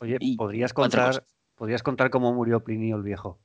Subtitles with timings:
[0.00, 3.38] Oye, ¿podrías contar, ¿podrías contar cómo murió Plinio el viejo?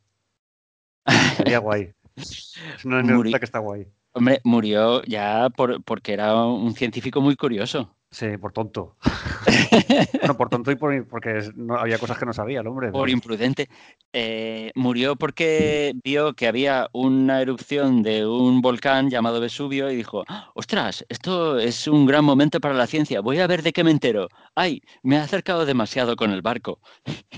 [1.37, 1.94] Sería guay.
[2.15, 3.87] Es una anécdota que está guay.
[4.12, 7.96] Hombre, murió ya por, porque era un científico muy curioso.
[8.11, 8.95] Sí, por tonto.
[10.19, 12.91] bueno, por tonto y por, porque no, había cosas que no sabía el hombre.
[12.91, 13.70] Por imprudente.
[14.13, 20.23] Eh, murió porque vio que había una erupción de un volcán llamado Vesubio y dijo,
[20.55, 23.91] ostras, esto es un gran momento para la ciencia, voy a ver de qué me
[23.91, 24.27] entero.
[24.55, 26.80] Ay, me he acercado demasiado con el barco.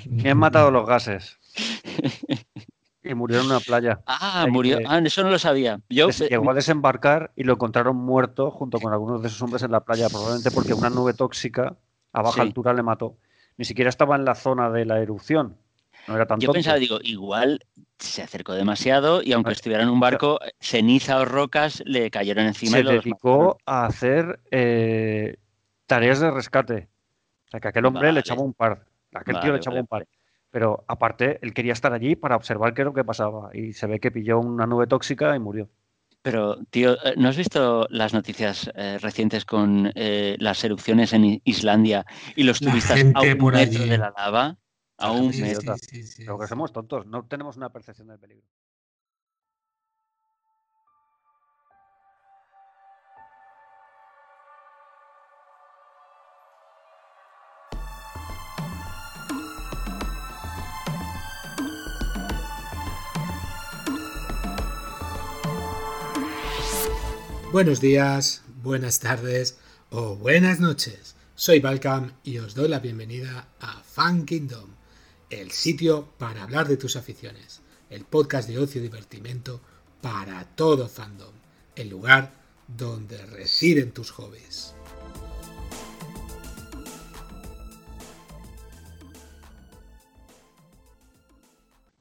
[0.06, 1.38] Me han matado los gases.
[3.04, 4.02] Y murió en una playa.
[4.06, 4.80] Ah, murió.
[4.86, 5.80] Ah, eso no lo sabía.
[5.90, 9.72] Yo, llegó a desembarcar y lo encontraron muerto junto con algunos de sus hombres en
[9.72, 11.78] la playa, probablemente porque una nube tóxica
[12.14, 13.18] a baja altura le mató.
[13.58, 15.58] Ni siquiera estaba en la zona de la erupción.
[16.08, 17.66] No era tan Yo pensaba, digo, igual
[18.00, 22.72] se acercó demasiado y aunque estuviera en un barco, ceniza o rocas le cayeron encima.
[22.72, 25.38] Se y dedicó a hacer eh,
[25.86, 26.90] tareas de rescate.
[27.48, 28.86] O sea, que aquel hombre le echaba un par.
[29.14, 30.08] Aquel tío le echaba un par.
[30.52, 33.50] Pero aparte, él quería estar allí para observar qué es lo que pasaba.
[33.54, 35.70] Y se ve que pilló una nube tóxica y murió.
[36.22, 41.42] Pero, tío, eh, ¿no has visto las noticias eh, recientes con eh, las erupciones en
[41.44, 44.58] Islandia y los turistas a un metro de la lava?
[44.98, 45.76] A un metro.
[46.18, 48.46] Pero que somos tontos, no tenemos una percepción del peligro.
[67.52, 69.58] Buenos días, buenas tardes
[69.90, 71.18] o buenas noches.
[71.36, 74.70] Soy Balcam y os doy la bienvenida a Fan Kingdom,
[75.30, 79.60] el sitio para hablar de tus aficiones, el podcast de ocio y divertimento
[80.00, 81.34] para todo fandom,
[81.76, 82.32] el lugar
[82.70, 84.74] donde residen tus hobbies.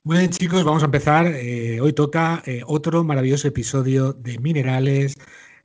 [0.02, 1.26] Bueno chicos, vamos a empezar.
[1.26, 5.14] Eh, hoy toca eh, otro maravilloso episodio de Minerales,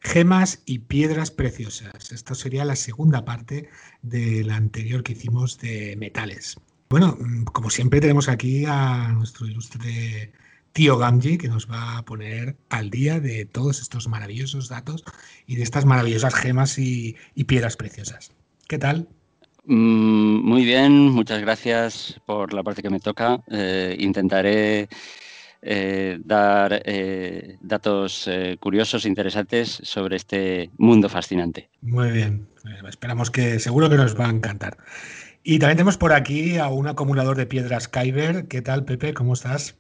[0.06, 2.12] Gemas y Piedras Preciosas.
[2.12, 3.70] Esta sería la segunda parte
[4.02, 6.58] de la anterior que hicimos de metales.
[6.90, 10.32] Bueno, mm, como siempre tenemos aquí a nuestro ilustre
[10.74, 15.04] tío Gamji que nos va a poner al día de todos estos maravillosos datos
[15.48, 17.16] y de estas maravillosas gemas y
[17.48, 18.32] piedras preciosas.
[18.68, 19.08] ¿Qué tal?
[19.68, 23.40] Mm, muy bien, muchas gracias por la parte que me toca.
[23.50, 24.88] Eh, intentaré
[25.62, 28.30] eh, dar eh, datos
[28.60, 31.70] curiosos, interesantes sobre este mundo fascinante.
[31.82, 32.48] Muy bien,
[32.88, 34.78] esperamos que seguro que nos va a encantar.
[35.44, 38.48] Y también tenemos por aquí a un acumulador de piedras Kyber.
[38.48, 39.14] ¿Qué tal, Pepe?
[39.14, 39.76] ¿Cómo estás?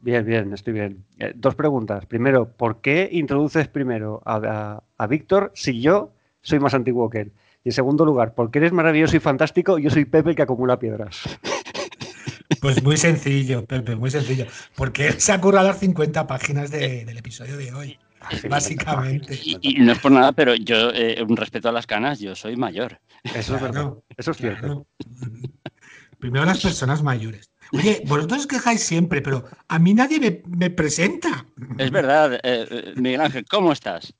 [0.00, 1.04] Bien, bien, estoy bien.
[1.34, 2.06] dos preguntas.
[2.06, 7.32] Primero, ¿por qué introduces primero a, a Víctor si yo soy más antiguo que él?
[7.64, 10.78] Y en segundo lugar, porque eres maravilloso y fantástico, yo soy Pepe el que acumula
[10.78, 11.22] piedras.
[12.60, 14.46] Pues muy sencillo, Pepe, muy sencillo.
[14.76, 17.98] Porque se ha currado las 50 páginas del episodio de hoy.
[18.48, 19.38] Básicamente.
[19.42, 22.56] Y, no es por nada, pero yo, eh, un respeto a las canas, yo soy
[22.56, 23.00] mayor.
[23.34, 23.92] Eso es verdad.
[24.16, 24.86] Eso es cierto.
[26.18, 27.50] Primero las personas mayores.
[27.72, 31.46] Oye, vosotros os quejáis siempre, pero a mí nadie me, presenta.
[31.78, 32.40] Es verdad, eh,
[32.70, 34.14] eh, Miguel Ángel, ¿cómo estás?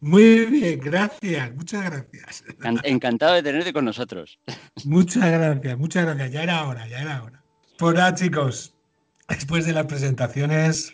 [0.00, 2.44] Muy bien, gracias, muchas gracias.
[2.84, 4.38] Encantado de tenerte con nosotros.
[4.84, 6.30] Muchas gracias, muchas gracias.
[6.30, 7.42] Ya era hora, ya era hora.
[7.78, 8.74] Pues nada, chicos,
[9.28, 10.92] después de las presentaciones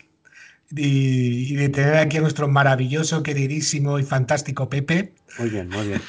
[0.69, 5.15] y, de tener aquí a nuestro maravilloso, queridísimo y fantástico Pepe.
[5.39, 6.01] Muy bien, muy bien.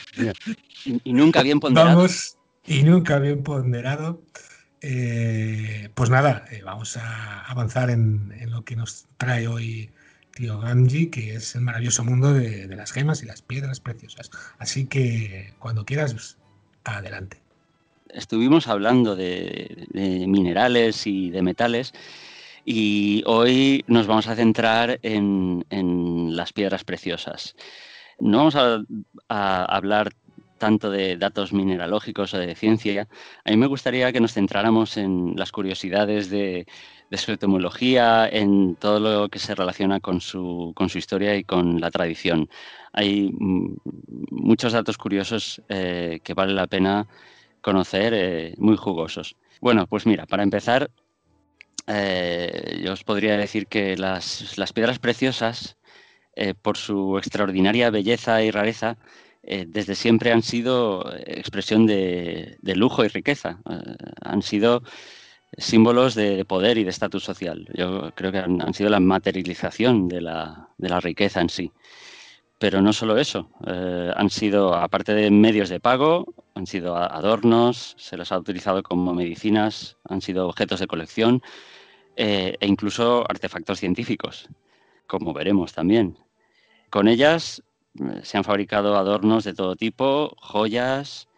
[1.02, 1.96] Y, nunca bien ponderado.
[1.96, 4.22] Vamos, y nunca bien ponderado.
[4.82, 9.90] Eh, pues nada, eh, vamos a avanzar en, en, lo que nos trae hoy
[10.36, 14.30] tío Gamji, que es el maravilloso mundo de, las gemas y las piedras preciosas.
[14.58, 16.36] Así que cuando quieras,
[16.84, 17.45] adelante.
[18.10, 19.86] Estuvimos hablando de,
[20.28, 21.92] minerales y de metales
[22.64, 25.64] y hoy nos vamos a centrar en,
[26.36, 27.54] las piedras preciosas.
[28.18, 28.82] No vamos a,
[29.28, 30.10] a hablar
[30.58, 33.08] tanto de datos mineralógicos o de ciencia,
[33.44, 36.66] a mí me gustaría que nos centráramos en las curiosidades de,
[37.10, 41.44] de su etimología, en todo lo que se relaciona con su, con su historia y
[41.44, 42.48] con la tradición.
[42.92, 43.76] Hay mm,
[44.30, 47.06] muchos datos curiosos eh, que vale la pena
[47.66, 49.36] conocer, eh, muy jugosos.
[49.60, 50.88] Bueno, pues mira, para empezar,
[51.88, 55.76] eh, yo os podría decir que las, piedras preciosas,
[56.60, 58.98] por su extraordinaria belleza y rareza,
[59.42, 63.58] desde siempre han sido expresión de, de lujo y riqueza.
[64.20, 64.82] han sido
[65.56, 67.66] símbolos de poder y de estatus social.
[67.74, 70.68] Yo creo que han, sido la materialización de la,
[71.00, 71.72] riqueza en sí.
[72.58, 77.94] Pero no solo eso, eh, han sido, aparte de medios de pago, han sido adornos,
[77.98, 81.42] se los ha utilizado como medicinas, han sido objetos de colección
[82.16, 84.48] eh, e incluso artefactos científicos,
[85.06, 86.18] como veremos también.
[86.88, 87.62] Con ellas
[88.00, 91.28] eh, se han fabricado adornos de todo tipo, joyas,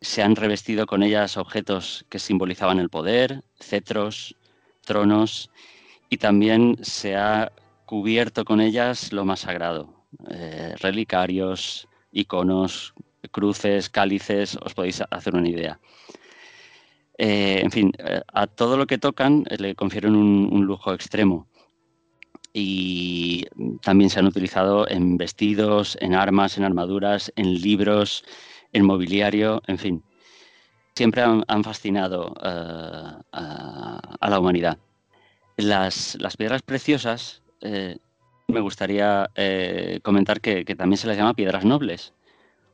[0.00, 4.36] se han revestido con ellas objetos que simbolizaban el poder, cetros,
[4.86, 5.50] tronos,
[6.08, 7.52] y también se ha
[7.84, 12.94] cubierto con ellas lo más sagrado, eh, relicarios, iconos,
[13.30, 15.80] cruces, cálices, os podéis hacer una idea.
[17.18, 21.46] Eh, en fin, eh, a todo lo que tocan le confieren un, lujo extremo
[22.52, 23.46] y
[23.82, 28.24] también se han utilizado en vestidos, en armas, en armaduras, en libros,
[28.72, 30.02] en mobiliario, en fin.
[30.94, 33.22] Siempre han, fascinado a,
[34.20, 34.78] la humanidad.
[35.56, 37.42] Las, piedras preciosas
[38.52, 42.14] me gustaría eh, comentar que, también se les llama piedras nobles.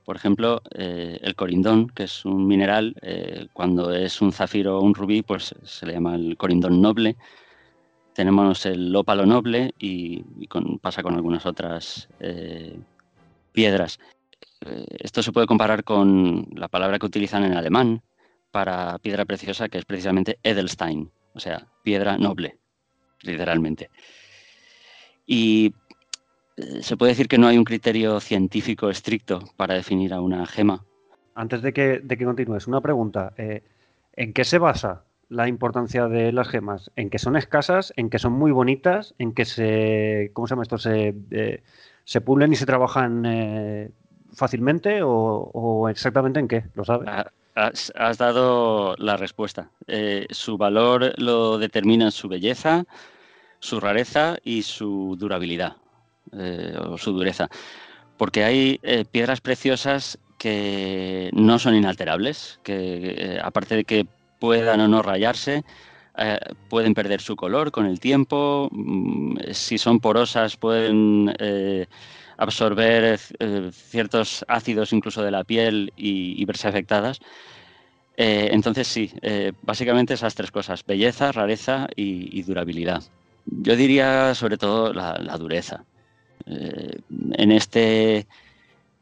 [0.05, 4.83] Por ejemplo, eh, el corindón, que es un mineral, eh, cuando es un zafiro o
[4.83, 7.17] un rubí, pues se le llama el corindón noble.
[8.15, 10.25] Tenemos el ópalo noble y,
[10.83, 12.09] pasa con algunas otras
[13.53, 13.99] piedras.
[14.99, 18.03] esto se puede comparar con la palabra que utilizan en alemán
[18.51, 22.59] para piedra preciosa, que es precisamente Edelstein, o sea, piedra noble,
[23.23, 23.91] literalmente.
[25.31, 25.75] Y
[26.57, 30.47] eh, se puede decir que no hay un criterio científico estricto para definir a una
[30.47, 30.85] gema.
[31.35, 33.35] Antes de que, de que continúes, una pregunta.
[33.37, 33.63] Eh,
[34.17, 36.91] ¿En qué se basa la importancia de las gemas?
[36.97, 37.93] ¿En que son escasas?
[37.97, 39.15] ¿En que son muy bonitas?
[39.19, 40.79] ¿En que se, ¿cómo se llama esto?
[40.79, 41.63] ¿Se, eh,
[42.05, 43.93] se pulen y se trabajan
[44.33, 45.01] fácilmente?
[45.03, 46.65] O, exactamente en qué?
[46.75, 47.07] ¿Lo sabes?
[47.07, 49.71] Ah, has, dado la respuesta.
[50.31, 52.87] su valor lo determina su belleza,
[53.61, 55.77] su rareza y su durabilidad
[56.33, 57.49] eh, o su dureza.
[58.17, 64.07] Porque hay eh, piedras preciosas que no son inalterables, que eh, aparte de que
[64.39, 65.65] puedan o no rayarse,
[66.69, 71.33] pueden perder su color con el tiempo, mm, si son porosas pueden
[72.37, 73.21] absorber
[73.71, 77.21] ciertos ácidos incluso de la piel y, verse afectadas.
[78.17, 79.13] entonces sí,
[79.63, 83.05] básicamente esas tres cosas, belleza, rareza y durabilidad.
[83.51, 85.85] Yo diría sobre todo la, dureza.
[86.47, 87.01] Eh,
[87.33, 88.27] en este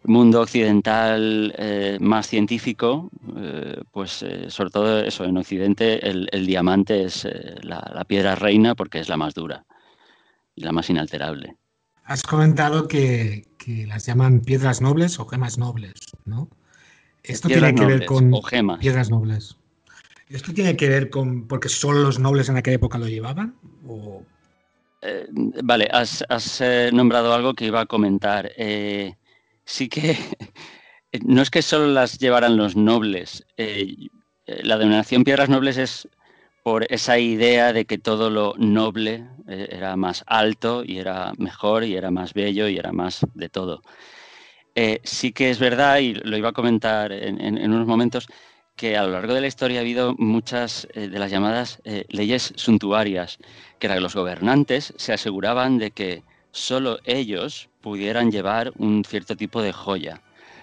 [0.05, 7.27] mundo occidental eh, más científico, eh, pues sobre todo eso, en Occidente el, diamante es
[7.63, 9.65] la, piedra reina porque es la más dura
[10.55, 11.57] y la más inalterable.
[12.05, 13.47] Has comentado que,
[13.89, 15.95] las llaman piedras nobles o gemas nobles,
[16.25, 16.49] ¿no?
[17.25, 18.33] Esto tiene que ver con
[18.79, 19.57] piedras nobles.
[20.29, 23.57] ¿Esto tiene que ver con porque solo los nobles en aquella época lo llevaban?
[23.89, 24.23] ¿O
[25.03, 25.27] eh,
[25.63, 28.51] vale, has, eh, nombrado algo que iba a comentar.
[28.57, 29.15] Eh,
[29.65, 30.17] sí que
[31.25, 33.45] no es que solo las llevaran los nobles.
[34.47, 36.09] la denominación piedras nobles es
[36.63, 41.95] por esa idea de que todo lo noble era más alto y era mejor y
[41.97, 43.83] era más bello y era más de todo.
[45.05, 48.27] sí que es verdad, y lo iba a comentar en unos momentos,
[48.77, 53.39] que a lo largo de la historia ha habido muchas de las llamadas leyes suntuarias,
[53.79, 59.63] que eran los gobernantes se aseguraban de que solo ellos pudieran llevar un cierto tipo
[59.63, 60.21] de joya.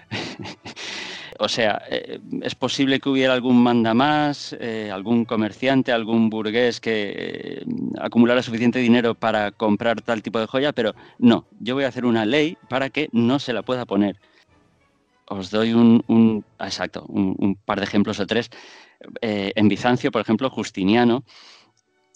[1.40, 4.56] o sea, eh, es posible que hubiera algún mandamás,
[4.92, 7.64] algún comerciante, algún burgués que
[8.00, 12.06] acumulara suficiente dinero para comprar tal tipo de joya, pero no, yo voy a hacer
[12.06, 14.18] una ley para que no se la pueda poner
[15.28, 18.50] os doy un, exacto, un, par de ejemplos o tres.
[19.22, 21.24] Eh, en Bizancio, por ejemplo, Justiniano,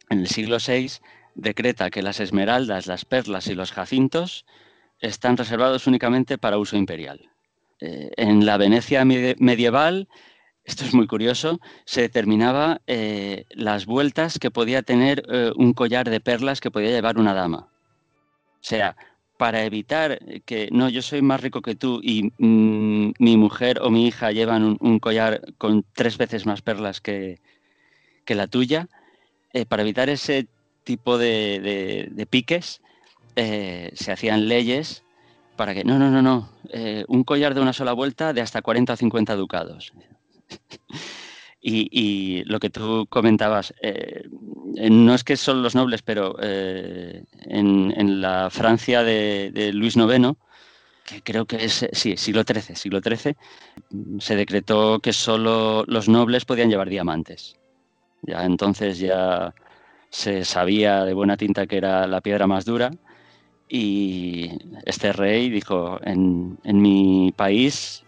[0.09, 0.91] en el siglo VI,
[1.35, 4.45] decreta que las esmeraldas, las perlas y los jacintos
[4.99, 7.29] están reservados únicamente para uso imperial.
[7.79, 10.07] Eh, en la Venecia medieval,
[10.63, 15.23] esto es muy curioso, se determinaba eh, las vueltas que podía tener
[15.55, 17.67] un collar de perlas que podía llevar una dama.
[18.59, 18.97] O sea,
[19.37, 23.89] para evitar que, no, yo soy más rico que tú y mm, mi mujer o
[23.89, 27.39] mi hija llevan un, collar con tres veces más perlas que,
[28.27, 28.89] la tuya,
[29.53, 30.47] eh, para evitar ese
[30.83, 32.81] tipo de, piques,
[33.35, 35.03] eh, se hacían leyes
[35.55, 38.61] para que, no, no, no, no, eh, un collar de una sola vuelta de hasta
[38.61, 39.93] 40 o 50 ducados.
[41.69, 43.73] Y, lo que tú comentabas,
[44.89, 50.37] no es que son los nobles, pero en, la Francia de, Luis IX,
[51.03, 53.35] que creo que es, sí, siglo XIII, siglo XIII,
[54.19, 57.57] se decretó que solo los nobles podían llevar diamantes.
[58.21, 59.53] Ya entonces ya
[60.09, 62.91] se sabía de buena tinta que era la piedra más dura
[63.69, 64.49] y
[64.85, 68.03] este rey dijo, en, mi país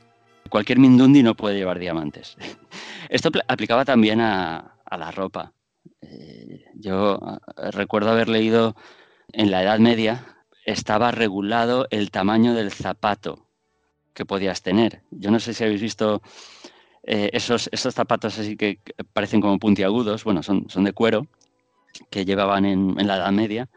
[0.49, 2.37] cualquier mindundi no puede llevar diamantes.
[3.09, 5.53] Esto aplicaba también a, la ropa.
[6.01, 7.19] Eh, yo
[7.57, 8.75] eh, recuerdo haber leído
[9.33, 13.45] en la Edad Media, estaba regulado el tamaño del zapato
[14.13, 15.03] que podías tener.
[15.11, 16.21] Yo no sé si habéis visto
[17.11, 18.77] eh, esos, esos zapatos así que
[19.13, 21.25] parecen como puntiagudos, bueno, son, son de cuero,
[22.11, 23.67] que llevaban en, la Edad Media,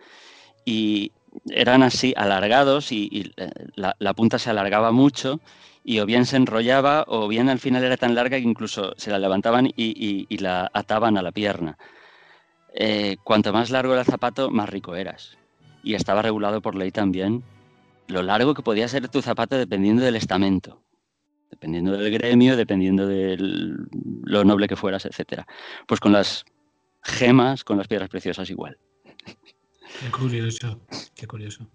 [0.67, 1.13] y
[1.49, 5.41] eran así alargados y, eh, la, punta se alargaba mucho
[5.83, 9.11] y o bien se enrollaba o bien al final era tan larga que incluso se
[9.11, 11.79] la levantaban y, la ataban a la pierna.
[12.75, 15.39] Eh, cuanto más largo era el zapato, más rico eras.
[15.83, 17.43] Y estaba regulado por ley también
[18.09, 20.83] lo largo que podía ser tu zapato dependiendo del estamento,
[21.53, 25.43] dependiendo del gremio, dependiendo de lo noble que fueras, etc.
[25.87, 26.45] Pues con las
[27.03, 28.79] gemas, con las piedras preciosas igual.
[29.25, 30.81] Qué curioso,
[31.15, 31.69] qué curioso.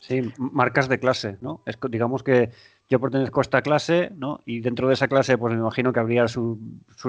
[0.00, 1.62] Sí, marcas de clase, ¿no?
[1.64, 2.50] Es, digamos que
[2.90, 4.40] yo pertenezco a esta clase, ¿no?
[4.44, 6.58] Y dentro de esa clase, pues me imagino que habría sus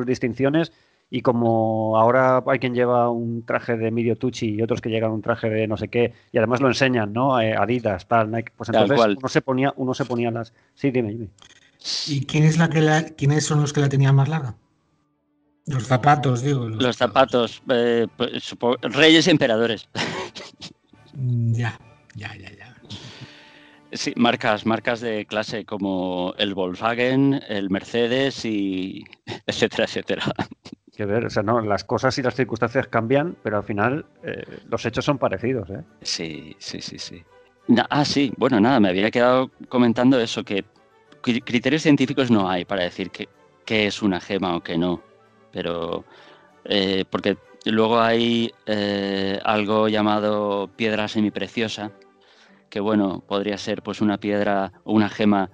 [0.06, 0.72] distinciones.
[1.10, 5.12] Y como ahora hay quien lleva un traje de Midio Tucci y otros que llegan
[5.12, 7.40] un traje de no sé qué, y además lo enseñan, ¿no?
[7.40, 8.54] Eh, Adidas, tal, Nike.
[8.56, 10.54] Pues entonces uno se ponía, uno se ponía las.
[10.74, 11.30] Sí, dime, dime.
[12.08, 14.56] ¿Y quién es la que la, quiénes son los que la tenían más larga?
[15.68, 16.68] Los zapatos, digo.
[16.70, 19.90] Los, zapatos, eh, pues, reyes y emperadores.
[21.14, 21.80] Mm, ya,
[22.16, 22.76] ya, ya, ya.
[23.92, 29.06] Sí, marcas, marcas de clase como el Volkswagen, el Mercedes y
[29.48, 30.24] etcétera, etcétera.
[30.96, 34.44] Que ver, o sea, no, las cosas y las circunstancias cambian, pero al final eh,
[34.70, 35.84] los hechos son parecidos, ¿eh?
[36.02, 37.24] Sí, sí, sí, sí.
[37.90, 40.64] ah, sí, bueno, nada, me había quedado comentando eso, que
[41.34, 45.02] criterios científicos no hay para decir qué es una gema o qué no
[45.56, 46.04] pero
[46.66, 51.94] eh, porque luego hay eh, algo llamado piedra semipreciosa,
[52.70, 55.50] que bueno, podría ser pues una piedra o una gema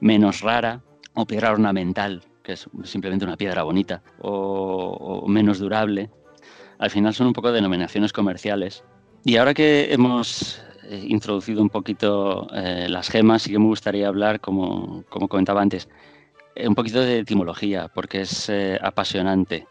[0.00, 0.80] menos rara,
[1.12, 6.08] o piedra ornamental, que es simplemente una piedra bonita, o, menos durable.
[6.78, 8.84] Al final son un poco denominaciones comerciales.
[9.22, 15.04] Y ahora que hemos introducido un poquito las gemas, sí que me gustaría hablar, como,
[15.08, 15.88] como comentaba antes,
[16.54, 19.66] eh, un poquito de etimología, porque es eh, apasionante.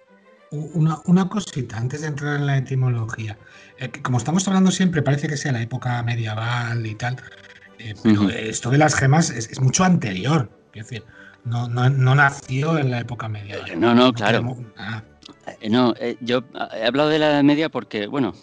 [0.52, 3.38] Una, cosita, antes de entrar en la etimología.
[3.78, 7.16] Eh, como estamos hablando siempre, parece que sea la época medieval y tal,
[8.04, 10.50] pero esto de las gemas es, mucho anterior.
[10.74, 11.06] Es decir,
[11.46, 13.80] no, nació en la época medieval.
[13.80, 14.58] No, no, claro.
[15.70, 16.44] No, yo
[16.76, 18.34] he hablado de la Edad Media porque, bueno,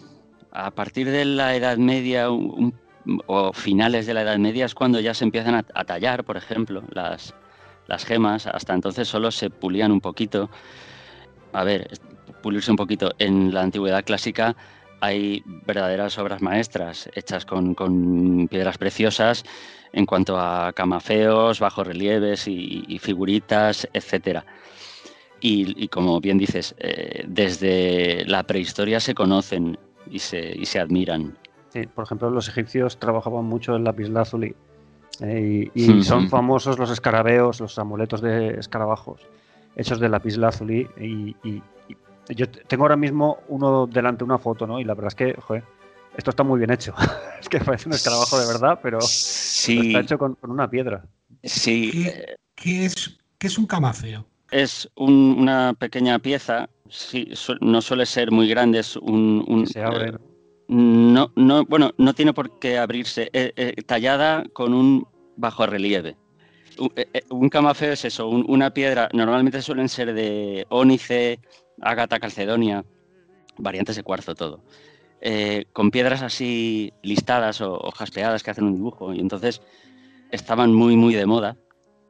[0.51, 5.13] a partir de la Edad Media o finales de la Edad Media es cuando ya
[5.13, 7.33] se empiezan a tallar, por ejemplo, las,
[8.05, 10.49] gemas, hasta entonces solo se pulían un poquito.
[11.53, 11.89] A ver,
[12.41, 13.11] pulirse un poquito.
[13.17, 14.55] En la antigüedad clásica
[15.01, 19.43] hay verdaderas obras maestras hechas con, piedras preciosas
[19.91, 24.43] en cuanto a camafeos, bajos relieves y, figuritas, etc.
[25.41, 29.79] Y, como bien dices, eh, desde la prehistoria se conocen
[30.09, 31.37] y se, y se admiran.
[31.69, 34.55] Sí, por ejemplo, los egipcios trabajaban mucho en lapislázuli
[35.21, 39.21] eh, y, son famosos los escarabeos, los amuletos de escarabajos,
[39.75, 40.87] hechos de lápiz lazuli.
[40.97, 41.61] Y, y,
[42.29, 44.79] yo tengo ahora mismo uno delante, una foto, ¿no?
[44.79, 45.63] Y la verdad es que, joder,
[46.15, 46.93] esto está muy bien hecho.
[47.41, 51.03] es que parece un escarabajo de verdad, pero, está hecho con, una piedra.
[51.43, 52.07] Sí.
[52.55, 54.25] ¿Qué, es, qué es un camafeo?
[54.51, 57.31] Es una pequeña pieza, sí,
[57.61, 59.65] no suele ser muy grande, es un...
[59.67, 60.09] se abre.
[60.09, 60.17] Eh,
[60.67, 63.29] no, no, bueno, no tiene por qué abrirse.
[63.33, 66.17] Eh, eh, tallada con un bajo relieve.
[67.29, 71.39] Un, camafeo es eso, una piedra, normalmente suelen ser de ónice,
[71.81, 72.85] ágata, calcedonia,
[73.57, 74.63] variantes de cuarzo, todo.
[75.73, 79.13] con piedras así listadas o, jaspeadas que hacen un dibujo.
[79.13, 79.61] Y entonces
[80.31, 81.57] estaban muy, muy de moda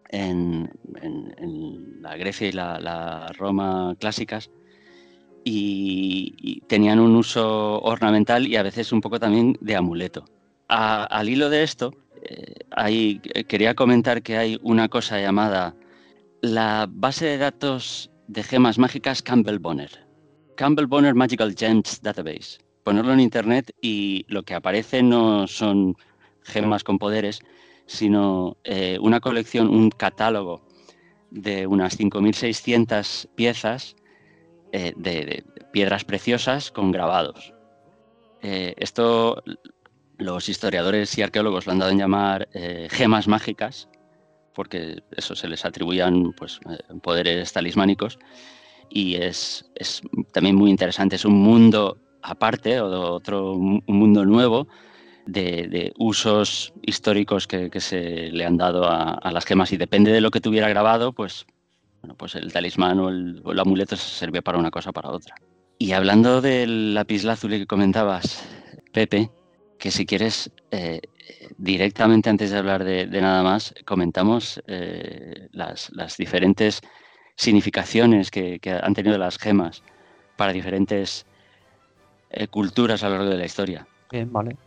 [0.10, 0.70] en,
[2.02, 4.52] la Grecia y la Roma clásicas
[5.52, 10.26] y, tenían un uso ornamental y a veces un poco también de amuleto.
[10.68, 11.92] al hilo de esto,
[12.22, 15.76] eh, eh, quería comentar que hay una cosa llamada
[16.42, 19.90] la base de datos de gemas mágicas Campbell Bonner.
[20.56, 22.60] Campbell Bonner Magical Gems Database.
[22.84, 25.96] Ponerlo en internet y lo que aparece no son
[26.44, 27.40] gemas con poderes,
[27.88, 30.62] sino eh, una colección, un catálogo
[31.32, 33.96] de unas 5.600 piezas
[34.72, 37.54] eh, de, piedras preciosas con grabados.
[38.42, 39.44] Eh, esto
[40.18, 43.88] los historiadores y arqueólogos lo han dado en llamar eh, gemas mágicas,
[44.54, 46.60] porque eso se les atribuían pues,
[47.02, 48.20] poderes talismánicos.
[48.90, 49.66] Y es,
[50.34, 54.68] también muy interesante, es un mundo aparte, otro un mundo nuevo,
[55.32, 60.32] de, usos históricos que, se le han dado a, las gemas y depende de lo
[60.32, 61.46] que tuviera grabado, pues,
[62.02, 65.36] bueno, pues el talismán o el, amuleto se sirve para una cosa o para otra.
[65.78, 68.44] Y hablando del lapislázuli que comentabas,
[68.92, 69.32] Pepe,
[69.78, 71.02] que si quieres, eh,
[71.58, 76.82] directamente antes de hablar de, nada más, comentamos eh, las, diferentes
[77.36, 79.84] significaciones que, han tenido las gemas
[80.36, 81.26] para diferentes
[82.30, 83.88] eh, culturas a lo largo de la historia.
[84.12, 84.58] Bien, vale.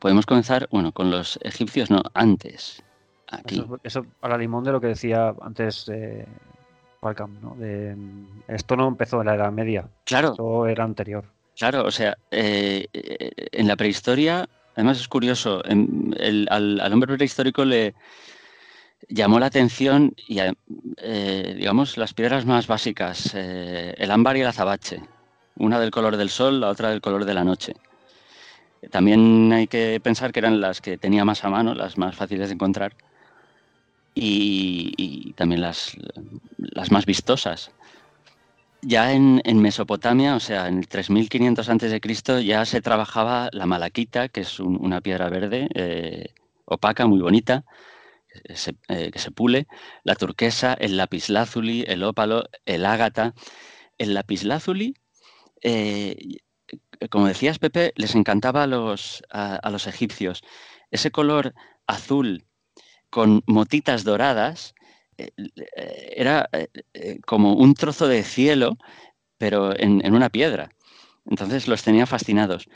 [0.00, 2.82] Podemos comenzar, bueno, con los egipcios, no, antes.
[3.28, 3.64] Aquí.
[3.82, 6.26] Eso, a la limón de lo que decía antes eh,
[7.42, 7.54] ¿no?
[7.56, 7.96] De,
[8.48, 9.88] esto no empezó en la Edad Media.
[10.04, 10.30] Claro.
[10.30, 11.24] Esto era anterior.
[11.56, 17.94] Claro, o sea, eh, en la prehistoria, además es curioso, al, hombre prehistórico le
[19.08, 24.46] llamó la atención, y, eh, digamos, las piedras más básicas, eh, el ámbar y el
[24.48, 25.00] azabache,
[25.56, 27.74] una del color del sol, la otra del color de la noche.
[28.90, 32.48] También hay que pensar que eran las que tenía más a mano, las más fáciles
[32.48, 32.94] de encontrar
[34.14, 35.96] y, también las,
[36.56, 37.70] las, más vistosas.
[38.82, 44.42] Ya en, Mesopotamia, o sea, en el 3500 a.C., ya se trabajaba la malaquita, que
[44.42, 46.34] es una piedra verde eh,
[46.66, 47.64] opaca, muy bonita,
[48.88, 49.66] eh, que se pule,
[50.02, 53.34] la turquesa, el lapislázuli, el ópalo, el ágata.
[53.96, 54.94] El lapislázuli
[55.62, 56.16] eh,
[57.10, 60.42] como decías, Pepe, les encantaba los, a, los egipcios.
[60.90, 61.54] Ese color
[61.86, 62.44] azul
[63.14, 64.74] con motitas doradas
[65.18, 66.48] eh, eh, era
[67.24, 68.76] como un trozo de cielo,
[69.38, 70.70] pero en, una piedra.
[71.24, 72.66] Entonces los tenía fascinados.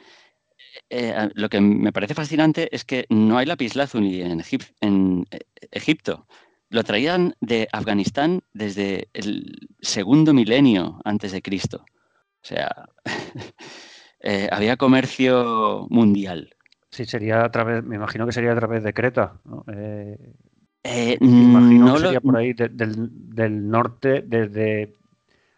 [1.34, 4.40] lo que me parece fascinante es que no hay lapislázuli en,
[4.80, 5.26] en
[5.72, 6.26] Egipto.
[6.70, 11.84] Lo traían de Afganistán desde el segundo milenio antes de Cristo.
[12.44, 12.70] O sea,
[14.20, 16.54] Eh, había comercio mundial.
[16.90, 19.34] Sí, sería a través, me imagino que sería a través de Creta.
[19.44, 19.64] ¿no?
[19.72, 20.16] Eh,
[20.84, 24.94] eh, me imagino que sería por ahí del, norte, desde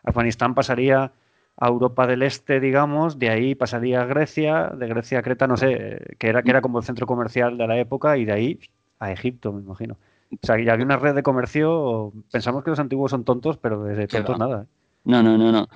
[0.03, 1.13] Afganistán pasaría
[1.57, 5.57] a Europa del Este, digamos, de ahí pasaría a Grecia, de Grecia a Creta, no
[5.57, 8.61] sé, que era, que era como el centro comercial de la época, y de ahí
[8.99, 9.99] a Egipto, me imagino.
[10.33, 13.85] O sea, ya había una red de comercio, pensamos que los antiguos son tontos, pero
[13.85, 14.67] desde tontos nada.
[15.05, 15.69] No, no, no, no.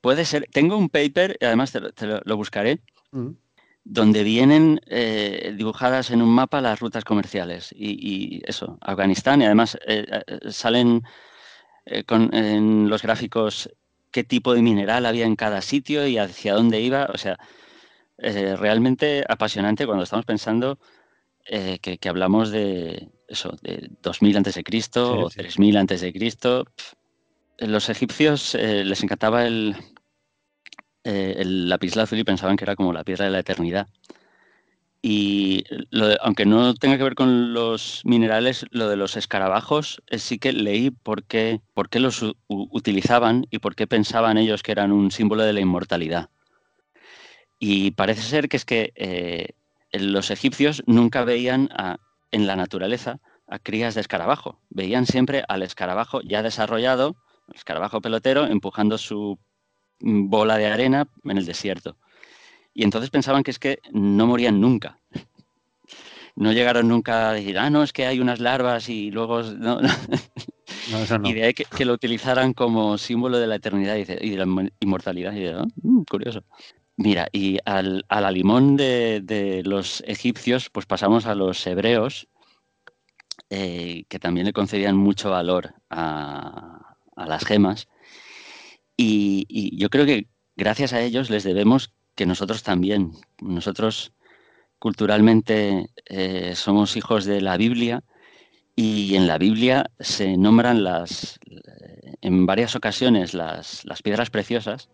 [0.00, 0.46] Puede ser.
[0.52, 2.80] Tengo un paper, además te lo, buscaré,
[3.12, 3.28] mm.
[3.92, 7.74] Donde vienen eh, dibujadas en un mapa las rutas comerciales.
[7.76, 11.02] Y, eso, Afganistán, y además eh, eh, salen
[12.06, 13.68] con, en los gráficos
[14.12, 17.10] qué tipo de mineral había en cada sitio y hacia dónde iba.
[17.12, 17.36] O sea,
[18.16, 20.78] realmente apasionante cuando estamos pensando
[21.44, 26.64] que, hablamos de eso, de 2000 antes de Cristo o 3000 antes de Cristo
[27.58, 29.74] los egipcios les encantaba el,
[31.04, 33.88] eh, el lapislázuli, pensaban que era como la piedra de la eternidad.
[35.02, 35.64] Y
[36.20, 40.52] aunque no tenga que ver con los minerales, lo de los escarabajos, eh, sí que
[40.52, 45.10] leí por qué, por qué los utilizaban y por qué pensaban ellos que eran un
[45.10, 46.28] símbolo de la inmortalidad.
[47.58, 49.54] Y parece ser que es que
[49.92, 51.70] los egipcios nunca veían
[52.30, 57.16] en la naturaleza a crías de escarabajo, veían siempre al escarabajo ya desarrollado,
[57.48, 59.38] el escarabajo pelotero empujando su
[60.00, 61.96] bola de arena en el desierto.
[62.74, 64.98] Y entonces pensaban que es que no morían nunca.
[66.36, 69.42] No llegaron nunca a decir, ah, no, es que hay unas larvas y luego...
[69.42, 69.80] No,
[71.24, 75.32] Y de ahí que, lo utilizaran como símbolo de la eternidad y de, la inmortalidad.
[75.34, 76.42] Y ah, mm, curioso.
[76.96, 82.28] Mira, y al, a la limón de, los egipcios, pues pasamos a los hebreos,
[83.50, 87.88] eh, que también le concedían mucho valor a, a las gemas.
[89.02, 94.12] Y, yo creo que gracias a ellos les debemos que nosotros también, nosotros
[94.78, 98.02] culturalmente eh, somos hijos de la Biblia
[98.76, 101.38] y en la Biblia se nombran las,
[102.20, 104.90] en varias ocasiones las, piedras preciosas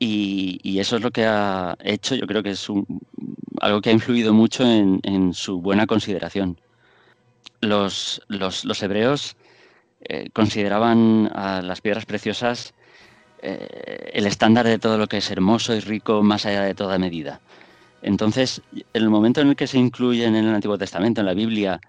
[0.00, 2.66] y, eso es lo que ha hecho, yo creo que es
[3.60, 6.58] algo que ha influido mucho en, su buena consideración.
[7.60, 9.36] Los, los, los hebreos
[10.00, 12.74] eh, consideraban a las piedras preciosas
[13.42, 16.98] eh, el estándar de todo lo que es hermoso y rico más allá de toda
[16.98, 17.40] medida.
[18.02, 21.34] Entonces, en el momento en el que se incluyen en el Antiguo Testamento, en la
[21.34, 21.80] Biblia,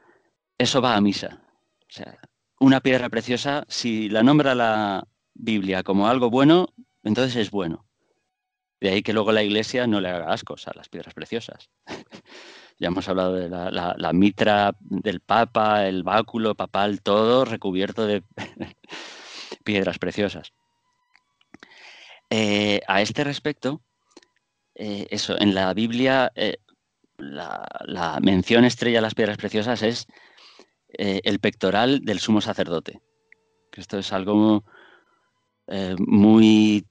[0.58, 1.40] eso va a misa.
[1.82, 2.18] O sea,
[2.60, 6.70] una piedra preciosa, si la nombra la Biblia como algo bueno,
[7.04, 7.86] entonces es bueno.
[8.80, 11.70] De ahí que luego la Iglesia no le haga ascos a las piedras preciosas.
[12.80, 18.24] Ya hemos hablado de la, mitra del Papa, el báculo papal, todo recubierto de
[19.64, 20.52] piedras preciosas.
[22.34, 23.82] Eh, a este respecto,
[24.76, 26.60] eh, eso, en la Biblia, eh,
[27.18, 30.08] la, mención estrella de las piedras preciosas es
[30.94, 33.02] el pectoral del sumo sacerdote.
[33.74, 34.64] Esto es algo
[36.00, 36.86] muy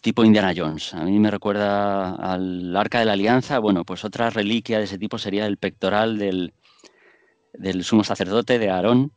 [0.00, 0.94] tipo Indiana Jones.
[0.94, 3.58] A mí me recuerda al Arca de la Alianza.
[3.58, 6.52] Bueno, pues otra reliquia de ese tipo sería el pectoral del,
[7.82, 9.12] sumo sacerdote de Aarón,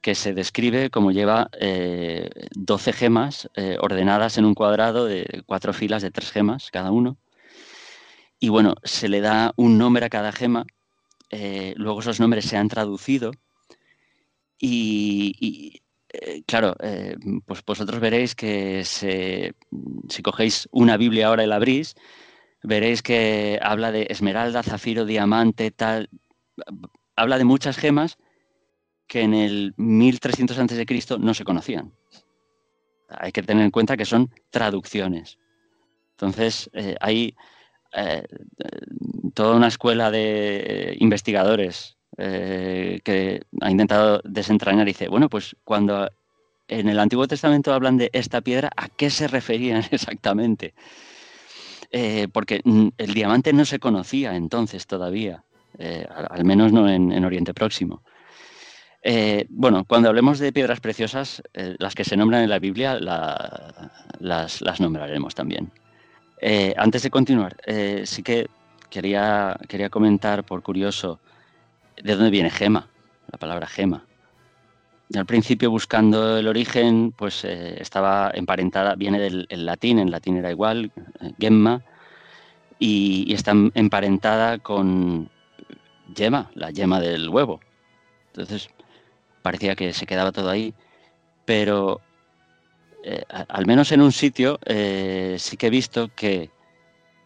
[0.00, 3.48] que se describe como lleva 12 eh, gemas
[3.80, 7.18] ordenadas en un cuadrado de cuatro filas de tres gemas cada uno.
[8.40, 10.64] Y bueno, se le da un nombre a cada gema,
[11.28, 13.32] eh, luego esos nombres se han traducido
[14.58, 21.56] y, eh, claro, eh, pues vosotros veréis que si cogéis una Biblia ahora y la
[21.56, 21.94] abrís,
[22.62, 26.08] veréis que habla de esmeralda, zafiro, diamante, tal,
[27.14, 28.18] habla de muchas gemas
[29.10, 31.18] que en el 1300 a.C.
[31.18, 31.92] no se conocían.
[33.08, 35.36] Hay que tener en cuenta que son traducciones.
[36.12, 36.70] Entonces,
[37.00, 37.34] hay
[37.92, 38.22] eh,
[39.34, 46.08] toda una escuela de investigadores eh, que ha intentado desentrañar y dice, bueno, pues cuando
[46.68, 50.74] en el Antiguo Testamento hablan de esta piedra, ¿a qué se referían exactamente?
[51.90, 52.62] Eh, porque
[52.98, 55.44] el diamante no se conocía entonces todavía,
[56.30, 58.02] al menos no en, Oriente Próximo.
[59.48, 65.34] Bueno, cuando hablemos de piedras preciosas, las que se nombran en la Biblia las nombraremos
[65.34, 65.72] también.
[66.40, 68.48] Eh, antes de continuar, eh, sí que
[68.88, 71.20] quería, quería comentar, por curioso,
[72.02, 72.88] de dónde viene gema,
[73.30, 74.06] la palabra gema.
[75.14, 80.50] Al principio, buscando el origen, pues eh, estaba emparentada, viene del latín, en latín era
[80.50, 80.92] igual,
[81.38, 81.82] gemma,
[82.78, 85.28] y, y, está emparentada con
[86.14, 87.60] yema, la yema del huevo.
[88.28, 88.70] Entonces,
[89.42, 90.74] parecía que se quedaba todo ahí,
[91.44, 92.00] pero
[93.02, 96.50] eh, al menos en un sitio, eh, sí que he visto que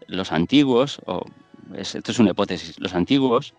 [0.07, 1.25] los antiguos, o
[1.75, 3.55] esto es una hipótesis, los antiguos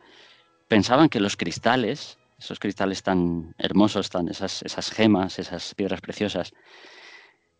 [0.67, 6.53] pensaban que los cristales, esos cristales tan hermosos, tan, esas, esas gemas, esas piedras preciosas,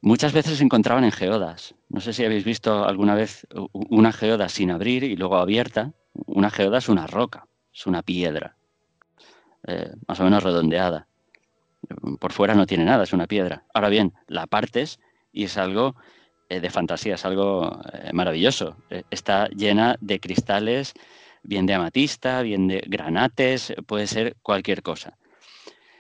[0.01, 1.75] muchas veces se encontraban en geodas.
[1.89, 5.93] No sé si habéis visto alguna vez una geoda sin abrir y luego abierta.
[6.27, 8.55] Una geoda es una roca, es una piedra,
[9.67, 11.07] eh, más o menos redondeada.
[12.19, 13.63] Por fuera no tiene nada, es una piedra.
[13.73, 14.99] Ahora bien, la partes
[15.31, 15.95] y es algo
[16.49, 18.77] eh, de fantasía, es algo eh, maravilloso.
[19.09, 20.93] Está llena de cristales,
[21.43, 25.17] bien de amatista, bien de granates, puede ser cualquier cosa.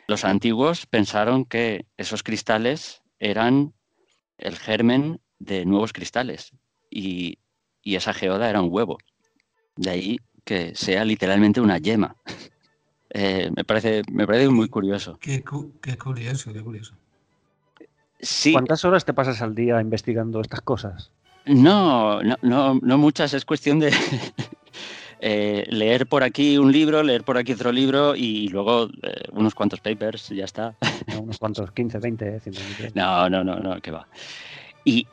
[0.07, 3.73] Los antiguos pensaron que esos cristales eran
[4.37, 6.51] el germen de nuevos cristales
[6.89, 7.39] y,
[7.81, 8.97] y esa geoda era un huevo.
[9.75, 12.15] De ahí que sea literalmente una yema.
[13.17, 15.17] Eh, me, parece, me parece muy curioso.
[15.21, 16.95] Qué, curioso, qué curioso.
[18.51, 21.11] ¿Cuántas horas te pasas al día investigando estas cosas?
[21.45, 22.37] No, no,
[22.81, 23.33] no, muchas.
[23.33, 23.93] Es cuestión de
[25.21, 29.55] eh, leer por aquí un libro, leer por aquí otro libro y luego eh, unos
[29.55, 30.75] cuantos papers, ya está.
[31.17, 32.99] unos cuantos, 15, 20, 120.
[32.99, 34.09] No, no, no, no, que va.
[34.83, 35.07] Y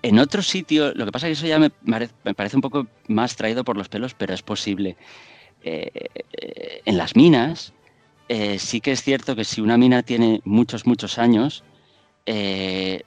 [0.00, 1.70] en otro sitio, lo que pasa es que eso ya me,
[2.24, 4.96] me parece un poco más traído por los pelos, pero es posible.
[5.62, 7.72] Eh, en las minas,
[8.28, 11.64] eh, sí que es cierto que si una mina tiene muchos, muchos años,
[12.26, 13.02] eh,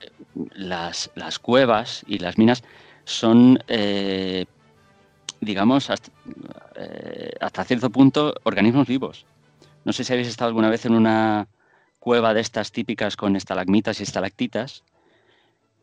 [0.56, 1.10] las,
[1.42, 2.64] cuevas y las minas
[3.06, 3.60] son,
[5.40, 9.26] digamos, hasta, cierto punto organismos vivos.
[9.86, 11.48] No sé si habéis estado alguna vez en una
[12.00, 14.84] cueva de estas típicas con estalagmitas y estalactitas,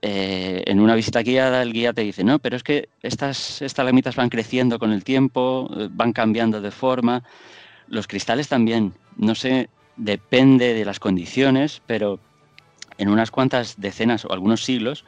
[0.00, 4.14] eh, en una visita guiada el guía te dice, no, pero es que estas estalagmitas
[4.14, 7.24] van creciendo con el tiempo, eh, van cambiando de forma.
[7.88, 12.20] Los cristales también, no sé, depende de las condiciones, pero
[12.98, 15.04] en unas cuantas decenas o algunos siglos,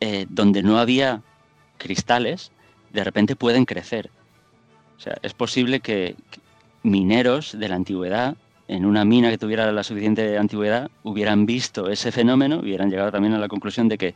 [0.00, 1.22] eh, donde no había
[1.76, 2.52] cristales,
[2.92, 4.10] de repente pueden crecer.
[4.96, 6.16] O sea, es posible que
[6.82, 8.36] mineros de la antigüedad
[8.68, 13.12] en una mina que tuviera la suficiente antigüedad, hubieran visto ese fenómeno y hubieran llegado
[13.12, 14.14] también a la conclusión de que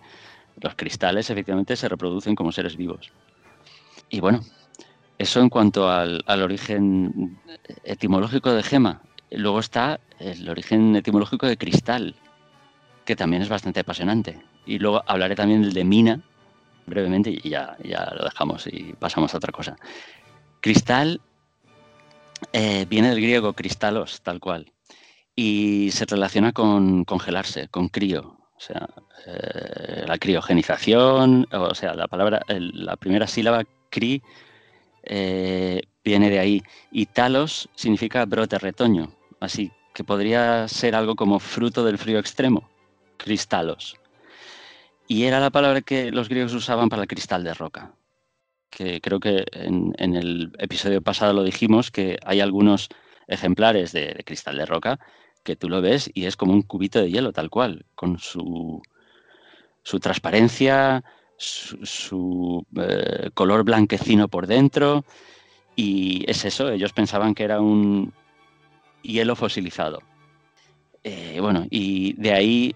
[0.60, 3.12] los cristales efectivamente se reproducen como seres vivos.
[4.08, 4.40] Y bueno,
[5.18, 7.38] eso en cuanto al, origen
[7.84, 9.02] etimológico de gema.
[9.30, 12.16] Luego está el origen etimológico de cristal,
[13.04, 14.42] que también es bastante apasionante.
[14.66, 16.20] Y luego hablaré también del de mina,
[16.86, 19.76] brevemente, y ya, ya lo dejamos y pasamos a otra cosa.
[20.60, 21.20] Cristal
[22.53, 24.72] eh, viene del griego cristalos, tal cual,
[25.35, 28.88] y se relaciona con congelarse, con crío, o sea,
[29.26, 34.22] eh, la criogenización, o sea, la palabra, la primera sílaba cri
[35.03, 41.38] eh, viene de ahí, y talos significa brote, retoño, así que podría ser algo como
[41.40, 42.68] fruto del frío extremo,
[43.16, 43.96] cristalos.
[45.09, 47.94] Y era la palabra que los griegos usaban para el cristal de roca.
[48.70, 52.88] Que creo que en, el episodio pasado lo dijimos, que hay algunos
[53.26, 54.98] ejemplares de, cristal de roca
[55.42, 58.83] que tú lo ves y es como un cubito de hielo, tal cual, con su,
[59.83, 61.04] su transparencia,
[61.37, 65.04] su, eh, color blanquecino por dentro.
[65.76, 68.12] Y es eso, ellos pensaban que era un
[69.02, 70.00] hielo fosilizado.
[71.02, 72.74] Eh, bueno, y de ahí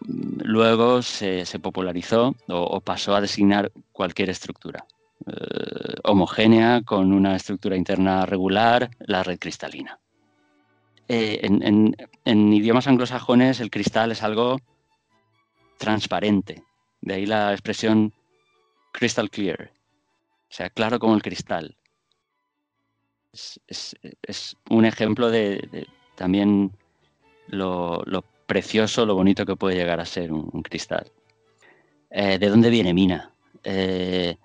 [0.00, 4.86] mm, luego se, popularizó o, pasó a designar cualquier estructura.
[5.26, 9.98] Eh, homogénea con una estructura interna regular, la red cristalina.
[11.08, 14.58] en, idiomas anglosajones el cristal es algo
[15.78, 16.62] transparente,
[17.00, 18.12] de ahí la expresión
[18.92, 19.72] crystal clear,
[20.50, 21.76] o sea, claro como el cristal.
[23.32, 26.72] Es, un ejemplo de, también
[27.46, 28.02] lo,
[28.46, 31.10] precioso, lo bonito que puede llegar a ser un, cristal.
[32.10, 33.32] Eh, ¿De dónde viene Mina?
[33.62, 34.36] Eh,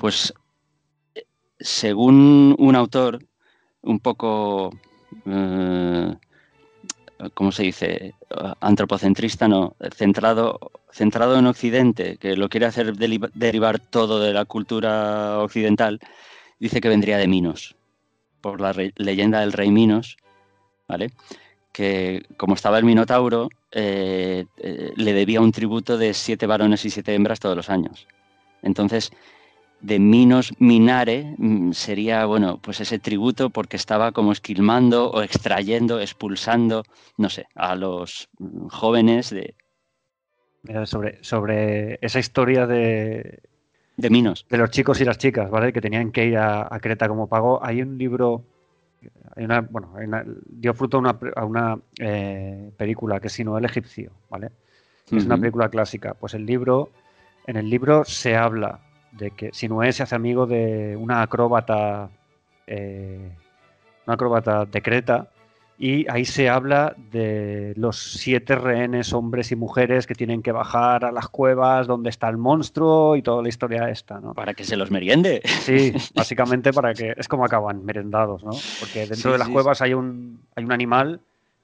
[0.00, 0.32] pues
[1.58, 3.18] según un autor
[3.82, 4.72] un poco
[5.26, 6.14] eh,
[7.34, 8.14] ¿cómo se dice?
[8.60, 15.38] Antropocentrista, no, centrado, centrado en Occidente, que lo quiere hacer derivar todo de la cultura
[15.40, 16.00] occidental,
[16.58, 17.76] dice que vendría de Minos,
[18.40, 20.16] por la leyenda del rey Minos,
[20.88, 21.10] ¿vale?
[21.72, 26.90] Que como estaba el Minotauro, eh, eh, le debía un tributo de siete varones y
[26.90, 28.06] siete hembras todos los años.
[28.62, 29.12] Entonces,
[29.80, 36.00] de Minos Minare mm, sería, bueno, pues ese tributo porque estaba como esquilmando o extrayendo,
[36.00, 36.84] expulsando,
[37.16, 39.54] no sé, a los mm, jóvenes de...
[40.84, 43.40] sobre, sobre esa historia de...
[43.96, 44.46] De Minos.
[44.48, 45.72] De los chicos y las chicas, ¿vale?
[45.74, 47.62] Que tenían que ir a, Creta como pago.
[47.62, 48.42] Hay un libro,
[49.36, 49.92] hay una, bueno,
[50.46, 54.52] dio fruto a una, a una eh, película que es Sino el egipcio, ¿vale?
[55.10, 56.14] Es una película clásica.
[56.14, 56.88] Pues el libro,
[57.46, 58.80] en el libro se habla
[59.12, 62.10] de que Sinué se hace amigo de una acróbata,
[62.66, 63.30] eh,
[64.06, 65.28] una acróbata de Creta,
[65.82, 71.06] y ahí se habla de los siete rehenes, hombres y mujeres, que tienen que bajar
[71.06, 74.34] a las cuevas donde está el monstruo y toda la historia esta, ¿no?
[74.34, 75.40] Para que se los meriende.
[75.44, 78.50] Sí, básicamente para que es como acaban merendados, ¿no?
[78.78, 81.20] Porque dentro de las cuevas hay un hay un animal,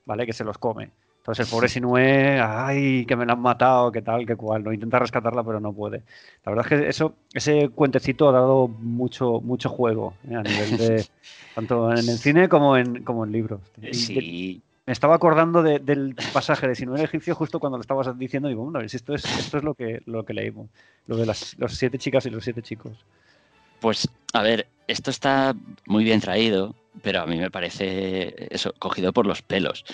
[0.06, 0.24] ¿vale?
[0.24, 0.92] Que se los come.
[1.26, 4.72] Entonces el pobre Sinué, ay, que me la han matado, que tal, que cual, no
[4.72, 6.04] intenta rescatarla pero no puede.
[6.44, 10.36] La verdad es que eso, ese cuentecito ha dado mucho, mucho juego ¿eh?
[10.36, 11.04] a nivel de
[11.56, 13.60] tanto en el cine como en, como en libros.
[13.90, 14.62] Sí.
[14.86, 18.78] me estaba acordando del pasaje de Sinué egipcio justo cuando lo estabas diciendo, digo, bueno,
[18.78, 20.70] esto es, esto es lo que, lo que leímos,
[21.08, 23.04] lo de las los siete chicas y los siete chicos.
[23.80, 29.12] Pues, a ver, esto está muy bien traído, pero a mí me parece eso, cogido
[29.12, 29.84] por los pelos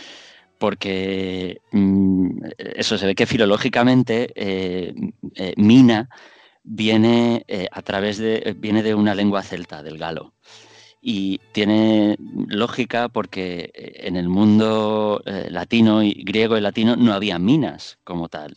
[0.62, 2.38] porque mm,
[2.76, 4.94] eso se ve que filológicamente eh,
[5.34, 6.08] eh, mina
[6.62, 10.34] viene eh, a través de viene de una lengua celta, del galo.
[11.00, 17.98] Y tiene lógica porque en el mundo latino y griego y latino no había minas
[18.04, 18.54] como tal.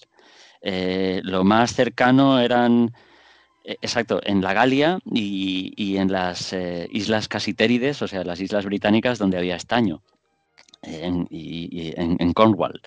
[0.62, 2.94] lo más cercano eran
[3.64, 6.54] Exacto, en la Galia y, en las
[6.92, 10.04] islas Casitérides, o sea, las islas británicas donde había estaño
[10.86, 12.82] en, y, en, Cornwall.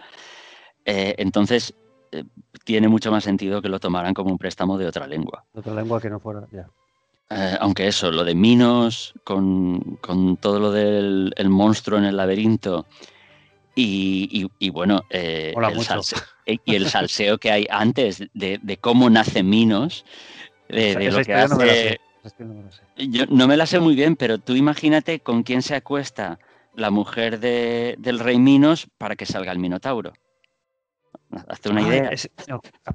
[0.84, 1.74] Eh, entonces,
[2.12, 2.24] eh,
[2.64, 5.44] tiene mucho más sentido que lo tomaran como un préstamo de otra lengua.
[5.52, 6.68] otra lengua que no fuera, ya.
[7.30, 9.98] Eh, aunque eso, lo de Minos, con,
[10.40, 12.87] todo lo del monstruo en el laberinto
[13.74, 15.54] y, bueno, el
[16.64, 20.04] y el salseo que hay antes de, cómo nace Minos,
[20.68, 22.00] de, lo que hace...
[22.96, 26.38] Yo no me la sé muy bien, pero tú imagínate con quién se acuesta
[26.79, 30.12] la mujer del rey Minos para que salga el Minotauro.
[31.49, 32.11] Hazte una idea.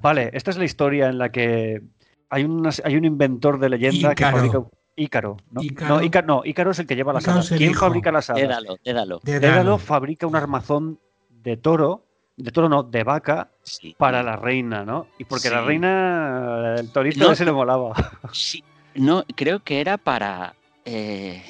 [0.01, 1.81] vale, esta es la historia en la que
[2.29, 2.47] hay,
[2.83, 4.63] hay un inventor de leyenda que fabrica.
[4.95, 5.61] Ícaro, ¿no?
[5.87, 7.49] No, Ícaro, es el que lleva las alas.
[7.49, 8.41] ¿Quién fabrica las alas?
[8.41, 9.19] Dédalo, Dédalo.
[9.23, 12.05] Dédalo fabrica un armazón de toro,
[12.37, 13.49] de toro no, de vaca,
[13.97, 15.07] para la reina, ¿no?
[15.17, 17.93] Y porque la reina, el torito no, se le molaba.
[18.31, 18.63] Sí,
[18.95, 20.55] no, creo que era para.
[20.85, 21.43] Eh,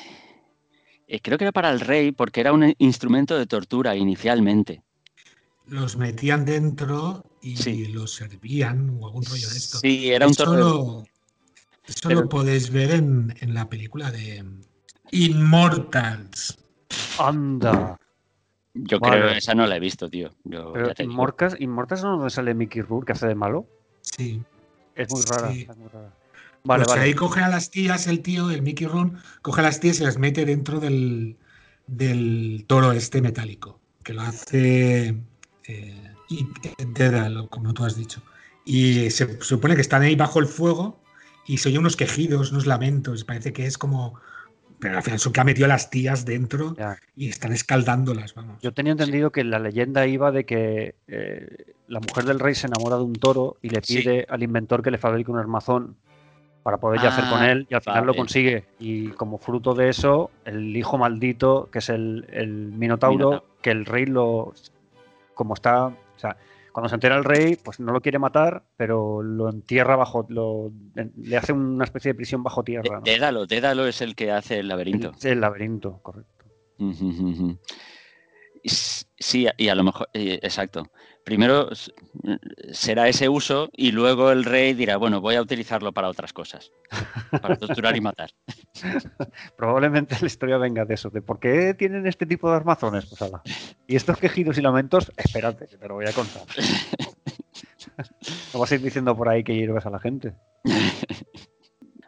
[1.08, 4.82] eh, creo que era para el rey porque era un instrumento de tortura inicialmente.
[5.68, 9.78] Los metían dentro y los servían o algún rollo de esto.
[9.80, 11.06] Sí, era un torneo.
[11.86, 14.46] Eso lo podéis ver en, la película de
[15.12, 16.58] Immortals.
[17.20, 17.98] Anda.
[18.74, 20.32] Yo creo que esa no la he visto, tío.
[20.44, 23.68] Pero Immortals, ¿Immortals no donde sale Mickey Rourke que hace de malo?
[24.02, 24.42] Sí.
[24.96, 25.52] Es muy rara.
[25.52, 26.14] Es muy rara.
[26.66, 29.82] Vale, pues ahí coge a las tías el tío, el Mickey Roon, coge a las
[29.82, 31.36] tías y las mete dentro del,
[32.68, 35.18] toro este metálico, que lo hace
[35.68, 36.14] eh,
[37.50, 38.22] como tú has dicho.
[38.64, 41.02] Y se supone que están ahí bajo el fuego
[41.46, 44.20] y se oye unos quejidos, unos lamentos, parece que es como...
[44.80, 46.76] Pero al final son que ha metido las tías dentro
[47.16, 48.62] y están escaldándolas, vamos.
[48.62, 52.68] Yo tenía entendido que la leyenda iba de que eh, la mujer del rey se
[52.68, 55.96] enamora de un toro y le pide al inventor que le fabrique un armazón
[56.64, 58.66] para poder yacer con ah, él y al final lo consigue.
[58.80, 62.26] Y como fruto de eso, el hijo maldito, que es el,
[62.74, 64.54] Minotauro, que el rey lo...
[65.34, 65.88] como está...
[65.88, 66.38] O sea,
[66.72, 70.72] cuando se entera el rey, pues no lo quiere matar, pero lo entierra bajo, lo,
[71.18, 73.02] le hace una especie de prisión bajo tierra.
[73.04, 75.12] Dédalo, Dédalo es el que hace el laberinto.
[75.22, 76.46] El, el laberinto, correcto.
[78.64, 80.90] Sí, y a lo mejor, eh, exacto
[81.24, 81.70] primero
[82.72, 86.72] será ese uso y luego el rey dirá, bueno, voy a utilizarlo para otras cosas,
[87.42, 88.32] para torturar y matar.
[89.58, 93.06] Probablemente la historia venga de eso, de por qué tienen este tipo de armazones.
[93.06, 93.32] Pues
[93.88, 96.44] Y estos quejidos y lamentos, espérate, te lo voy a contar.
[98.54, 100.34] No vas a ir diciendo por ahí que hierves a la gente.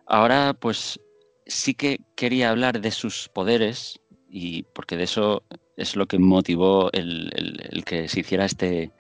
[0.07, 0.99] Ahora, pues
[1.45, 3.99] sí que quería hablar de sus poderes,
[4.29, 5.43] y porque de eso
[5.75, 8.91] es lo que motivó el que se hiciera este,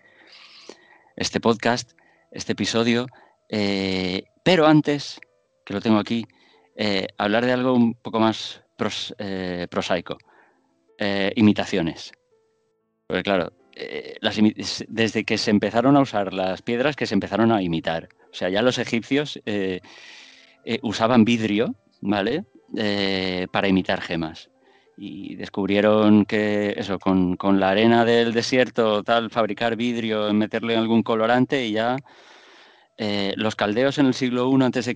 [1.15, 1.93] este podcast,
[2.31, 3.07] este episodio.
[3.49, 5.19] Eh, pero antes,
[5.65, 6.25] que lo tengo aquí,
[6.75, 8.63] eh, hablar de algo un poco más
[9.17, 10.17] eh, prosaico.
[11.35, 12.11] imitaciones.
[13.07, 13.51] Porque claro,
[14.87, 18.07] desde que se empezaron a usar las piedras, que se empezaron a imitar.
[18.31, 19.39] O sea, ya los egipcios
[20.81, 22.45] usaban vidrio, ¿vale?
[23.51, 24.49] para imitar gemas
[24.97, 31.65] y descubrieron que eso, con, la arena del desierto, tal, fabricar vidrio, meterle algún colorante
[31.65, 31.97] y ya
[32.97, 34.95] eh, los caldeos en el siglo I a.C.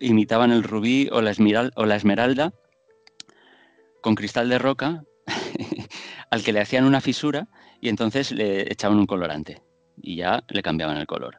[0.00, 1.32] imitaban el rubí o la,
[1.76, 2.52] o la esmeralda
[4.00, 5.04] con cristal de roca
[6.30, 7.48] al que le hacían una fisura
[7.80, 9.62] y entonces le echaban un colorante
[9.96, 11.38] y ya le cambiaban el color.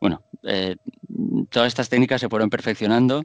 [0.00, 0.76] Bueno, eh,
[1.50, 3.24] todas estas técnicas se fueron perfeccionando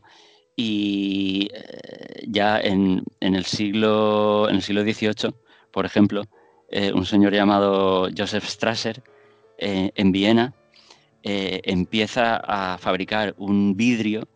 [0.56, 5.34] y eh, ya en, el siglo, en el siglo XVIII,
[5.72, 6.24] por ejemplo,
[6.70, 9.04] eh, un señor llamado Joseph Strasser
[9.58, 10.54] eh, en Viena
[11.28, 14.28] empieza a fabricar un vidrio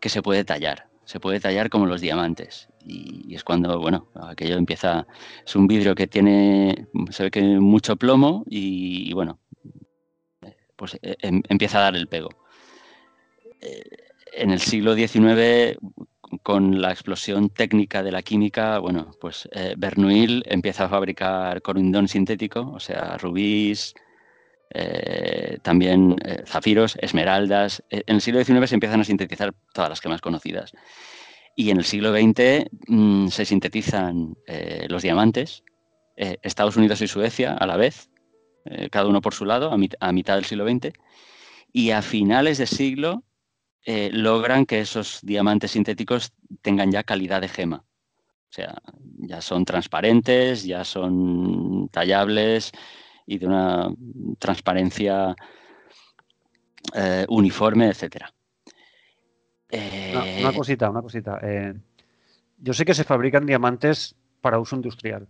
[0.00, 2.68] que se puede tallar, se puede tallar como los diamantes.
[2.86, 5.04] Y, es cuando, bueno, aquello empieza,
[5.44, 9.40] es un vidrio que tiene, se ve que mucho plomo y, bueno,
[10.76, 12.28] pues em, empieza a dar el pego
[14.38, 15.78] en el siglo XIX,
[16.42, 22.08] con la explosión técnica de la química, bueno, pues eh, Bernoulli empieza a fabricar corindón
[22.08, 23.94] sintético, o sea, rubíes,
[24.70, 27.82] eh, también eh, zafiros, esmeraldas.
[27.90, 30.72] En el siglo XIX se empiezan a sintetizar todas las gemas conocidas.
[31.56, 34.36] Y en el siglo XX mm, se sintetizan
[34.88, 35.64] los diamantes,
[36.16, 38.10] Estados Unidos y Suecia a la vez,
[38.90, 40.92] cada uno por su lado, a, mitad del siglo XX.
[41.72, 43.24] Y a finales de siglo
[43.90, 47.76] eh, logran que esos diamantes sintéticos tengan ya calidad de gema.
[47.78, 48.82] O sea,
[49.16, 52.70] ya son transparentes, ya son tallables
[53.24, 53.90] y de una
[54.38, 55.34] transparencia
[56.94, 58.26] eh, uniforme, etc.
[59.72, 61.38] una, cosita, una cosita.
[61.40, 61.72] Eh,
[62.58, 65.26] yo sé que se fabrican diamantes para uso industrial,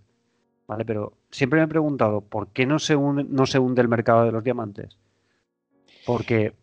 [0.66, 0.84] ¿vale?
[0.84, 4.32] Pero siempre me he preguntado por qué no se, no se hunde el mercado de
[4.32, 4.98] los diamantes.
[6.04, 6.54] Porque eh,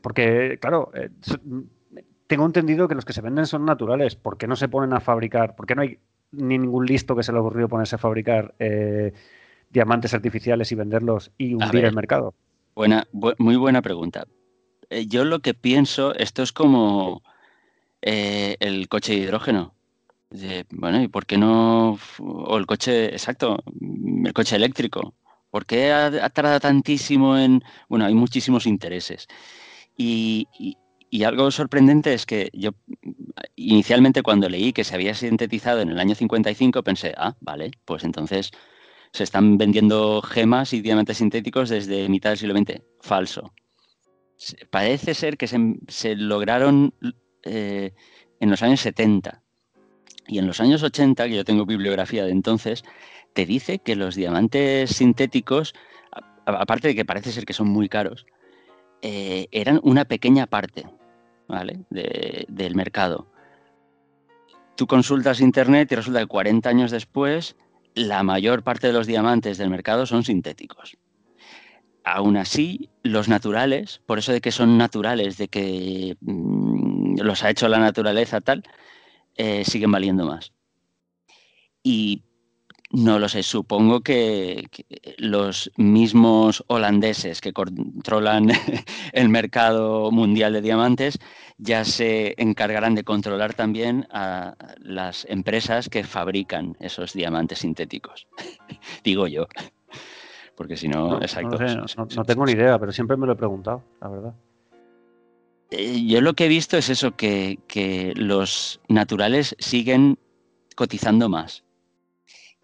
[0.00, 1.10] porque, claro, eh,
[2.26, 4.16] tengo entendido que los que se venden son naturales.
[4.16, 5.56] ¿Por qué no se ponen a fabricar?
[5.56, 5.98] ¿Por qué no hay
[6.32, 9.12] ni ningún listo que se le ocurrió ponerse a fabricar eh,
[9.70, 12.34] diamantes artificiales y venderlos y hundir el mercado?
[12.74, 14.26] Buena, muy buena pregunta.
[15.08, 17.22] yo lo que pienso, esto es como
[18.00, 19.74] el coche de hidrógeno.
[20.70, 21.98] bueno, ¿y por qué no?
[22.20, 23.58] O el coche, exacto,
[24.24, 25.14] el coche eléctrico.
[25.50, 27.62] ¿Por qué ha, tardado tantísimo en...?
[27.88, 29.26] Bueno, hay muchísimos intereses.
[30.02, 30.78] Y,
[31.26, 32.70] algo sorprendente es que yo
[33.54, 38.04] inicialmente cuando leí que se había sintetizado en el año 55 pensé, ah, vale, pues
[38.04, 38.50] entonces
[39.12, 42.80] se están vendiendo gemas y diamantes sintéticos desde mitad del siglo XX.
[43.00, 43.52] Falso.
[44.70, 46.94] Parece ser que se, lograron
[47.42, 47.92] eh,
[48.40, 49.42] en los años 70.
[50.28, 52.84] Y en los años 80, que yo tengo bibliografía de entonces,
[53.34, 55.74] te dice que los diamantes sintéticos,
[56.46, 58.24] aparte de que parece ser que son muy caros,
[59.02, 60.86] eh, eran una pequeña parte
[61.48, 61.80] ¿vale?
[61.90, 63.26] del mercado.
[64.76, 67.56] Tú consultas Internet y resulta que 40 años después
[67.94, 70.96] la mayor parte de los diamantes del mercado son sintéticos.
[72.04, 77.50] Aún así, los naturales, por eso de que son naturales, de que mm, los ha
[77.50, 78.62] hecho la naturaleza tal,
[79.36, 80.52] eh, siguen valiendo más.
[81.82, 82.22] Y
[82.92, 84.68] No lo sé, supongo que,
[85.18, 88.50] los mismos holandeses que controlan
[89.12, 91.20] el mercado mundial de diamantes
[91.56, 98.26] ya se encargarán de controlar también a las empresas que fabrican esos diamantes sintéticos.
[99.04, 99.46] Digo yo.
[100.56, 101.58] Porque si no, exacto.
[102.16, 104.34] No, tengo ni idea, pero siempre me lo he preguntado, la verdad.
[105.70, 110.18] Eh, yo lo que he visto es eso, que, que los naturales siguen
[110.74, 111.62] cotizando más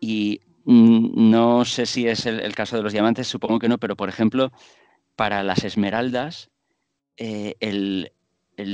[0.00, 4.08] y no sé si es el, caso de los diamantes, supongo que no, pero por
[4.08, 4.50] ejemplo,
[5.14, 6.50] para las esmeraldas,
[7.16, 8.10] eh, el,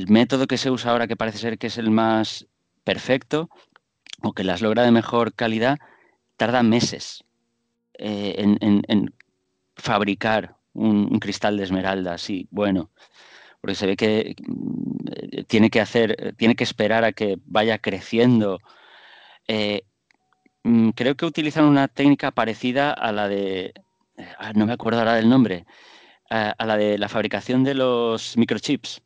[0.09, 2.47] método que se usa ahora, que parece ser que es el más
[2.83, 3.51] perfecto
[4.23, 5.79] o que las logra de mejor calidad,
[6.37, 7.25] tarda meses
[7.99, 9.15] eh, en,
[9.77, 12.91] fabricar un, cristal de esmeralda así, bueno,
[13.61, 18.61] porque se ve que mm, tiene que hacer, tiene que esperar a que vaya creciendo.
[19.47, 19.83] Eh,
[20.95, 23.73] creo que utilizan una técnica parecida a la de,
[24.39, 25.67] ah, no me acuerdo ahora del nombre,
[26.31, 29.03] a, la de la fabricación de los microchips,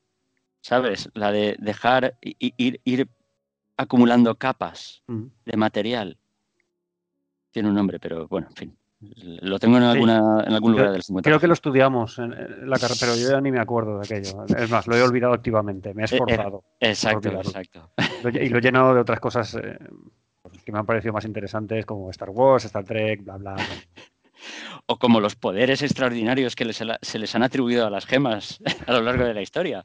[0.60, 1.10] ¿sabes?
[1.14, 3.08] La de dejar ir, ir
[3.76, 6.18] acumulando capas de material.
[7.50, 8.76] Tiene un nombre, pero bueno, en fin.
[8.98, 11.28] Lo tengo en, alguna, en algún lugar del 50.
[11.28, 12.30] Creo que lo estudiamos en
[12.68, 14.44] la carrera, pero yo ya ni me acuerdo de aquello.
[14.46, 16.64] Es más, lo he olvidado activamente, me he eh, eh, esforzado.
[16.80, 17.90] exacto, exacto.
[18.32, 19.78] Y lo he llenado de otras cosas eh,
[20.64, 23.56] que me han parecido más interesantes como Star Wars, Star Trek, bla, bla.
[24.86, 29.02] o como los poderes extraordinarios que se les han atribuido a las gemas a lo
[29.02, 29.84] largo de la historia.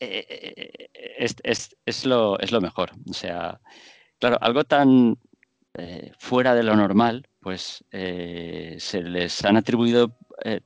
[0.00, 1.26] Eh, eh,
[1.84, 2.92] es, lo, mejor.
[3.08, 3.60] O sea,
[4.18, 5.18] claro, algo tan
[5.74, 10.16] eh, fuera de lo normal, pues se les han atribuido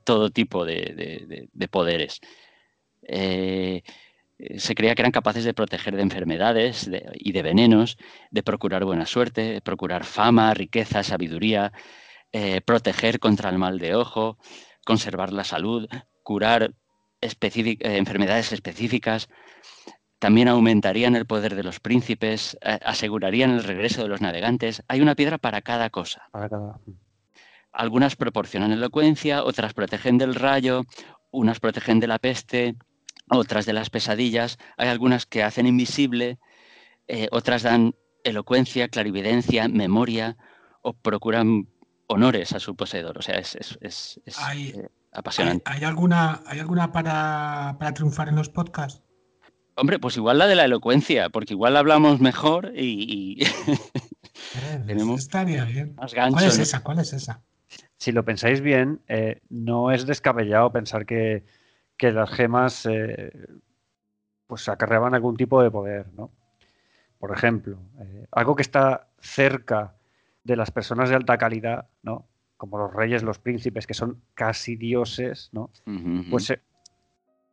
[0.03, 2.21] todo tipo de poderes.
[4.37, 7.97] Eh, se creía que eran capaces de proteger de enfermedades y de venenos,
[8.31, 11.71] de procurar buena suerte, de procurar fama, riqueza, sabiduría,
[12.31, 14.37] eh, proteger contra el mal de ojo,
[14.85, 15.87] conservar la salud,
[16.23, 16.73] curar
[17.21, 19.29] eh, enfermedades específicas.
[20.19, 24.81] También aumentarían el poder de los príncipes, asegurarían el regreso de los navegantes.
[24.87, 26.29] Hay una piedra para cada cosa.
[27.71, 30.83] Algunas proporcionan elocuencia, otras protegen del rayo,
[31.31, 32.75] unas protegen de la peste,
[33.29, 36.39] otras de las pesadillas, hay algunas que hacen invisible,
[37.07, 40.37] eh, otras dan elocuencia, clarividencia, memoria
[40.81, 41.67] o procuran
[42.07, 43.17] honores a su poseedor.
[43.17, 45.63] O sea, es, es, eh, apasionante.
[45.71, 49.01] ¿hay, alguna, ¿Hay alguna para, triunfar en los podcasts?
[49.75, 53.47] Hombre, pues igual la de la elocuencia, porque igual hablamos mejor y, eh,
[54.85, 55.95] tenemos estaría bien.
[55.95, 56.37] más gancho.
[56.37, 56.81] ¿Cuál es esa?
[56.81, 57.41] ¿Cuál es esa?
[57.97, 59.01] Si lo pensáis bien,
[59.49, 61.43] no es descabellado pensar que,
[61.97, 63.31] que las gemas eh,
[64.47, 66.31] pues acarreaban algún tipo de poder, ¿no?
[67.19, 69.95] Por ejemplo, eh, algo que está cerca
[70.43, 72.27] de las personas de alta calidad, ¿no?
[72.57, 75.71] Como los reyes, los príncipes, que son casi dioses, ¿no?
[76.29, 76.53] Pues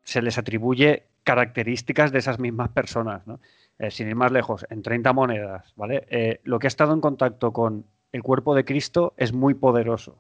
[0.03, 3.41] se, les atribuye características de esas mismas personas, ¿no?
[3.79, 6.41] Eh, sin ir más lejos, en 30 monedas, ¿vale?
[6.45, 10.19] lo que ha estado en contacto con el cuerpo de Cristo es muy poderoso,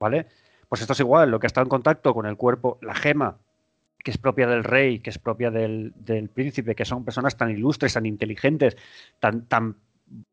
[0.00, 0.26] ¿vale?
[0.68, 3.38] Pues esto es igual, lo que ha estado en contacto con el cuerpo, la gema
[4.06, 5.92] que es propia del rey, que es propia del,
[6.32, 8.76] príncipe, que son personas tan ilustres, tan inteligentes,
[9.18, 9.74] tan, tan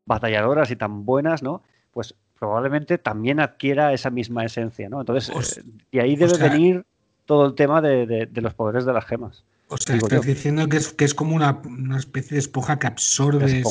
[0.06, 1.64] batalladoras y tan buenas, ¿no?
[1.90, 5.00] Pues probablemente también adquiera esa misma esencia, ¿no?
[5.00, 6.86] Entonces, pues, eh, de ahí debe venir
[7.26, 9.44] todo el tema de, los poderes de las gemas.
[9.70, 11.60] O sea, estás diciendo que es, que es como una,
[11.98, 13.64] especie de esponja que absorbe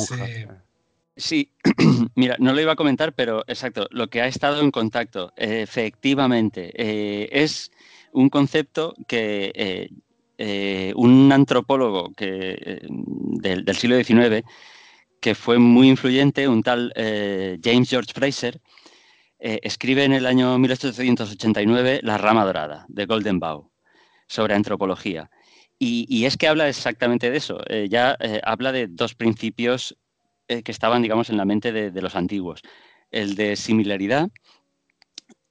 [1.16, 1.53] Sí,
[2.16, 6.72] mira, no lo iba a comentar, pero exacto, lo que ha estado en contacto, efectivamente,
[6.74, 7.70] eh, es
[8.13, 9.91] un concepto que eh,
[10.39, 14.45] eh, un antropólogo que, eh, del, siglo XIX,
[15.21, 18.61] que fue muy influyente, un tal James George Fraser,
[19.39, 23.71] escribe en el año 1889 La rama dorada, de Golden Bough,
[24.29, 25.31] sobre antropología.
[25.79, 27.59] Y, es que habla exactamente de eso.
[27.89, 29.97] ya habla de dos principios
[30.47, 32.63] que estaban, digamos, en la mente de, de los antiguos.
[33.11, 34.29] El de similaridad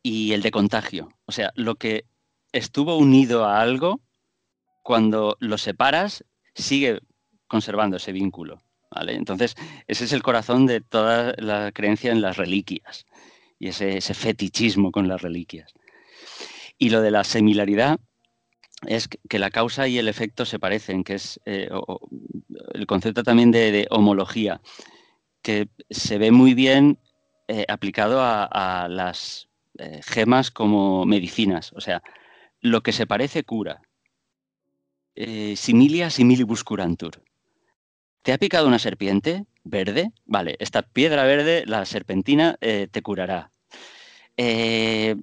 [0.04, 1.10] y el de contagio.
[1.26, 2.06] O sea, lo que
[2.52, 4.02] estuvo unido a algo,
[4.84, 6.26] cuando lo separas,
[6.56, 7.00] sigue
[7.48, 8.62] conservando ese vínculo.
[8.92, 9.16] ¿vale?
[9.16, 9.56] Entonces,
[9.88, 13.06] ese es el corazón de toda la creencia en las reliquias
[13.60, 15.74] y ese, fetichismo con las reliquias.
[16.78, 18.00] Y lo de la similaridad
[18.88, 21.70] es que la causa y el efecto se parecen, que es eh,
[22.74, 24.62] el concepto también de, homología,
[25.44, 26.98] que se ve muy bien
[27.48, 29.48] eh, aplicado a, las
[29.78, 31.72] eh, gemas como medicinas.
[31.74, 32.02] O sea,
[32.62, 33.82] lo que se parece cura.
[35.16, 37.22] Eh, similia similibus curantur.
[38.22, 39.46] ¿Te ha picado una serpiente?
[39.64, 43.52] verde, vale, esta piedra verde, la serpentina, eh, te curará.
[44.38, 45.16] Eh,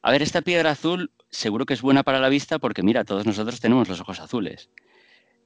[0.00, 3.26] a ver, esta piedra azul seguro que es buena para la vista porque, mira, todos
[3.26, 4.70] nosotros tenemos los ojos azules,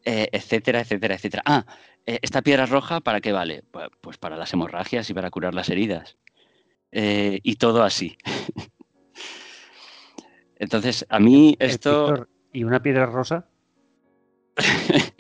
[0.05, 1.43] etcétera, etcétera, etcétera.
[1.47, 1.67] Ah,
[2.07, 3.65] esta piedra roja, ¿para qué vale?
[4.01, 6.17] Pues para las hemorragias y para curar las heridas.
[6.93, 8.17] y todo así.
[10.57, 12.27] Entonces, a mí esto...
[12.53, 13.47] ¿Y una piedra rosa?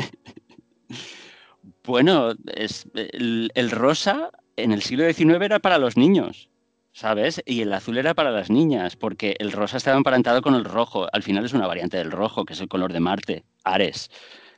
[1.86, 6.50] Bueno, es, el, rosa en el siglo XIX era para los niños,
[6.92, 7.40] ¿sabes?
[7.46, 11.06] Y el azul era para las niñas, porque el rosa estaba emparentado con el rojo.
[11.12, 14.10] Al final es una variante del rojo, que es el color de Marte, Ares,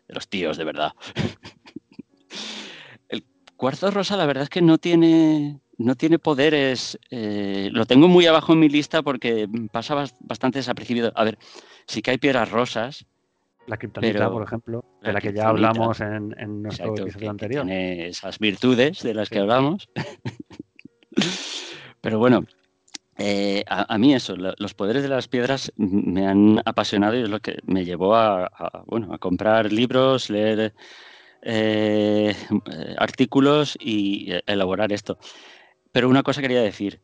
[0.09, 0.93] de los tíos, de verdad.
[3.11, 3.27] el
[3.57, 6.99] cuarzo rosa, la verdad es que no tiene, no tiene poderes.
[7.11, 11.13] Eh, lo tengo muy abajo en mi lista porque pasa bastante desapercibido.
[11.15, 11.39] A ver,
[11.87, 13.07] sí que hay piedras rosas,
[13.69, 17.67] la criptonita, por ejemplo, de la, que ya hablamos en, nuestro episodio anterior.
[17.67, 19.91] tiene esas virtudes de las que hablamos.
[22.01, 22.47] Pero bueno,
[23.19, 27.41] eh, a, mí eso, los poderes de las piedras me han apasionado y es lo
[27.41, 28.51] que me llevó a,
[28.87, 30.73] bueno, a comprar libros, leer
[31.43, 32.35] eh,
[32.97, 35.19] artículos y elaborar esto.
[35.99, 37.01] Pero una cosa quería decir,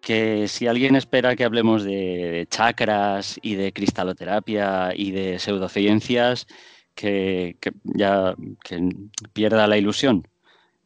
[0.00, 6.48] que si alguien espera que hablemos de chakras y de cristaloterapia y de pseudociencias,
[6.96, 8.34] que, ya
[9.32, 10.26] pierda la ilusión.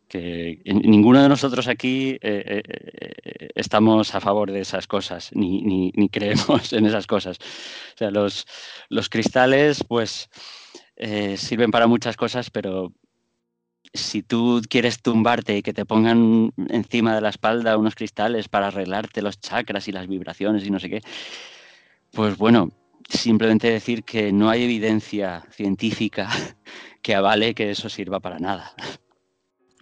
[0.07, 5.92] Que ninguno de nosotros aquí eh, eh, eh, estamos a favor de esas cosas, ni,
[6.12, 7.38] creemos en esas cosas.
[7.94, 8.44] O sea, los,
[8.90, 10.28] los cristales, pues,
[11.38, 12.92] sirven para muchas cosas, pero
[13.97, 18.68] si tú quieres tumbarte y que te pongan encima de la espalda unos cristales para
[18.68, 21.03] arreglarte los chakras y las vibraciones y no sé qué,
[22.12, 22.70] pues bueno,
[23.09, 26.28] simplemente decir que no hay evidencia científica
[27.03, 28.74] que avale que eso sirva para nada.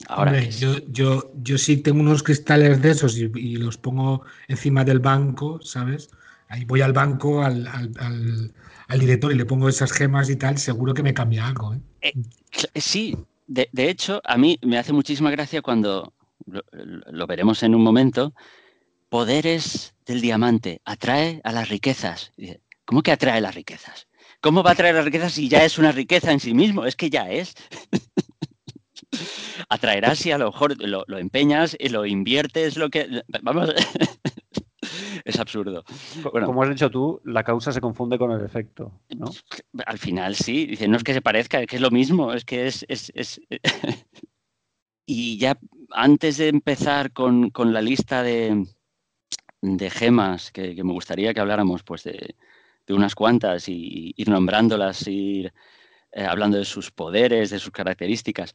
[0.09, 4.99] Ahora yo, yo, yo sí tengo unos cristales de esos y, los pongo encima del
[4.99, 6.11] banco, ¿sabes?
[6.49, 8.53] Ahí voy al banco, al,
[8.99, 11.75] director y le pongo esas gemas y tal, seguro que me cambia algo.
[11.75, 11.81] ¿eh?
[12.03, 16.15] Eh, sí, de, hecho, a mí me hace muchísima gracia cuando,
[16.47, 18.35] lo, veremos en un momento,
[19.09, 22.33] poderes del diamante, atrae a las riquezas.
[22.85, 24.09] ¿Cómo que atrae las riquezas?
[24.41, 26.85] ¿Cómo va a atraer las riquezas si ya es una riqueza en sí mismo?
[26.85, 27.55] Es que ya es.
[29.71, 33.23] Atraerás si a lo mejor lo, lo, empeñas y lo inviertes, lo que...
[33.43, 33.71] Vamos,
[35.25, 35.85] es absurdo.
[36.23, 38.93] Como has dicho tú, la causa se confunde con el efecto,
[39.87, 42.45] Al final sí, dice, no es que se parezca, es que es lo mismo, es
[42.45, 42.85] que es...
[45.07, 45.59] y ya
[45.91, 48.67] antes de empezar con, la lista de,
[49.91, 52.35] gemas que, me gustaría que habláramos, pues de,
[52.89, 55.53] unas cuantas y ir nombrándolas, ir
[56.13, 58.55] eh, hablando de sus poderes, de sus características.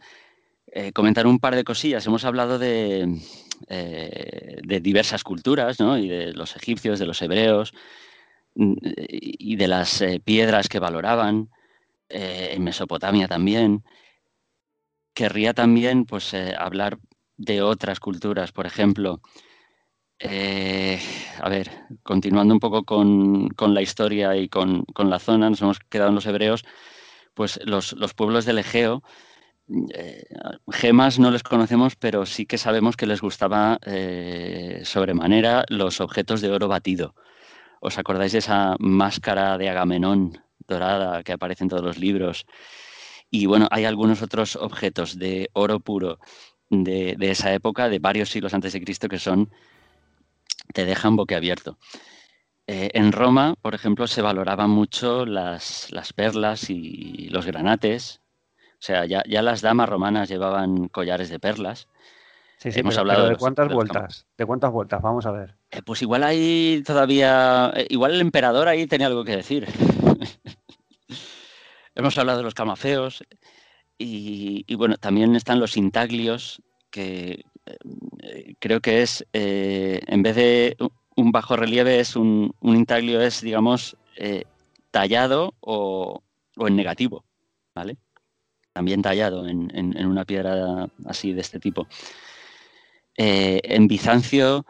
[0.72, 2.06] Eh, comentar un par de cosillas.
[2.06, 3.20] Hemos hablado de,
[3.68, 5.98] eh, de diversas culturas, ¿no?
[5.98, 7.74] y de los egipcios, de los hebreos,
[8.56, 8.76] mm,
[9.10, 11.50] y de las eh, piedras que valoraban,
[12.12, 13.84] en Mesopotamia también.
[15.14, 16.98] Querría también pues, hablar
[17.38, 19.22] de otras culturas, por ejemplo.
[20.22, 21.70] a ver,
[22.04, 26.26] continuando un poco con, la historia y con, la zona, nos hemos quedado en los
[26.26, 26.66] hebreos,
[27.36, 29.04] pues los, los pueblos del Egeo
[29.94, 30.24] eh,
[30.72, 36.42] gemas no les conocemos, pero sí que sabemos que les gustaba eh, sobremanera los objetos
[36.42, 37.16] de oro batido.
[37.80, 42.46] ¿Os acordáis de esa máscara de Agamenón dorada que aparece en todos los libros?
[43.30, 46.20] Y bueno, hay algunos otros objetos de oro puro
[46.70, 49.52] de, esa época, de varios siglos antes de Cristo, que son,
[50.74, 51.78] te dejan boquiabierto.
[52.68, 58.22] Eh, en Roma, por ejemplo, se valoraban mucho las, las perlas y los granates,
[58.80, 61.90] o sea, ya, las damas romanas llevaban collares de perlas.
[62.58, 64.26] Sí, sí, Hemos hablado de, cuántas vueltas.
[64.38, 65.02] ¿De cuántas vueltas?
[65.02, 65.56] Vamos a ver.
[65.72, 67.74] Eh, pues igual hay todavía.
[67.76, 69.68] Eh, igual el emperador ahí tenía algo que decir.
[71.96, 73.24] Hemos hablado de los camafeos.
[74.02, 80.78] Y, bueno, también están los intaglios, que eh, creo que es, en vez de
[81.18, 83.98] un bajo relieve, es un, intaglio, es, digamos,
[84.90, 86.24] tallado o,
[86.56, 87.26] o en negativo.
[87.76, 87.98] ¿Vale?
[88.80, 91.86] También tallado en, una piedra así de este tipo.
[93.18, 94.66] Eh, en Bizancio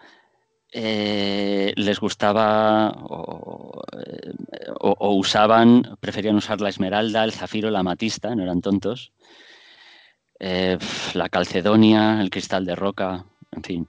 [0.71, 4.31] eh, les gustaba eh,
[4.79, 9.11] o, usaban, preferían usar la esmeralda, el zafiro, la amatista, no eran tontos.
[10.39, 13.87] la calcedonia, el cristal de roca, en fin.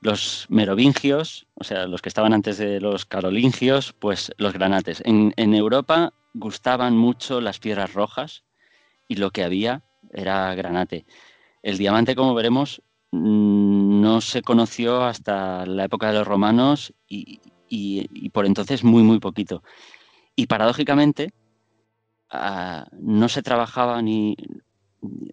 [0.00, 5.00] Los merovingios, o sea, los que estaban antes de los carolingios, pues los granates.
[5.06, 8.42] En, en Europa gustaban mucho las piedras rojas,
[9.10, 9.82] y lo que había
[10.12, 11.04] era granate.
[11.62, 12.80] El diamante, como veremos,
[13.10, 17.40] mm, no se conoció hasta la época de los romanos y,
[18.32, 19.64] por entonces muy, muy poquito.
[20.36, 21.32] Y paradójicamente,
[22.30, 24.36] ah, no se trabajaba ni,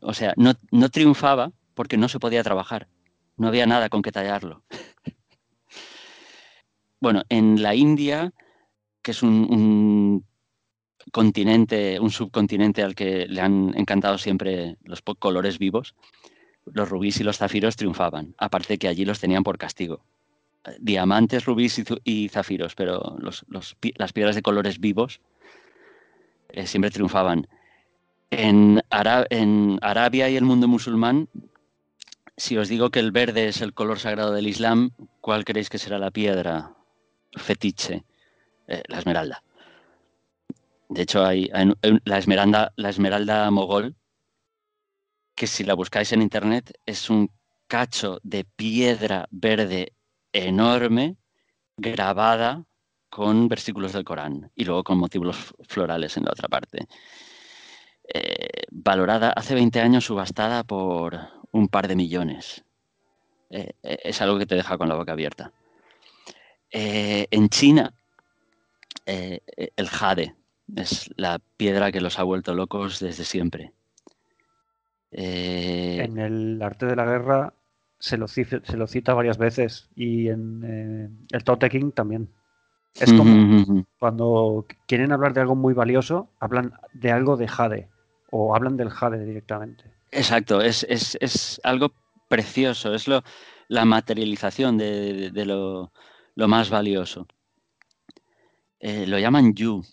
[0.02, 0.56] o sea, no,
[0.90, 2.88] triunfaba porque no se podía trabajar.
[3.38, 4.64] No había nada con que tallarlo.
[7.00, 8.34] bueno, en la India,
[9.04, 10.26] que es un,
[11.12, 15.96] continente, un subcontinente al que le han encantado siempre los colores vivos,
[16.66, 20.02] los rubíes y los zafiros triunfaban, aparte que allí los tenían por castigo.
[20.80, 25.22] Diamantes, rubíes y, zafiros, pero las piedras de colores vivos
[26.50, 27.48] eh, siempre triunfaban.
[28.30, 31.30] En, Arabia y el mundo musulmán,
[32.36, 34.92] si os digo que el verde es el color sagrado del Islam,
[35.22, 36.74] ¿cuál creéis que será la piedra
[37.36, 38.04] fetiche?
[38.68, 39.42] Eh, la esmeralda.
[40.90, 41.50] De hecho, hay,
[42.06, 43.96] la, esmeralda, la esmeralda mogol,
[45.36, 47.30] que si la buscáis en internet es un
[47.68, 49.94] cacho de piedra verde
[50.32, 51.18] enorme
[51.76, 52.66] grabada
[53.10, 56.88] con versículos del Corán y luego con motivos florales en la otra parte.
[58.08, 61.20] Eh, valorada hace 20 años, subastada por
[61.52, 62.64] un par de millones.
[63.50, 65.52] Eh, eh, es algo que te deja con la boca abierta.
[66.72, 67.94] en China,
[69.06, 70.36] el jade
[70.76, 73.72] es la piedra que los ha vuelto locos desde siempre.
[75.12, 77.54] en el arte de la guerra
[78.00, 82.30] se lo, se lo cita varias veces y en el Tote King también.
[83.00, 87.90] Es como cuando quieren hablar de algo muy valioso, hablan de algo de jade
[88.32, 89.84] o hablan del jade directamente.
[90.12, 91.92] Exacto, es, algo
[92.28, 93.24] precioso, es lo,
[93.68, 95.92] la materialización de, lo,
[96.48, 97.28] más valioso.
[98.80, 99.84] Eh, lo llaman yu.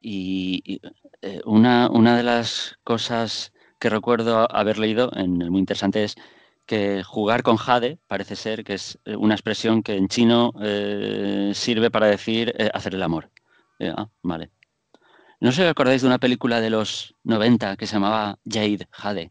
[0.00, 0.80] Y,
[1.22, 6.16] eh, una, una, de las cosas que recuerdo haber leído en el muy interesante es
[6.66, 10.52] que jugar con jade parece ser que es eh, una expresión que en chino
[11.54, 13.30] sirve para decir hacer el amor.
[13.80, 14.50] Ah, vale.
[15.40, 19.28] ¿No sé si acordáis de una película de los 90 que se llamaba Jade, Jade?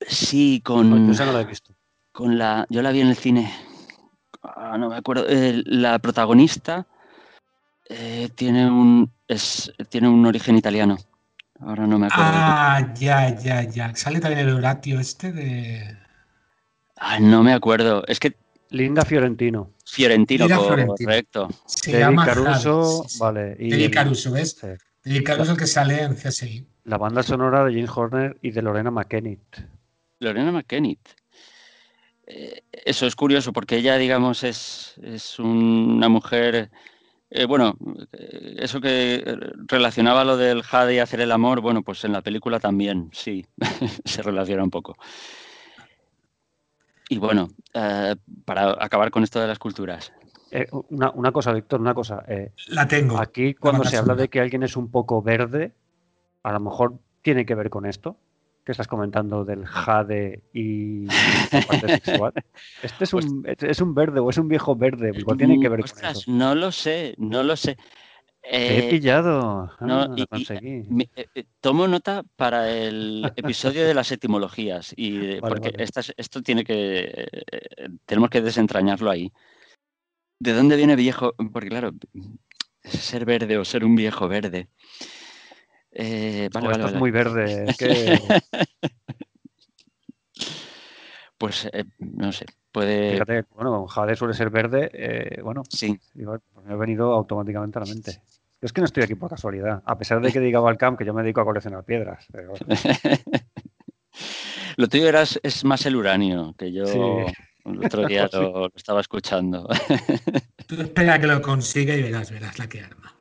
[0.00, 1.12] Sí, con.
[1.12, 1.74] yo no la he visto.
[2.12, 2.66] Con la.
[2.68, 3.52] Yo la vi en el cine.
[4.42, 5.26] Ah, no me acuerdo.
[5.28, 6.86] Eh, la protagonista
[7.88, 9.12] eh, tiene un.
[9.28, 10.98] Es, tiene un origen italiano.
[11.60, 12.30] Ahora no me acuerdo.
[12.32, 13.94] Ah, ya, ya, ya.
[13.94, 15.96] Sale también el Horatio este de.
[16.96, 18.04] Ah, no me acuerdo.
[18.06, 18.36] Es que.
[18.70, 19.70] Linda Fiorentino.
[19.84, 21.48] Fiorentino, correcto.
[21.64, 23.56] Se llama Caruso, vale.
[23.60, 24.58] Y Caruso, ¿ves?
[25.04, 26.66] Y Carlos el que sale en CSI.
[26.84, 29.58] La banda sonora de Jane Horner y de Lorena McKennitt.
[30.18, 31.08] Lorena McKennitt.
[32.26, 34.96] Eh, eso es curioso porque ella, digamos, es,
[35.38, 36.70] una mujer.
[37.30, 37.76] Eh, bueno,
[38.12, 39.24] eh, eso que
[39.66, 43.44] relacionaba lo del Jade y hacer el amor, bueno, pues en la película también, sí,
[44.04, 44.96] se relaciona un poco.
[47.08, 47.50] Y bueno,
[48.44, 50.12] para acabar con esto de las culturas,
[50.56, 52.24] eh, una, cosa, Víctor, una cosa.
[52.28, 53.18] Eh, la tengo.
[53.18, 55.72] Aquí, cuando se habla de que alguien es un poco verde,
[56.44, 58.16] a lo mejor tiene que ver con esto
[58.64, 61.06] que estás comentando del jade y
[61.52, 62.32] la parte sexual.
[62.82, 65.68] Este es un, pues es un verde o es un viejo verde, igual tiene que
[65.68, 66.30] ver con eso.
[66.30, 67.76] No lo sé, no lo sé.
[68.42, 69.70] he eh, pillado.
[69.80, 70.82] Ah, lo conseguí.
[71.60, 77.28] tomo nota para el episodio de las etimologías y porque esto tiene que
[78.06, 79.30] tenemos que desentrañarlo ahí.
[80.40, 81.34] ¿De dónde viene viejo?
[81.52, 81.92] Porque claro,
[82.82, 84.68] ser verde o ser un viejo verde.
[85.96, 87.66] Eh, vale, es muy verde.
[91.38, 93.12] pues eh, no sé, puede.
[93.12, 94.90] Fíjate, bueno, Jade suele ser verde.
[94.92, 95.96] Eh, bueno, sí.
[96.12, 98.20] Pues me ha venido automáticamente a la mente.
[98.60, 101.14] Es que no estoy aquí por casualidad, a pesar de que diga Valcam que yo
[101.14, 102.26] me dedico a coleccionar piedras.
[104.76, 106.84] Lo tuyo era, es más el uranio, que yo
[107.64, 109.68] el otro día lo, estaba escuchando.
[110.66, 113.14] Tú espera que lo consiga y verás, verás la que arma.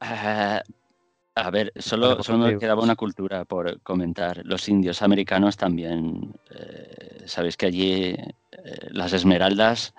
[0.00, 0.60] Eh,
[1.34, 4.42] a ver, solo, pues me quedaba una cultura por comentar.
[4.44, 8.26] Los indios americanos también, eh, sabéis que allí eh,
[8.90, 9.94] las esmeraldas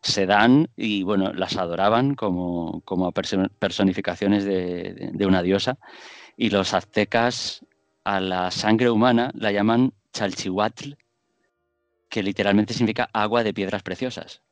[0.00, 2.82] se dan y bueno, las adoraban como,
[3.58, 5.78] personificaciones de, de, una diosa.
[6.36, 7.64] Y los aztecas
[8.04, 10.94] a la sangre humana la llaman chalchihuatl,
[12.08, 14.42] que literalmente significa agua de piedras preciosas.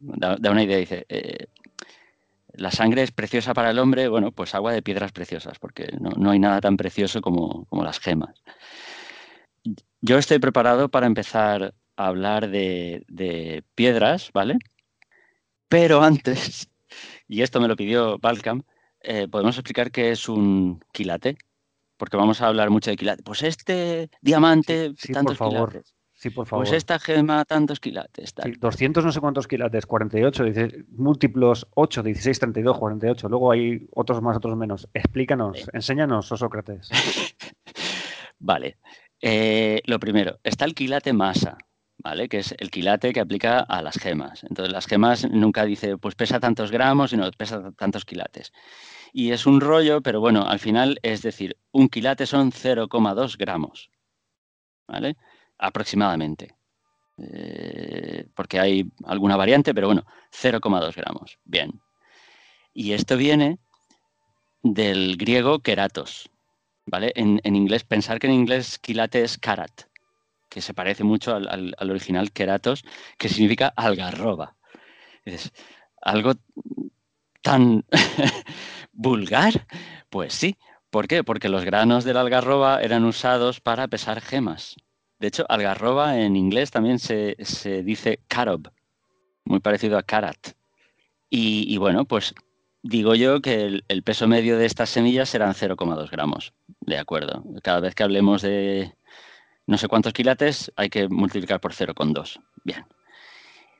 [0.00, 1.46] da, una idea, dice, eh,
[2.58, 6.30] la sangre es preciosa para el hombre, bueno, pues agua de piedras preciosas, porque no,
[6.30, 8.42] hay nada tan precioso como, las gemas.
[10.00, 14.58] Yo estoy preparado para empezar a hablar de, piedras, ¿vale?
[15.68, 16.68] Pero antes,
[17.28, 18.62] y esto me lo pidió Balcam,
[19.00, 21.36] eh, podemos explicar qué es un quilate.
[21.96, 23.24] porque vamos a hablar mucho de quilates.
[23.24, 25.70] Pues este diamante, Sí, tantos por favor.
[25.70, 25.97] quilates.
[26.20, 26.64] Sí, por favor.
[26.66, 28.34] Pues esta gema, tantos quilates.
[28.34, 28.52] tal.
[28.52, 33.28] Sí, 200 no sé cuántos quilates, 48, dice, múltiplos 8, 16, 32, 48.
[33.28, 34.88] Luego hay otros más, otros menos.
[34.94, 35.64] Explícanos, Sí.
[35.72, 36.88] enséñanos, oh Sócrates.
[38.40, 38.78] Vale.
[39.20, 41.56] Eh, lo primero, está el quilate masa,
[41.98, 42.28] ¿vale?
[42.28, 44.42] Que es el quilate que aplica a las gemas.
[44.42, 48.52] Entonces, las gemas nunca dice, pues pesa tantos gramos, sino pesa tantos quilates.
[49.12, 53.90] Y es un rollo, pero bueno, al final es decir, un quilate son 0,2 gramos,
[54.88, 55.16] ¿vale?
[55.58, 56.54] Aproximadamente.
[57.18, 61.38] Eh, porque hay alguna variante, pero bueno, 0,2 gramos.
[61.44, 61.80] Bien.
[62.74, 63.58] Y esto viene
[64.62, 66.30] del griego keratos,
[66.86, 67.12] ¿vale?
[67.16, 69.82] En, en inglés, pensar que en inglés quilate es karat,
[70.48, 72.84] que se parece mucho al, al- al original keratos,
[73.18, 74.56] que significa algarroba.
[75.24, 75.52] Es
[76.02, 76.34] algo
[77.42, 77.84] tan
[78.92, 79.66] vulgar,
[80.10, 80.56] pues sí.
[80.90, 81.22] ¿Por qué?
[81.24, 84.76] Porque los granos de la algarroba eran usados para pesar gemas.
[85.18, 88.70] De hecho, algarroba en inglés también se, se dice carob,
[89.44, 90.54] muy parecido a carat.
[91.30, 92.34] Y, bueno, pues
[92.82, 96.54] digo yo que el, el peso medio de estas semillas serán 0,2 gramos.
[96.80, 97.44] De acuerdo.
[97.62, 98.94] Cada vez que hablemos de
[99.68, 102.40] no sé cuántos quilates, hay que multiplicar por 0,2.
[102.64, 102.86] Bien.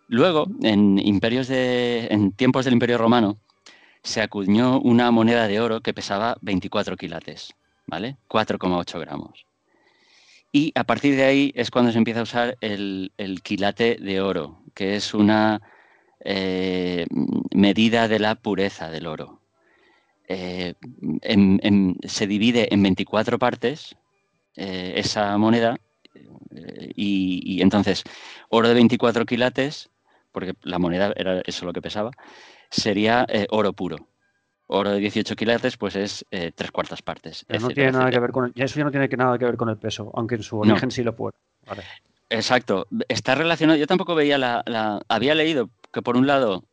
[0.06, 3.38] Luego, en, imperios de, en tiempos del Imperio Romano,
[4.02, 7.54] se acuñó una moneda de oro que pesaba 24 quilates,
[7.86, 8.18] ¿vale?
[8.28, 9.47] 4,8 gramos.
[10.50, 14.62] Y a partir de ahí es cuando se empieza a usar el, quilate de oro,
[14.74, 15.60] que es una
[16.24, 17.06] eh,
[17.54, 19.40] medida de la pureza del oro.
[20.30, 20.74] Eh,
[22.06, 23.96] se divide en 24 partes
[24.56, 25.78] eh, esa moneda
[26.54, 28.04] eh, y, entonces
[28.50, 29.88] oro de 24 quilates,
[30.32, 32.10] porque la moneda era eso lo que pesaba,
[32.70, 34.06] sería oro puro.
[34.70, 37.44] Oro de 18 quilates, pues es eh, tres cuartas partes.
[37.46, 38.20] Pero no etcétera, tiene nada que etcétera.
[38.20, 40.34] ver con el- eso ya no tiene que nada que ver con el peso, aunque
[40.36, 40.72] en su No.
[40.72, 41.14] origen sí lo.
[41.16, 41.82] Vale.
[42.30, 42.86] Exacto.
[43.08, 43.78] Está relacionado.
[43.78, 46.64] Yo tampoco veía la, la- Había leído que por un lado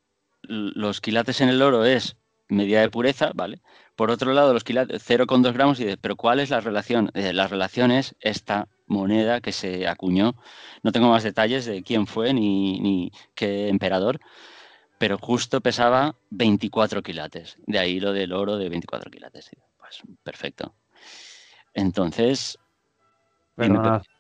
[0.44, 2.18] los quilates en el oro es
[2.50, 3.62] medida de pureza, ¿vale?
[3.96, 7.10] Por otro lado, los quilates 0,2 gramos y de, pero ¿cuál es la relación?
[7.14, 10.36] Eh, la relación es esta moneda que se acuñó.
[10.84, 14.20] No tengo más detalles de quién fue ni, ni qué emperador,
[14.98, 17.58] pero justo pesaba 24 quilates.
[17.66, 19.52] De ahí lo del oro de 24 quilates.
[19.78, 20.74] Pues perfecto.
[21.74, 22.58] Entonces,
[23.58, 24.02] dime, Perdonad.
[24.02, 24.16] Pepe.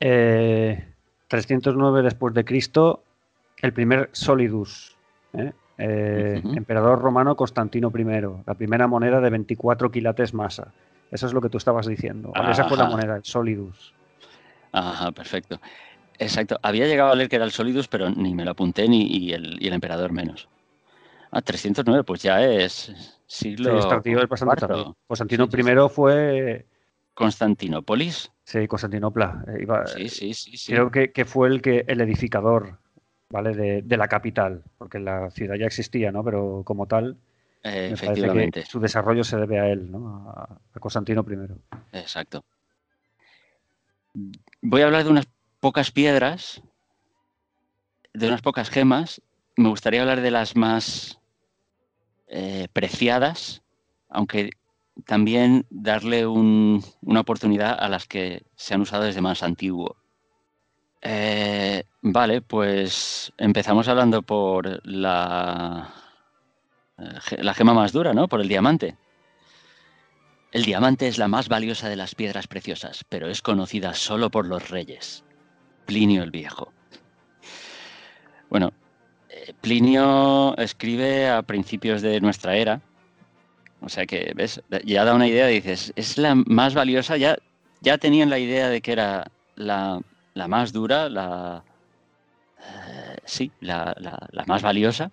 [0.00, 0.94] Eh,
[1.28, 3.04] 309 después de Cristo,
[3.58, 4.96] el primer Solidus,
[5.34, 5.52] ¿eh?
[5.82, 8.04] Eh, emperador romano Constantino I,
[8.46, 10.74] la primera moneda de 24 quilates masa.
[11.10, 12.32] Eso es lo que tú estabas diciendo.
[12.50, 13.94] Esa fue la moneda, el Solidus.
[14.72, 15.58] Ajá, perfecto.
[16.20, 16.58] Exacto.
[16.62, 19.32] Había llegado a leer que era el Solidus, pero ni me lo apunté ni y
[19.32, 20.48] el, y el emperador menos.
[21.30, 22.92] Ah, 309, pues ya es
[23.26, 24.96] Sí, siglo este tío es bastante tardío.
[25.06, 25.70] Constantino Sí, sí, sí.
[25.70, 26.66] I fue.
[27.14, 28.30] Constantinópolis.
[28.44, 29.44] Sí, Constantinopla.
[29.48, 30.72] eh, iba- Sí, sí, sí, sí.
[30.72, 32.78] Creo que, que fue el que el edificador
[33.30, 33.54] ¿vale?
[33.54, 36.24] de, de la capital, porque la ciudad ya existía, ¿no?
[36.24, 37.16] Pero como tal,
[37.62, 38.60] Eh, efectivamente.
[38.62, 40.30] que su desarrollo se debe a él, ¿no?
[40.30, 41.96] A, a Constantino I.
[41.96, 42.44] Exacto.
[44.62, 45.26] Voy a hablar de unas
[45.60, 46.62] pocas piedras,
[48.12, 49.22] de unas pocas gemas.
[49.56, 51.18] Me gustaría hablar de las más
[52.28, 53.62] eh, preciadas,
[54.08, 54.50] aunque
[55.04, 59.96] también darle un- una oportunidad a las que se han usado desde más antiguo.
[61.02, 65.92] Eh, vale, pues empezamos hablando por la,
[66.98, 68.28] eh, la gema más dura, ¿no?
[68.28, 68.96] Por el diamante.
[70.52, 74.46] El diamante es la más valiosa de las piedras preciosas, pero es conocida solo por
[74.46, 75.24] los reyes.
[75.90, 76.72] Plinio el Viejo.
[78.48, 78.70] Bueno,
[79.28, 82.80] eh, Plinio escribe a principios de nuestra era,
[83.80, 84.62] o sea que, ¿ves?
[84.84, 87.36] Ya da una idea, dices, es la más valiosa, ya,
[87.80, 90.00] ya tenían la idea de que era la,
[90.34, 91.64] la más dura, la...
[92.60, 95.10] eh, sí, la, la- más valiosa,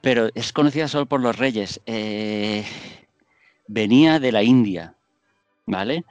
[0.00, 1.80] pero es conocida solo por los reyes.
[1.86, 2.64] Eh,
[3.68, 4.96] venía de la India,
[5.66, 6.04] ¿vale?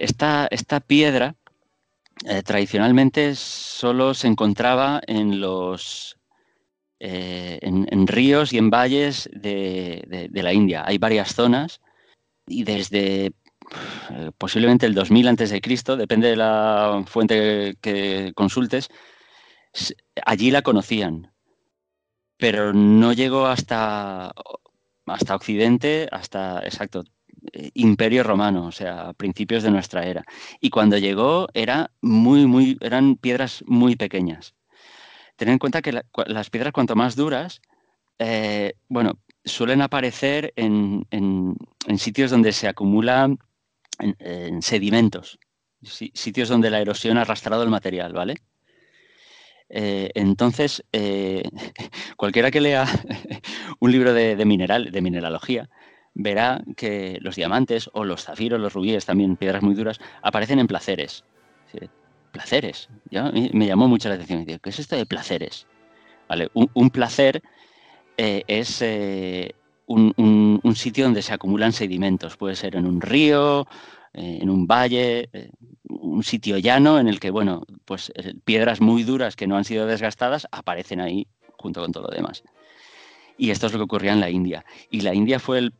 [0.00, 1.36] Esta, piedra
[2.26, 6.16] eh, tradicionalmente solo se encontraba en los
[6.98, 10.84] eh, en, ríos y en valles de, la India.
[10.86, 11.80] Hay varias zonas
[12.46, 18.88] y desde eh, posiblemente el 2000 antes de Cristo, depende de la fuente que consultes,
[20.26, 21.32] allí la conocían,
[22.36, 24.32] pero no llegó hasta
[25.06, 27.04] hasta Occidente, hasta, exacto,
[27.74, 30.24] Imperio Romano, o sea, principios de nuestra era.
[30.60, 34.54] Y cuando llegó era muy, muy, eran piedras muy pequeñas.
[35.36, 37.62] Ten en cuenta que las piedras cuanto más duras,
[38.18, 41.06] eh, bueno, suelen aparecer en,
[41.96, 43.38] sitios donde se acumulan
[43.98, 45.38] en, sedimentos,
[45.82, 48.36] sitios donde la erosión ha arrastrado el material, ¿vale?
[49.70, 51.44] Eh, entonces, eh,
[52.16, 52.84] cualquiera que lea
[53.80, 55.70] un libro de, mineral, de mineralogía,
[56.14, 60.66] verá que los diamantes o los zafiros, los rubíes, también piedras muy duras, aparecen en
[60.66, 61.24] placeres.
[62.32, 62.88] Placeres.
[63.52, 64.44] Me llamó mucho la atención.
[64.44, 65.66] ¿Qué es esto de placeres?
[66.28, 66.48] ¿Vale?
[66.54, 67.42] Un, placer
[68.16, 68.82] eh, es
[69.86, 72.36] un, sitio donde se acumulan sedimentos.
[72.36, 73.66] Puede ser en un río,
[74.12, 75.28] en un valle,
[75.88, 79.64] un sitio llano en el que, bueno, pues eh, piedras muy duras que no han
[79.64, 81.26] sido desgastadas aparecen ahí
[81.58, 82.42] junto con todo lo demás.
[83.36, 84.64] Y esto es lo que ocurría en la India.
[84.90, 85.72] Y la India fue el,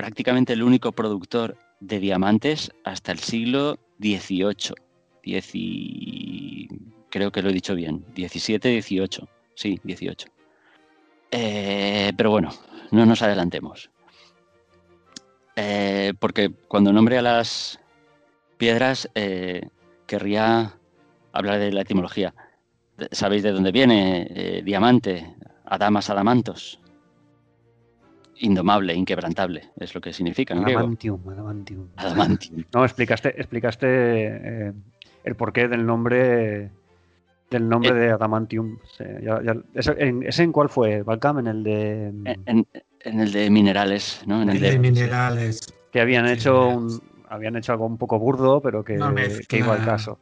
[0.00, 4.74] prácticamente el único productor de diamantes hasta el siglo XVIII.
[7.10, 8.06] Creo que lo he dicho bien.
[8.14, 9.28] 17, 18.
[9.54, 10.26] Sí, 18.
[11.32, 12.48] Eh, pero bueno,
[12.92, 13.90] no nos adelantemos.
[15.56, 17.78] Eh, porque cuando nombre a las,
[18.56, 19.68] piedras, eh,
[20.06, 20.78] querría
[21.32, 22.32] hablar de la etimología.
[23.12, 25.36] ¿Sabéis de dónde viene diamante?
[25.66, 26.80] Adamas, adamantos.
[28.42, 30.54] Indomable, inquebrantable, es lo que significa.
[30.54, 31.88] adamantium, adamantium.
[32.72, 34.72] No, explicaste, explicaste eh,
[35.24, 36.70] el porqué del nombre
[37.50, 38.78] del nombre de adamantium.
[39.74, 41.40] ¿Ese, en, cuál fue, Balcam?
[41.40, 42.06] En el de.
[43.02, 44.40] En, el de minerales, ¿no?
[44.42, 45.60] En el, de, minerales.
[45.92, 50.18] Que habían hecho un, habían hecho algo un poco burdo, pero que, iba al caso.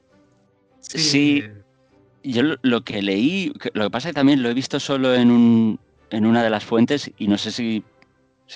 [0.80, 1.44] Sí,
[2.22, 5.30] yo lo que leí, lo que pasa es que también lo he visto solo en,
[5.30, 7.84] un, en una de las fuentes y no sé si,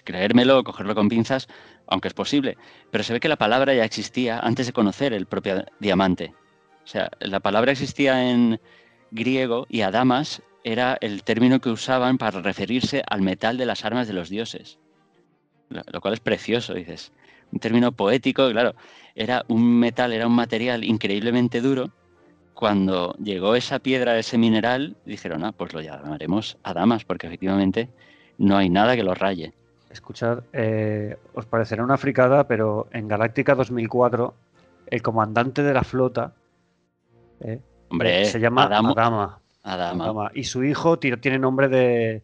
[0.05, 1.49] creérmelo o cogerlo con pinzas,
[1.87, 2.57] aunque es posible,
[2.91, 6.35] pero se ve que la palabra ya existía antes de conocer el propio diamante.
[6.85, 8.61] O sea, la palabra existía en
[9.11, 14.07] griego y adamas era el término que usaban para referirse al metal de las armas
[14.07, 14.79] de los dioses.
[15.69, 17.13] Lo cual es precioso, dices
[17.53, 18.75] un término poético, claro,
[19.15, 21.91] era un metal, era un material increíblemente duro.
[22.55, 27.91] Cuando llegó esa piedra, ese mineral, dijeron, ah, pues lo llamaremos Adamas, porque efectivamente
[28.39, 29.53] no hay nada que lo raye.
[29.93, 34.35] Escuchad, eh, os parecerá una fricada, pero en Galáctica 2004,
[34.87, 36.33] el comandante de la flota
[37.41, 39.39] eh, Hombre, se llama Adama.
[39.63, 40.31] Adama.
[40.35, 42.23] Y su hijo tiene nombre de,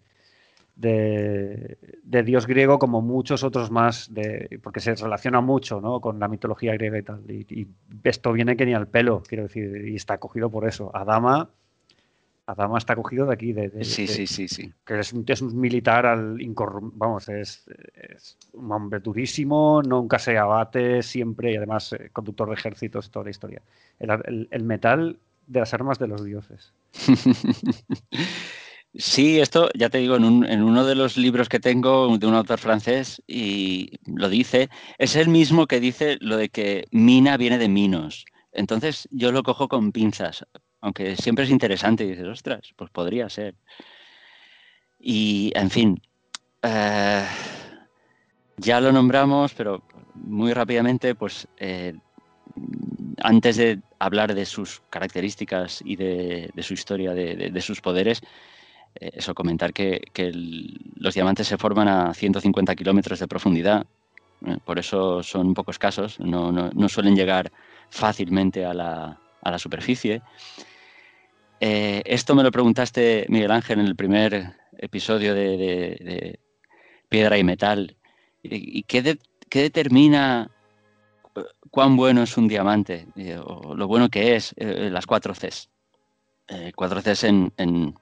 [0.74, 6.00] de, dios griego como muchos otros más, de, porque se relaciona mucho ¿no?
[6.00, 7.30] con la mitología griega y tal.
[7.30, 7.68] Y,
[8.04, 10.90] esto viene que ni al pelo, quiero decir, y está cogido por eso.
[10.94, 11.50] Adama,
[12.48, 13.52] Adama está cogido de aquí.
[13.52, 14.72] De, sí, sí, sí, sí.
[14.84, 16.38] Que es un, es un militar al
[16.94, 17.66] vamos, es,
[18.52, 23.30] un hombre durísimo, nunca se abate siempre y además eh, conductor de ejércitos, toda la
[23.30, 23.62] historia.
[23.98, 26.72] el metal de las armas de los dioses.
[28.94, 32.58] Sí, esto ya te digo, en, uno de los libros que tengo de un autor
[32.58, 37.68] francés, y lo dice, es el mismo que dice lo de que mina viene de
[37.68, 38.24] minos.
[38.50, 40.44] Entonces yo lo cojo con pinzas,
[40.80, 43.54] aunque siempre es interesante y dices, ostras, pues podría ser.
[44.98, 46.02] Y, en fin,
[46.62, 47.24] eh,
[48.56, 49.82] ya lo nombramos, pero
[50.14, 51.94] muy rápidamente, pues eh,
[53.22, 58.22] antes de hablar de sus características y de, su historia, de sus poderes,
[59.00, 60.00] eh, eso, comentar que,
[60.96, 63.86] los diamantes se forman a 150 kilómetros de profundidad,
[64.64, 67.50] por eso son un poco escasos, no, suelen llegar
[67.90, 69.20] fácilmente a la,
[69.56, 70.20] superficie.
[71.60, 76.38] Eh, esto me lo preguntaste, Miguel Ángel, en el primer episodio de,
[77.08, 77.96] Piedra y Metal.
[78.42, 79.16] ¿Y qué,
[79.48, 80.50] determina
[81.70, 83.06] cuán bueno es un diamante?
[83.46, 85.70] o lo bueno que es las cuatro Cs.
[86.74, 87.94] cuatro Cs en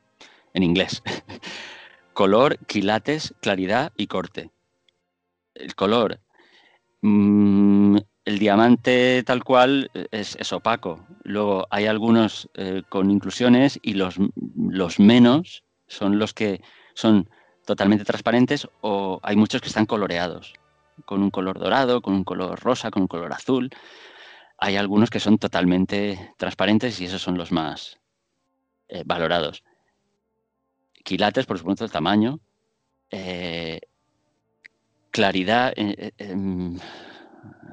[0.57, 1.03] en inglés.
[2.15, 4.51] color, quilates, claridad y corte.
[5.55, 6.19] El color.
[7.03, 11.07] Mm, el diamante tal cual es, opaco.
[11.23, 14.19] Luego hay algunos eh, con inclusiones y los,
[14.99, 16.61] menos son los que
[16.95, 17.31] son
[17.65, 20.53] totalmente transparentes o hay muchos que están coloreados,
[21.07, 23.71] con un color dorado, con un color rosa, con un color azul.
[24.59, 27.99] Hay algunos que son totalmente transparentes y esos son los más
[28.89, 29.63] eh, valorados
[31.07, 32.41] quilates, por supuesto, el tamaño,
[33.11, 33.81] eh,
[35.13, 35.73] claridad.
[35.77, 36.13] Eh,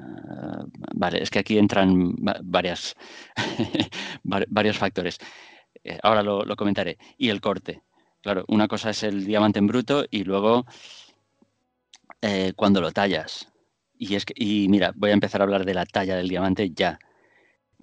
[0.04, 2.14] eh, vale, es que aquí entran
[4.22, 5.18] varios factores.
[6.02, 6.98] ahora lo, comentaré.
[7.18, 7.82] Y el corte.
[8.22, 10.66] Claro, una cosa es el diamante en bruto y luego
[12.56, 13.52] cuando lo tallas.
[13.98, 16.70] Y, es que, y mira, voy a empezar a hablar de la talla del diamante
[16.70, 16.98] ya.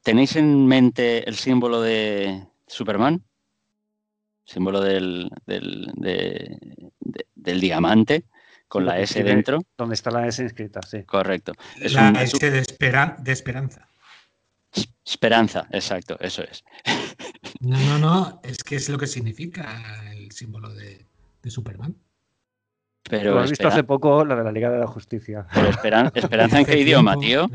[0.03, 3.23] ¿Tenéis en mente el símbolo de Superman?
[4.51, 5.91] símbolo del, del,
[7.61, 8.25] diamante.
[8.71, 9.61] Con la S dentro.
[9.77, 11.03] Donde está la S inscrita, sí.
[11.03, 11.51] Correcto.
[11.81, 13.89] Es la S de, de esperanza.
[15.05, 16.63] Esperanza, exacto, eso es.
[17.59, 21.05] No, no, no, es que es lo que significa el símbolo de,
[21.47, 21.97] Superman.
[23.09, 25.45] Pero lo has visto hace poco la de la Liga de la Justicia.
[26.15, 27.49] ¿Esperanza en qué idioma, tío?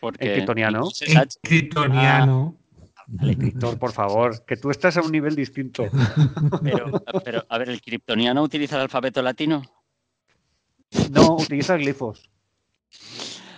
[0.00, 0.24] Porque...
[0.24, 0.88] En criptoniano.
[1.02, 2.56] En criptoniano.
[2.96, 5.84] Ah, por favor, que tú estás a un nivel distinto.
[7.22, 9.62] Pero, a ver, ¿el criptoniano utiliza el alfabeto latino?
[11.10, 12.28] No, utiliza glifos.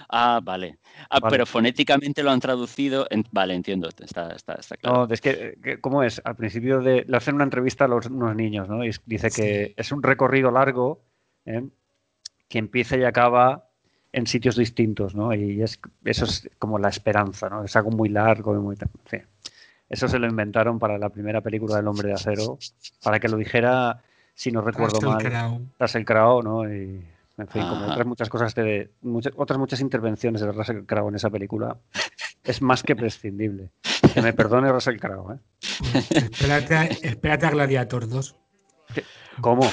[0.09, 0.79] Ah, vale.
[1.11, 3.07] Ah, pero fonéticamente lo han traducido.
[3.33, 3.89] Vale, entiendo.
[3.89, 5.07] Está, está, claro.
[5.07, 6.21] No, es que, ¿cómo es?
[6.25, 8.85] Al principio de, le hacen una entrevista a los, unos niños, ¿no?
[8.85, 11.03] Y dice que es un recorrido largo
[11.45, 11.65] ¿eh?
[12.49, 13.69] que empieza y acaba
[14.13, 15.35] en sitios distintos, ¿no?
[15.35, 17.65] Y es, eso es como la esperanza, ¿no?
[17.65, 18.77] Es algo muy largo y muy...
[19.89, 22.59] Eso se lo inventaron para la primera película del Hombre de Acero,
[23.03, 24.03] para que lo dijera,
[24.35, 26.73] si no recuerdo mal, Russell Crowe, ¿no?
[26.73, 27.05] Y,
[27.39, 31.17] en fin, como otras muchas cosas, de, muchas, otras muchas intervenciones de Russell Crowe en
[31.17, 31.79] esa película,
[32.45, 33.73] es más que prescindible.
[34.15, 35.39] Que me perdone Russell Crowe, ¿eh?
[37.03, 38.37] espérate, a Gladiator 2.
[39.43, 39.69] ¿Cómo?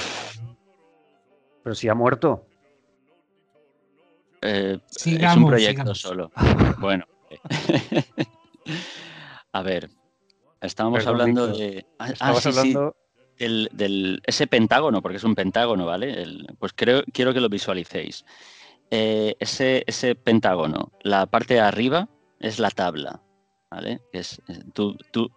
[1.62, 2.46] Pero si ha muerto.
[4.42, 6.30] Eh, es un proyecto solo.
[6.78, 7.06] Bueno.
[9.52, 9.88] a ver,
[10.60, 11.86] estábamos hablando de.
[11.98, 12.94] Ah, ah hablando
[13.38, 16.24] del, ese pentágono, porque es un pentágono, ¿vale?
[16.58, 18.24] pues creo, quiero que lo visualicéis.
[18.90, 22.08] Eh, ese, ese, pentágono, la parte de arriba
[22.38, 23.22] es la tabla,
[23.70, 24.00] ¿vale?
[24.12, 24.40] Es,
[24.72, 25.32] tú, tú,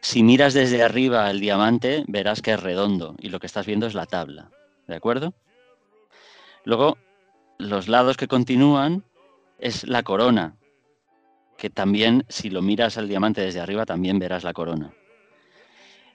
[0.00, 3.86] si miras desde arriba el diamante, verás que es redondo y lo que estás viendo
[3.86, 4.50] es la tabla,
[4.86, 5.34] ¿de acuerdo?
[6.64, 6.98] Luego,
[7.58, 9.04] los lados que continúan
[9.58, 10.56] es la corona,
[11.56, 14.92] que también, si lo miras al diamante desde arriba, también verás la corona.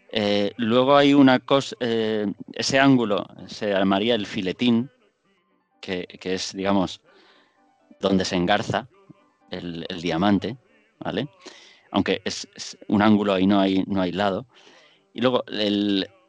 [0.10, 4.90] Eh, luego hay una cosa, eh, ese ángulo se llamaría el filetín,
[5.82, 7.02] que, es, digamos,
[8.00, 8.90] donde se engarza
[9.52, 10.58] el, diamante,
[11.00, 11.30] ¿vale?
[11.92, 12.48] Aunque es,
[12.88, 14.46] un ángulo ahí no hay, no hay lado.
[15.14, 15.44] Y luego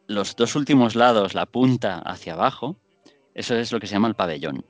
[0.06, 2.76] los dos últimos lados, la punta hacia abajo,
[3.34, 4.64] eso es lo que se llama el pabellón.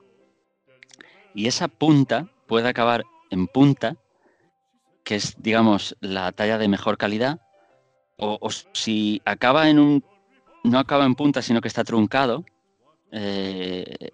[1.33, 3.95] Y esa punta puede acabar en punta,
[5.03, 7.39] que es, digamos, la talla de mejor calidad,
[8.19, 10.03] o, si acaba en un,
[10.63, 12.43] no acaba en punta, sino que está truncado,
[13.11, 14.11] eh,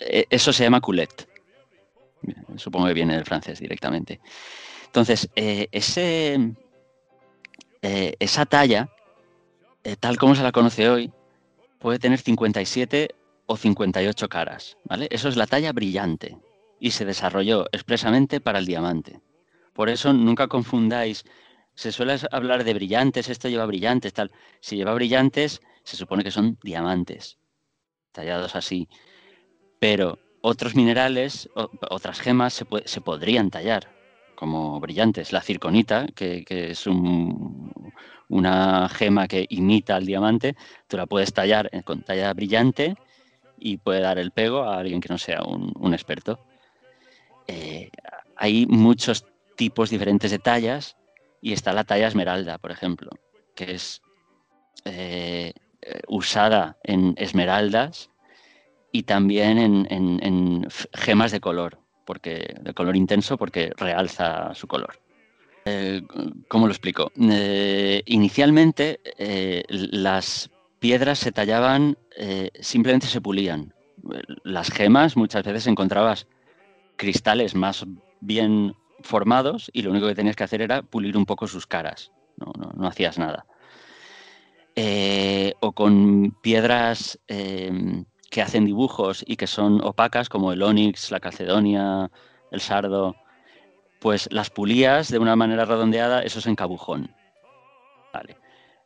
[0.00, 1.28] eh, eso se llama coulet.
[2.56, 4.20] Supongo que viene del francés directamente.
[4.86, 6.54] Entonces, eh, ese,
[7.82, 8.88] esa talla,
[10.00, 11.12] tal como se la conoce hoy,
[11.78, 13.14] puede tener 57
[13.46, 14.76] o 58 caras.
[14.84, 15.06] ¿vale?
[15.10, 16.36] Eso es la talla brillante
[16.80, 19.20] y se desarrolló expresamente para el diamante.
[19.72, 21.24] Por eso nunca confundáis
[21.76, 24.32] se suele hablar de brillantes, esto lleva brillantes, tal.
[24.60, 27.38] Si lleva brillantes, se supone que son diamantes,
[28.12, 28.88] tallados así.
[29.78, 33.88] Pero otros minerales, otras gemas se, se, podrían tallar
[34.34, 35.32] como brillantes.
[35.32, 36.86] La circonita, que, es
[38.28, 40.56] una gema que imita al diamante,
[40.88, 42.96] tú la puedes tallar con talla brillante
[43.58, 46.40] y puede dar el pego a alguien que no sea un, experto.
[47.46, 47.90] Eh,
[48.34, 50.96] hay muchos tipos diferentes de tallas
[51.46, 53.08] y está la talla esmeralda, por ejemplo,
[53.54, 54.02] que es
[54.84, 55.52] eh,
[56.08, 58.10] usada en esmeraldas
[58.90, 64.98] y también en, gemas de color, porque, de color intenso porque realza su color.
[65.66, 66.02] Eh,
[66.48, 67.12] ¿Cómo lo explico?
[67.16, 68.98] Eh, inicialmente
[69.68, 71.96] las piedras se tallaban,
[72.58, 73.72] simplemente se pulían.
[74.42, 76.26] Las gemas muchas veces encontrabas
[76.96, 77.86] cristales más
[78.20, 82.12] bien formados y lo único que tenías que hacer era pulir un poco sus caras,
[82.36, 83.46] no, hacías nada.
[84.74, 91.10] Eh, o con piedras em, que hacen dibujos y que son opacas, como el onix,
[91.10, 92.10] la calcedonia,
[92.50, 93.16] el sardo,
[94.00, 97.14] pues las pulías de una manera redondeada, eso es encabujón.
[98.12, 98.36] Vale.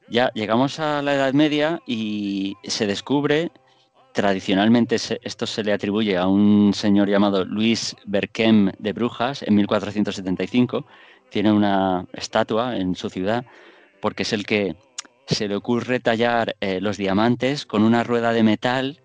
[0.09, 3.53] Ya llegamos a la Edad Media y se descubre
[4.13, 10.85] Tradicionalmente esto se le atribuye a un señor llamado Luis Berquem de Brujas en 1475.
[11.31, 13.45] Tiene una estatua en su ciudad
[14.01, 14.77] porque es el que
[15.27, 19.01] se le ocurre tallar eh, los diamantes con una rueda de metal,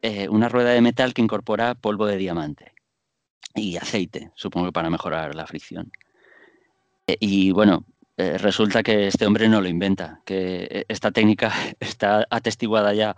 [0.00, 2.72] eh, una rueda de metal que incorpora polvo de diamante
[3.54, 5.92] y aceite, supongo que para mejorar la fricción.
[7.06, 7.84] Eh, y bueno,
[8.16, 13.16] resulta que este hombre no lo inventa, que esta técnica está atestiguada ya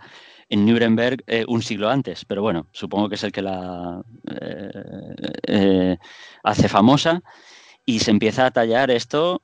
[0.49, 4.71] en Nuremberg eh, un siglo antes, pero bueno, supongo que es el que la eh,
[5.47, 5.97] eh,
[6.43, 7.21] hace famosa
[7.85, 9.41] y se empieza a tallar esto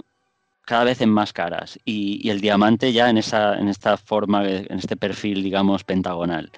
[0.66, 4.80] cada vez en más caras y, el diamante ya en, esa, en esta forma, en
[4.80, 6.52] este perfil, digamos, pentagonal.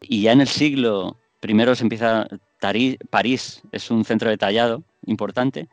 [0.00, 2.28] Y ya en el siglo primero se empieza,
[3.10, 5.68] París es un centro de tallado importante,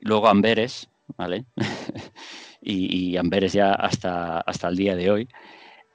[0.00, 1.44] luego Amberes, ¿vale?
[2.62, 5.28] y, Amberes ya hasta, hasta el día de hoy.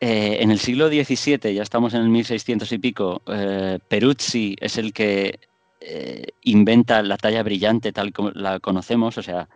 [0.05, 4.77] Eh, en el siglo XVII, ya estamos en el 1600 y pico, eh, Peruzzi es
[4.77, 5.39] el que
[5.79, 9.47] eh, inventa la talla brillante tal como la conocemos, o sea,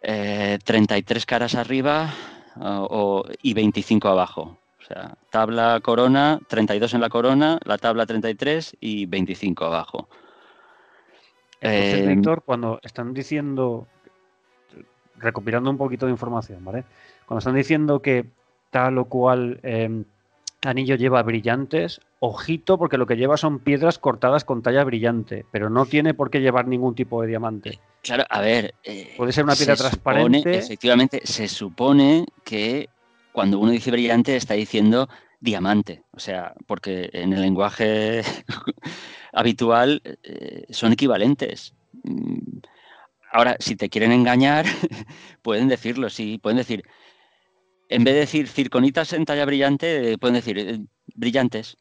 [0.00, 2.12] 33 caras arriba
[3.42, 4.58] y 25 abajo.
[4.80, 10.08] O sea, tabla corona, 32 en la corona, la tabla 33 y 25 abajo.
[11.60, 13.86] Entonces, Víctor, cuando están diciendo
[15.14, 16.82] recopilando un poquito de información, ¿vale?
[17.24, 18.26] Cuando están diciendo que
[18.72, 20.04] tal o cual em,
[20.64, 25.70] anillo lleva brillantes, ojito, porque lo que lleva son piedras cortadas con talla brillante, pero
[25.70, 27.78] no tiene por qué llevar ningún tipo de diamante.
[28.02, 28.74] Claro, a ver.
[28.82, 30.56] Eh, Puede ser una piedra transparente.
[30.58, 32.88] efectivamente, se supone que
[33.30, 35.08] cuando uno dice brillante está diciendo
[35.38, 38.22] diamante, o sea, porque en el lenguaje
[39.32, 41.74] habitual eh, son equivalentes.
[42.04, 42.58] Mm,
[43.32, 44.66] Ahora, si te quieren engañar,
[45.42, 46.84] pueden decirlo, sí, pueden decir,
[47.92, 50.80] en vez de decir circonitas en talla brillante, pueden decir eh,
[51.14, 51.76] brillantes.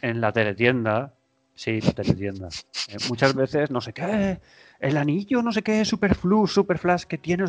[0.00, 1.14] en, la teletienda,
[1.54, 2.48] sí, la teletienda.
[2.88, 4.40] Eh, muchas veces, no sé qué,
[4.82, 7.44] el anillo, no sé qué, super flu, super flash que tiene,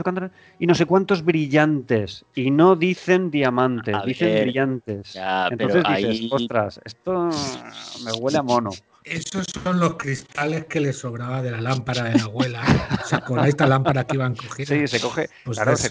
[0.59, 2.25] y no sé cuántos brillantes.
[2.36, 5.17] Y no dicen diamantes, dicen brillantes.
[5.49, 7.29] Entonces dices, ostras, esto
[8.05, 8.69] me huele a mono.
[9.03, 12.61] Esos son los cristales que le sobraba de la lámpara de la abuela.
[13.03, 14.75] O sea, con esta lámpara que iban cogiendo.
[14.75, 15.89] Sí, se coge, pues claro, se,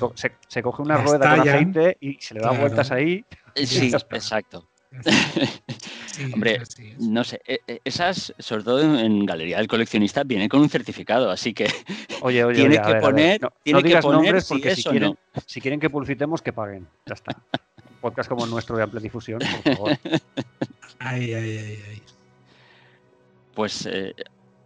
[0.49, 3.25] se, coge una rueda con aceite y se le da vueltas ahí.
[3.55, 4.67] Sí, exacto.
[6.35, 6.61] Hombre,
[6.99, 11.31] no sé, e, e, esas, sobre todo en Galería del Coleccionista, vienen con un certificado,
[11.31, 11.67] así que
[12.23, 15.81] oye, oye, tiene que poner, no, tiene que poner nombres porque si, quieren, si quieren
[15.81, 16.87] que publicitemos, que paguen.
[17.07, 17.37] Ya está.
[17.37, 19.99] Un podcast como el nuestro de amplia difusión, por favor.
[20.99, 22.03] Ay, ay, ay, ay
[23.55, 23.87] pues...
[23.87, 24.15] Eh,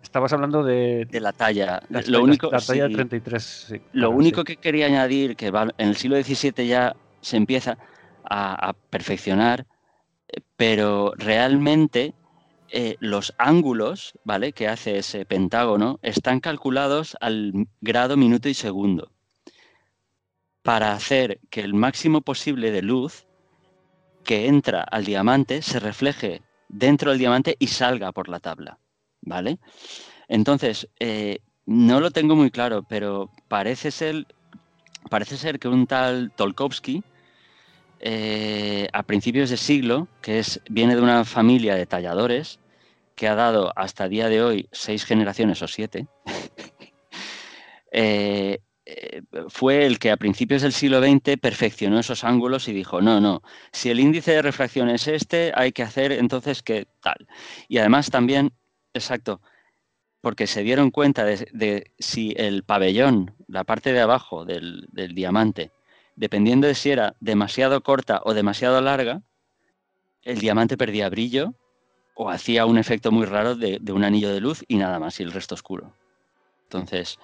[0.03, 1.83] Estabas hablando de, la talla.
[1.91, 3.75] lo único, la talla 33.
[3.93, 7.77] lo único que quería añadir, que en el siglo XVII ya se empieza
[8.25, 9.67] a, perfeccionar,
[10.57, 12.15] pero realmente
[12.71, 14.53] eh, los ángulos ¿vale?
[14.53, 19.11] que hace ese pentágono están calculados al grado, minuto y segundo
[20.67, 23.25] para hacer que el máximo posible de luz
[24.25, 28.81] que entra al diamante se refleje dentro del diamante y salga por la tabla,
[29.21, 29.61] ¿vale?
[30.27, 34.27] Entonces, eh, no lo tengo muy claro, pero parece ser,
[35.09, 37.05] parece ser que un tal Tolkovsky,
[38.01, 42.61] eh, a principios de siglo, que es, viene de una familia de talladores,
[43.15, 46.07] que ha dado hasta día de hoy seis generaciones o siete,
[47.93, 53.01] eh, eh, fue el que a principios del siglo XX perfeccionó esos ángulos y dijo,
[53.01, 53.43] no, no,
[53.73, 57.27] si el índice de refracción es este, hay que hacer entonces que tal.
[57.69, 58.53] Y además también,
[58.95, 59.41] exacto,
[60.21, 65.73] porque se dieron cuenta de, si el pabellón, la parte de abajo del, diamante,
[66.17, 69.23] dependiendo de si era demasiado corta o demasiado larga,
[70.23, 71.55] el diamante perdía brillo
[72.15, 75.21] o hacía un efecto muy raro de, de un anillo de luz y nada más,
[75.21, 75.93] y el resto oscuro.
[76.65, 77.19] Entonces,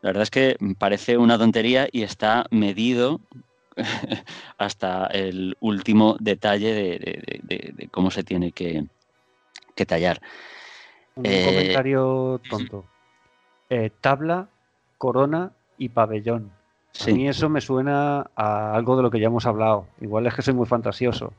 [0.00, 3.20] la verdad es que parece una tontería y está medido
[4.58, 8.86] hasta el último detalle de, cómo se tiene que,
[9.86, 10.20] tallar.
[11.16, 12.84] Un eh, comentario tonto.
[13.70, 14.48] Eh, tabla,
[14.98, 16.52] corona y pabellón.
[17.00, 19.86] A mí eso me suena a algo de lo que ya hemos hablado.
[20.00, 21.32] Igual es que soy muy fantasioso.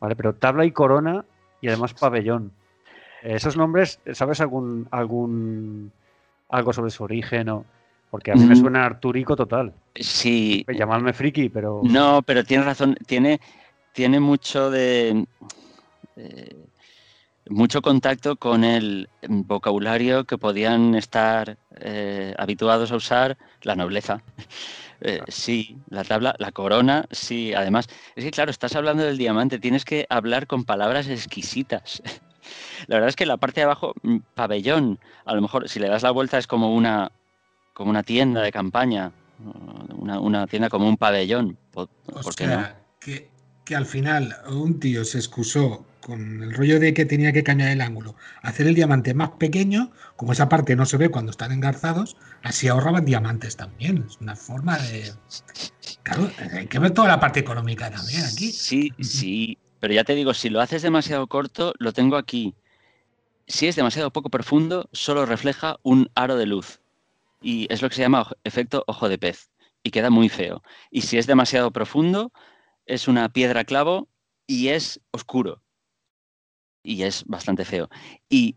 [0.00, 1.24] Vale, pero tabla y corona
[1.60, 2.52] y además pabellón.
[3.22, 5.92] Esos nombres, ¿sabes algún algún
[6.48, 7.64] algo sobre su origen o
[8.10, 8.58] porque a mí me mm.
[8.58, 9.72] suena Arturico total.
[9.94, 10.64] Sí.
[10.66, 11.82] Llamadme friki, pero.
[11.84, 12.96] No, pero tienes razón.
[13.06, 13.40] Tiene,
[13.92, 15.26] tiene mucho de.
[16.16, 16.56] Eh,
[17.48, 24.22] mucho contacto con el vocabulario que podían estar eh, habituados a usar la nobleza.
[25.00, 27.54] Eh, sí, la tabla, la corona, sí.
[27.54, 32.02] Además, es que claro, estás hablando del diamante, tienes que hablar con palabras exquisitas.
[32.88, 35.88] La verdad es que la parte de abajo, mm, pabellón, a lo mejor si le
[35.88, 37.12] das la vuelta es como una,
[37.74, 39.12] como una tienda de campaña,
[39.96, 41.56] una, tienda como un pabellón.
[41.70, 41.88] ¿Por,
[42.34, 42.66] qué no?
[42.98, 43.30] que,
[43.64, 47.68] que al final un tío se excusó con el rollo de que tenía que cambiar
[47.68, 51.52] el ángulo, hacer el diamante más pequeño, como esa parte no se ve cuando están
[51.52, 54.06] engarzados, así ahorraban diamantes también.
[54.08, 55.12] Es una forma de.
[56.04, 58.50] Claro, hay que ver toda la parte económica también aquí.
[58.52, 62.54] Sí, sí, pero ya te digo, si lo haces demasiado corto, lo tengo aquí.
[63.46, 66.80] Si es demasiado poco profundo, solo refleja un aro de luz
[67.42, 69.50] y es lo que se llama efecto ojo de pez
[69.82, 70.62] y queda muy feo.
[70.90, 72.32] Y si es demasiado profundo,
[72.86, 74.08] es una piedra clavo
[74.46, 75.60] y es oscuro.
[76.88, 77.88] Y es bastante feo.
[78.30, 78.56] Y,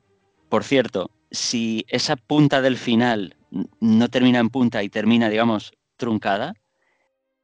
[0.50, 3.36] por cierto, si esa punta del final
[3.80, 6.54] no termina en punta y termina, digamos, truncada,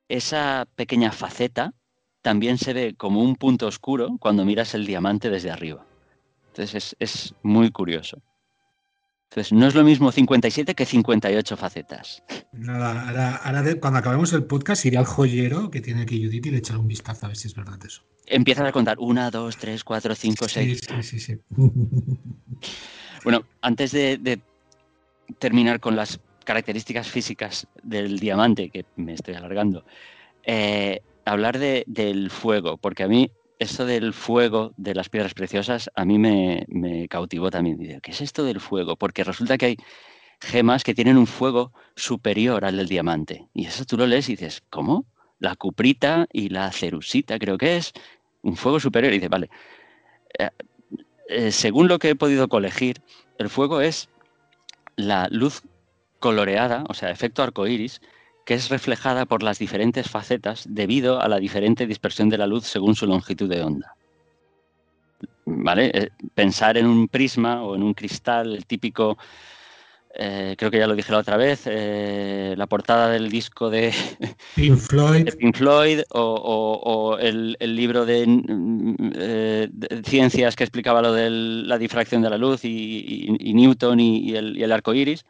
[0.08, 1.74] esa pequeña faceta
[2.22, 5.86] también se ve como un punto oscuro cuando miras el diamante desde arriba.
[6.48, 8.22] Entonces es, muy curioso.
[9.30, 12.24] Entonces no es lo mismo 57 que 58 facetas.
[12.54, 16.58] Nada, ahora, cuando acabemos el podcast iré al joyero que tiene aquí Judith y le
[16.58, 18.04] echaré un vistazo a ver si es verdad eso.
[18.26, 20.82] Empiezas a contar 1, 2, 3, 4, 5, 6.
[20.82, 21.38] Sí, sí, sí.
[23.24, 24.42] bueno, antes de
[25.40, 29.84] terminar con las características físicas del diamante, que me estoy alargando,
[30.44, 33.30] eh, hablar del fuego, porque a mí
[33.60, 38.00] esto del fuego de las piedras preciosas a mí me, cautivó también.
[38.02, 38.96] ¿Qué es esto del fuego?
[38.96, 39.78] Porque resulta que hay
[40.40, 43.48] gemas que tienen un fuego superior al del diamante.
[43.54, 45.06] Y eso tú lo lees y dices, ¿cómo?
[45.40, 47.94] La cuprita y la cerusita creo que es
[48.44, 49.14] un fuego superior.
[49.14, 49.50] Y dices, vale,
[50.38, 50.50] eh,
[51.30, 53.02] eh, según lo que he podido colegir,
[53.38, 54.10] el fuego es
[54.96, 55.64] la luz
[56.20, 58.02] coloreada, o sea, efecto arcoíris,
[58.48, 62.66] que es reflejada por las diferentes facetas debido a la diferente dispersión de la luz
[62.66, 63.94] según su longitud de onda.
[65.44, 65.92] ¿Vale?
[65.94, 69.18] Eh, pensar en un prisma o en un cristal, el típico,
[70.16, 73.94] eh, creo que ya lo dije la otra vez, eh, la portada del disco de
[74.56, 79.70] Pink Floyd, Floyd o, el, libro de,
[80.06, 84.64] ciencias que explicaba lo de la difracción de la luz y, Newton y, el, y
[84.64, 85.26] el arco iris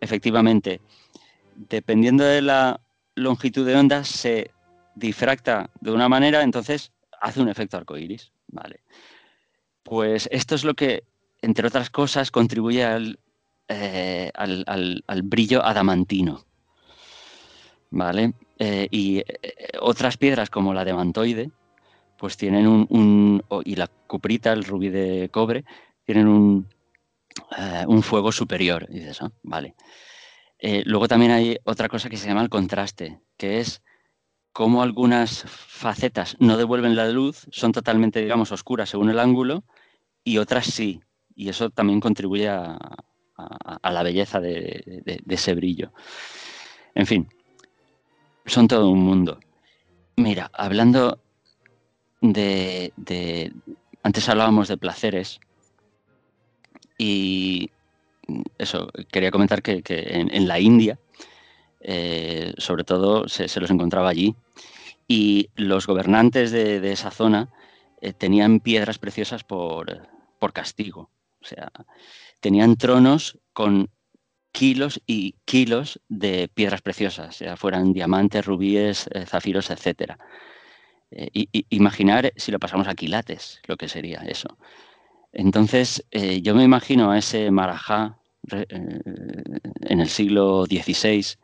[0.00, 0.80] efectivamente,
[1.56, 2.80] dependiendo de la
[3.14, 4.50] longitud de onda, se
[4.94, 8.32] difracta de una manera, entonces hace un efecto arcoíris.
[8.48, 8.80] Vale.
[9.82, 11.04] Pues esto es lo que,
[11.42, 13.18] entre otras cosas, contribuye al,
[13.68, 16.44] eh, al, brillo adamantino.
[17.90, 18.34] ¿Vale?
[18.58, 19.24] Eh, y eh,
[19.80, 21.50] otras piedras como la de mantoide,
[22.18, 25.64] pues tienen un, y la cuprita, el rubí de cobre,
[26.04, 26.66] tienen un,
[27.86, 28.88] un fuego superior.
[28.88, 29.74] Dices, vale.
[30.58, 33.82] Eh, luego también hay otra cosa que se llama el contraste, que es
[34.52, 39.64] cómo algunas facetas no devuelven la luz, son totalmente, digamos, oscuras según el ángulo,
[40.24, 41.00] y otras sí.
[41.34, 42.78] Y eso también contribuye a,
[43.82, 45.92] la belleza de, ese brillo.
[46.94, 47.28] En fin,
[48.46, 49.38] son todo un mundo.
[50.16, 51.20] Mira, hablando
[52.22, 52.92] de
[54.02, 55.40] antes hablábamos de placeres,
[56.98, 57.70] y
[58.58, 60.98] eso, quería comentar que, en, la India,
[61.80, 64.34] eh, sobre todo, se, los encontraba allí.
[65.08, 67.48] Y los gobernantes de, esa zona
[68.00, 70.08] eh, tenían piedras preciosas por,
[70.52, 71.10] castigo.
[71.42, 71.70] O sea,
[72.40, 73.90] tenían tronos con
[74.52, 80.16] kilos y kilos de piedras preciosas, sea fueran diamantes, rubíes, eh, zafiros, etc.
[81.68, 84.56] imaginar si lo pasamos a quilates, lo que sería eso.
[85.38, 88.16] Entonces, eh, yo me imagino a ese Marajá
[88.50, 91.36] eh, en el siglo XVI,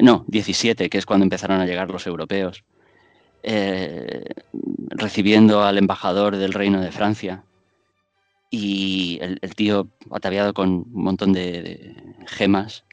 [0.00, 2.64] no, XVII, que es cuando empezaron a llegar los europeos,
[3.44, 4.24] eh,
[4.88, 7.44] recibiendo al embajador del Reino de Francia.
[8.50, 11.94] Y el, tío ataviado con un montón de,
[12.26, 12.84] gemas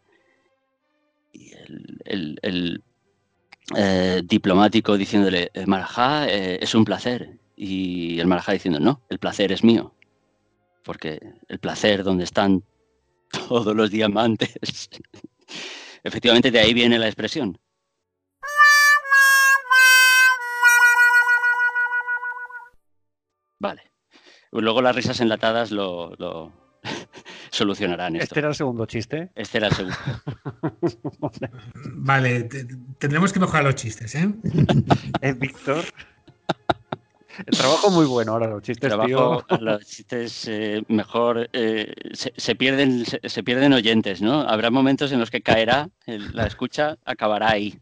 [1.32, 1.52] y
[2.06, 2.84] el,
[4.26, 9.94] diplomático diciéndole, Marajá, es un placer y el Marajá diciendo, no, el placer es mío.
[10.84, 12.64] Porque el placer donde están
[13.48, 14.58] todos los diamantes.
[16.04, 17.58] Efectivamente, de ahí viene la expresión.
[23.60, 23.94] Vale.
[24.52, 26.52] Luego las risas enlatadas lo,
[27.50, 28.26] solucionarán esto.
[28.26, 29.32] ¿Este era el segundo chiste?
[29.36, 29.98] Este era el segundo.
[31.94, 32.50] vale,
[33.00, 34.30] tendremos que mejorar los chistes, ¿eh?
[35.22, 35.86] ¿Eh Víctor?
[37.46, 38.94] El trabajo muy bueno ahora, los chistes,
[39.60, 44.42] Los chistes eh, mejor eh, se, pierden, se, pierden oyentes, ¿no?
[44.42, 47.80] Habrá momentos en los que caerá, la escucha acabará ahí.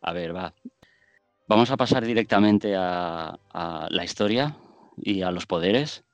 [0.00, 0.54] A ver, va.
[1.46, 3.38] Vamos a pasar directamente a,
[3.90, 4.56] la historia
[4.96, 6.04] y a los poderes.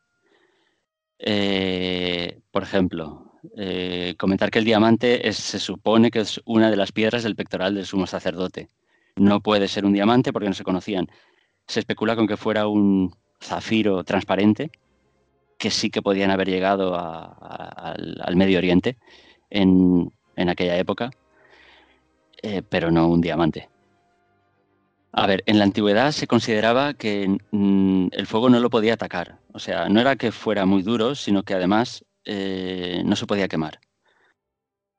[1.18, 3.38] Eh, por ejemplo,
[4.18, 7.86] comentar que el diamante se supone que es una de las piedras del pectoral del
[7.86, 8.68] sumo sacerdote
[9.16, 11.08] no puede ser un diamante porque no se conocían.
[11.66, 14.70] Se especula con que fuera un zafiro transparente,
[15.58, 18.96] que sí que podían haber llegado al, Medio Oriente
[19.50, 21.10] en, aquella época,
[22.42, 23.68] eh, pero no un diamante.
[25.12, 29.38] A ver, en la antigüedad se consideraba que mm, el fuego no lo podía atacar.
[29.52, 33.48] O sea, no era que fuera muy duro, sino que además eh, no se podía
[33.48, 33.80] quemar.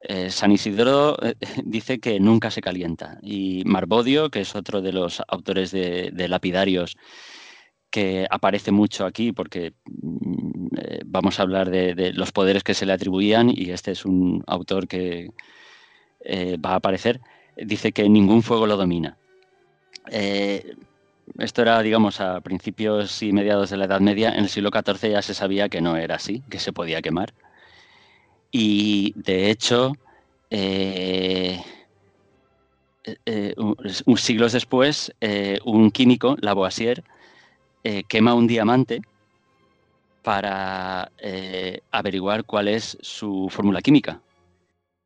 [0.03, 4.93] Eh, San Isidro eh, dice que nunca se calienta y Marbodio, que es otro de
[4.93, 6.97] los autores de, lapidarios
[7.91, 12.85] que aparece mucho aquí porque mm, eh, vamos a hablar de, los poderes que se
[12.85, 15.29] le atribuían y este es un autor que
[16.23, 17.19] va a aparecer,
[17.57, 19.17] dice que ningún fuego lo domina.
[21.39, 24.31] Esto era, digamos, a principios y mediados de la Edad Media.
[24.33, 27.33] En el siglo XIV ya se sabía que no era así, que se podía quemar.
[28.51, 29.93] Y de hecho,
[34.17, 35.13] siglos después,
[35.63, 37.03] un químico, Lavoisier,
[37.83, 39.01] eh, quema un diamante
[40.21, 44.21] para eh, averiguar cuál es su fórmula química.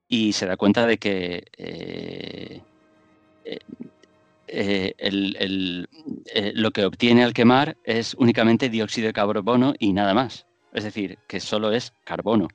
[0.09, 2.61] Y se da cuenta de que eh,
[6.53, 10.45] lo que obtiene al quemar es únicamente dióxido de carbono y nada más.
[10.73, 12.49] Es decir, que solo es carbono.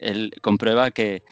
[0.00, 1.22] Él comprueba que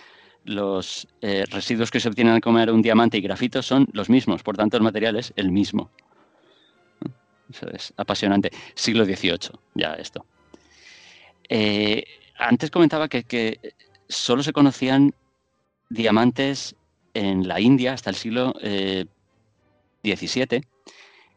[0.45, 4.57] los residuos que se obtienen al comer un diamante y grafito son los mismos, por
[4.57, 5.91] tanto el material es el mismo
[7.73, 8.51] es apasionante.
[8.75, 10.25] Siglo XVIII, ya esto.
[11.49, 12.05] Eh,
[12.37, 13.75] antes comentaba que,
[14.09, 15.15] solo se conocían
[15.89, 16.75] diamantes
[17.15, 19.07] en la India hasta el siglo XVII.
[20.03, 20.63] Eh,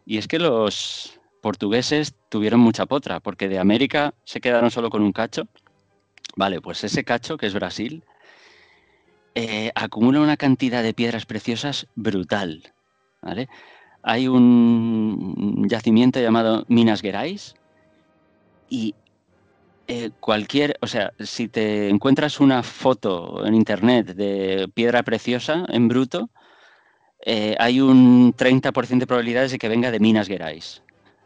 [0.06, 5.02] y es que los portugueses tuvieron mucha potra, porque de América se quedaron solo con
[5.02, 5.48] un cacho.
[6.36, 8.04] Vale, pues ese cacho, que es Brasil,
[9.36, 12.74] eh, acumula una cantidad de piedras preciosas brutal.
[13.22, 13.50] ¿vale?
[14.02, 17.56] hay un yacimiento llamado Minas Gerais
[18.70, 18.94] y
[19.88, 25.88] eh, cualquier, o sea, si te encuentras una foto en internet de piedra preciosa en
[25.88, 26.30] bruto,
[27.26, 30.84] eh, hay un 30% de probabilidades de que venga de Minas Gerais.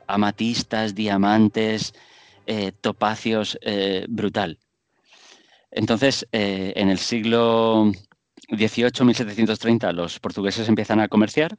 [0.08, 1.94] Amatistas, diamantes,
[2.82, 3.60] topacios,
[4.08, 4.58] brutal.
[5.72, 7.92] Entonces, en el siglo
[8.50, 11.58] XVIII, 1730, los portugueses empiezan a comerciar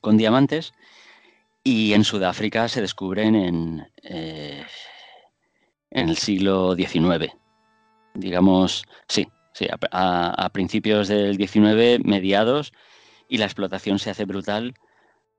[0.00, 0.72] con diamantes
[1.62, 4.64] y en Sudáfrica se descubren en, eh,
[5.90, 7.32] en el siglo XIX.
[8.14, 12.72] Digamos, sí, sí a, principios del XIX, mediados,
[13.28, 14.74] y la explotación se hace brutal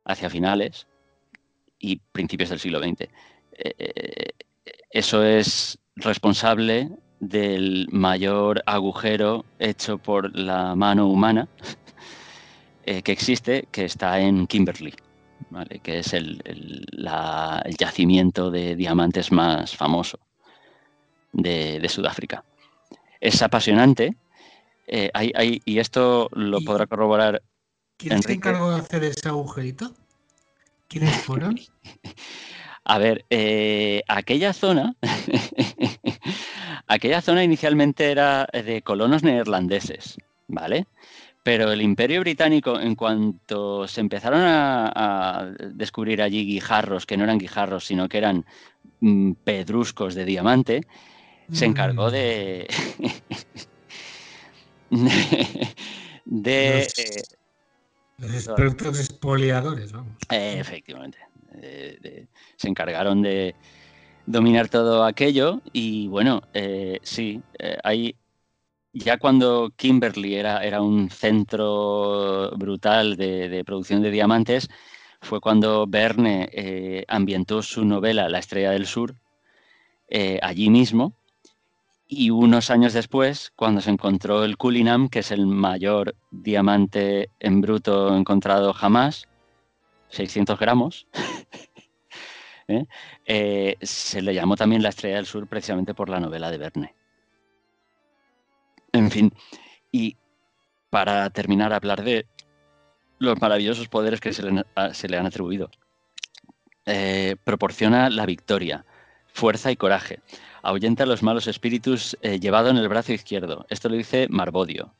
[0.06, 0.88] hacia finales
[1.80, 3.10] y principios del siglo XX.
[3.54, 4.30] Eh,
[4.92, 6.90] eso es responsable
[7.22, 11.48] del mayor agujero hecho por la mano humana
[12.84, 14.94] eh, que existe, que está en Kimberley,
[15.84, 16.42] que es el,
[17.78, 20.20] yacimiento de diamantes más famoso
[21.32, 22.44] de, Sudáfrica.
[23.20, 24.16] Es apasionante
[24.88, 25.12] eh,
[25.64, 27.44] y esto lo podrá corroborar.
[27.98, 29.94] ¿Quién se encargó de hacer ese agujerito?
[30.88, 31.60] ¿Quiénes fueron?
[32.84, 34.96] A ver, eh, aquella zona,
[36.88, 40.18] aquella zona inicialmente era de colonos neerlandeses,
[40.48, 40.88] ¿vale?
[41.44, 47.40] Pero el imperio británico, en cuanto se empezaron a, descubrir allí guijarros, que no eran
[47.40, 48.46] guijarros, sino que eran
[49.00, 50.82] mm, pedruscos de diamante,
[51.52, 52.68] se encargó de...
[56.26, 56.88] de,
[58.20, 60.14] expertos expoliadores, vamos.
[60.30, 61.18] efectivamente.
[62.56, 63.56] se encargaron de
[64.32, 67.78] dominar todo aquello y bueno, eh, sí, eh,
[68.94, 74.70] ya cuando Kimberley era, era un centro brutal de, producción de diamantes,
[75.22, 79.16] fue cuando Verne eh, ambientó su novela La Estrella del Sur
[80.10, 81.14] eh, allí mismo.
[82.08, 87.62] Y unos años después, cuando se encontró el Cullinan, que es el mayor diamante en
[87.62, 89.30] bruto encontrado jamás,
[90.10, 91.08] 600 gramos,
[92.72, 93.78] ¿eh?
[93.82, 96.96] se le llamó también La Estrella del Sur precisamente por la novela de Verne.
[98.94, 99.34] En fin,
[99.92, 100.18] y
[100.90, 102.28] para terminar hablar de
[103.20, 105.70] los maravillosos poderes que se le, han atribuido.
[106.86, 108.86] Eh, proporciona la victoria,
[109.28, 110.20] fuerza y coraje.
[110.64, 113.66] Ahuyenta a los malos espíritus eh, llevado en el brazo izquierdo.
[113.70, 114.94] Esto lo dice Marbodio.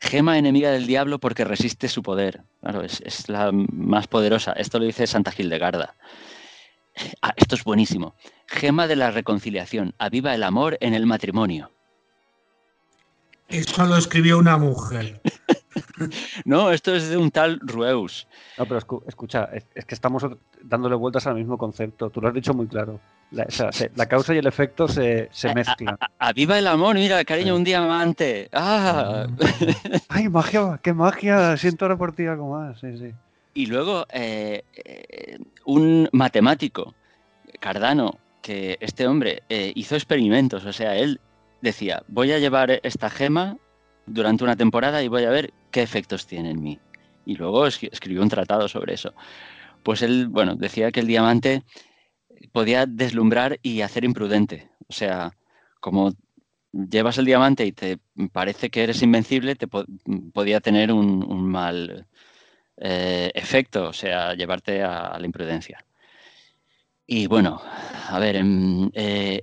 [0.00, 2.42] Gema enemiga del diablo porque resiste su poder.
[2.60, 4.52] Claro, es, la más poderosa.
[4.52, 5.94] Esto lo dice Santa Gildegarda.
[7.20, 8.14] Ah, esto es buenísimo.
[8.46, 9.94] Gema de la reconciliación.
[9.98, 11.70] Aviva el amor en el matrimonio.
[13.48, 15.20] Eso lo escribió una mujer.
[16.44, 18.26] no, esto es de un tal Rueus.
[18.58, 20.24] No, pero escucha, es, que estamos
[20.62, 22.10] dándole vueltas al mismo concepto.
[22.10, 23.00] Tú lo has dicho muy claro.
[23.30, 25.96] La, causa y el efecto se, mezclan.
[26.18, 26.96] ¡Aviva el amor!
[26.96, 28.48] Mira, cariño, un diamante.
[28.52, 29.26] ¡Ah!
[30.08, 30.80] ¡Ay, magia!
[30.82, 31.56] ¡Qué magia!
[31.56, 32.80] Siento ahora por ti algo más.
[32.80, 33.12] Sí, sí.
[33.54, 36.94] Y luego, eh, eh, un matemático,
[37.58, 41.20] Cardano, que este hombre eh, hizo experimentos, o sea, él
[41.60, 43.58] decía, voy a llevar esta gema
[44.06, 46.78] durante una temporada y voy a ver qué efectos tiene en mí.
[47.26, 49.14] Y luego escribió un tratado sobre eso.
[49.82, 51.62] pues él, bueno, decía que el diamante
[52.52, 54.70] podía deslumbrar y hacer imprudente.
[54.88, 55.32] O sea,
[55.80, 56.12] como
[56.72, 57.98] llevas el diamante y te
[58.32, 62.06] parece que eres invencible, te podía tener un, mal
[62.76, 65.84] eh, efecto, o sea, llevarte a, la imprudencia.
[67.06, 67.60] Y bueno,
[68.08, 69.40] a ver, en, eh,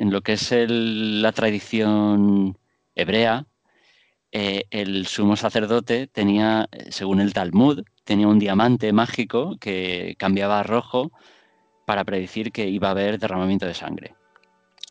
[0.00, 2.56] lo que es la tradición
[2.94, 3.46] hebrea,
[4.30, 10.62] eh, el sumo sacerdote tenía, según el Talmud, tenía un diamante mágico que cambiaba a
[10.62, 11.10] rojo
[11.86, 14.14] para predecir que iba a haber derramamiento de sangre.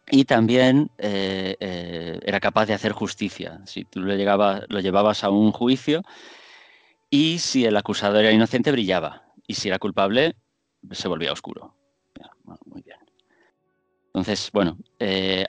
[0.10, 3.62] Y también eh, eh, era capaz de hacer justicia.
[3.66, 6.02] Si tú lo, llevabas a un juicio
[7.10, 9.24] y si el acusado era inocente, brillaba.
[9.46, 10.36] Y si era culpable,
[10.92, 11.76] se volvía oscuro.
[12.66, 12.98] muy bien.
[14.08, 14.78] Entonces, bueno,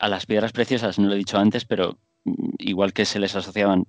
[0.01, 1.97] a las piedras preciosas, no lo he dicho antes, pero
[2.59, 3.87] igual que se les asociaban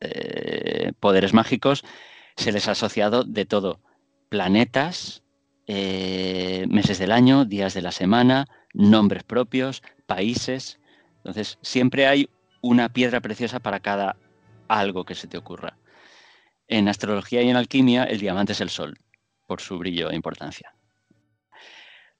[0.00, 1.84] eh, poderes mágicos,
[2.36, 3.80] se les ha asociado de todo.
[4.28, 5.22] Planetas,
[5.66, 10.80] eh, meses del año, días de la semana, nombres propios, países.
[11.18, 12.28] Entonces, siempre hay
[12.62, 14.16] una piedra preciosa para cada
[14.68, 15.76] algo que se te ocurra.
[16.68, 18.98] En astrología y en alquimia, el diamante es el sol,
[19.46, 20.74] por su brillo e importancia.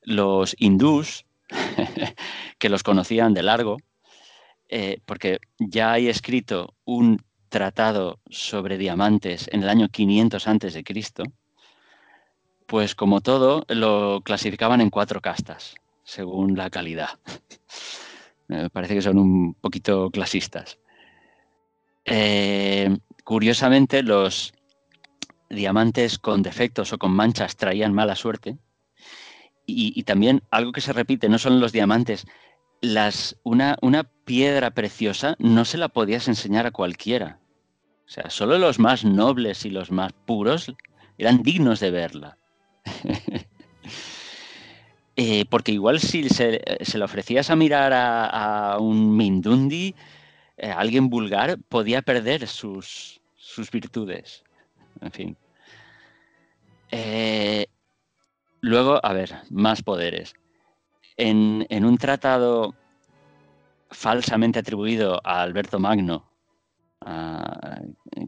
[0.02, 1.24] Los hindús,
[2.58, 3.78] que los conocían de largo,
[4.72, 10.84] eh, porque ya hay escrito un tratado sobre diamantes en el año 500 antes de
[10.84, 11.24] Cristo,
[12.66, 15.74] pues como todo lo clasificaban en cuatro castas,
[16.04, 17.18] según la calidad.
[18.46, 20.78] Me parece que son un poquito clasistas.
[22.04, 24.54] Eh, curiosamente, los
[25.48, 28.56] diamantes con defectos o con manchas traían mala suerte.
[29.66, 32.26] y, también algo que se repite, no son los diamantes,
[32.80, 37.40] las, una, una piedra preciosa no se la podías enseñar a cualquiera.
[38.06, 40.72] O sea, solo los más nobles y los más puros
[41.18, 42.38] eran dignos de verla.
[45.16, 49.94] Eh, porque igual si se, se, le ofrecías a mirar a, un Mindundi,
[50.56, 54.42] eh, alguien vulgar podía perder sus, sus virtudes.
[55.02, 55.36] En fin.
[56.90, 57.66] Eh,
[58.62, 60.32] luego, a ver, más poderes
[61.20, 62.74] en, un tratado
[63.90, 66.30] falsamente atribuido a Alberto Magno,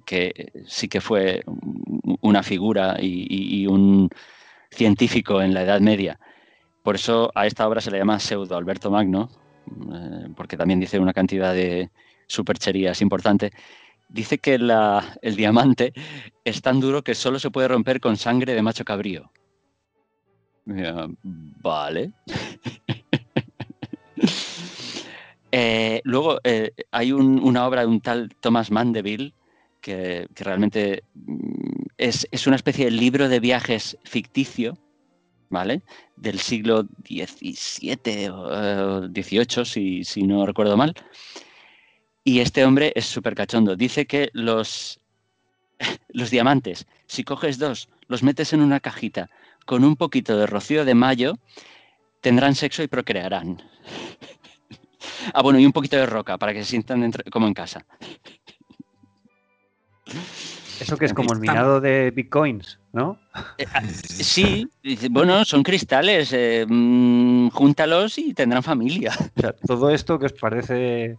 [0.05, 1.43] que sí que fue
[2.20, 4.09] una figura y, un
[4.70, 6.18] científico en la Edad Media.
[6.82, 9.28] Por eso a esta obra se le llama Pseudo Alberto Magno,
[9.66, 11.90] eh, porque también dice una cantidad de
[12.26, 13.52] supercherías importante.
[14.09, 15.93] Dice que el diamante
[16.44, 19.30] es tan duro que solo se puede romper con sangre de macho cabrío.
[21.62, 22.12] Vale.
[25.54, 29.34] Eh, luego eh, hay una obra de un tal Thomas Mandeville
[29.82, 34.78] que, realmente mm, es, una especie de libro de viajes ficticio,
[35.50, 35.82] ¿vale?
[36.16, 40.94] Del siglo XVII o XVIII, si, si no recuerdo mal.
[42.24, 43.76] Y este hombre es súper cachondo.
[43.76, 45.00] Dice que los,
[46.08, 49.28] los diamantes, si coges dos, los metes en una cajita
[49.66, 51.38] con un poquito de rocío de mayo,
[52.22, 53.62] tendrán sexo y procrearán.
[55.34, 57.84] ah, bueno, y un poquito de roca para que se sientan como en casa.
[60.80, 63.18] Eso que es como el minado de bitcoins, ¿no?
[63.58, 64.68] Eh, ah, sí,
[65.10, 69.12] bueno, son cristales, eh, mm, júntalos y tendrán familia.
[69.66, 71.18] todo esto que os parece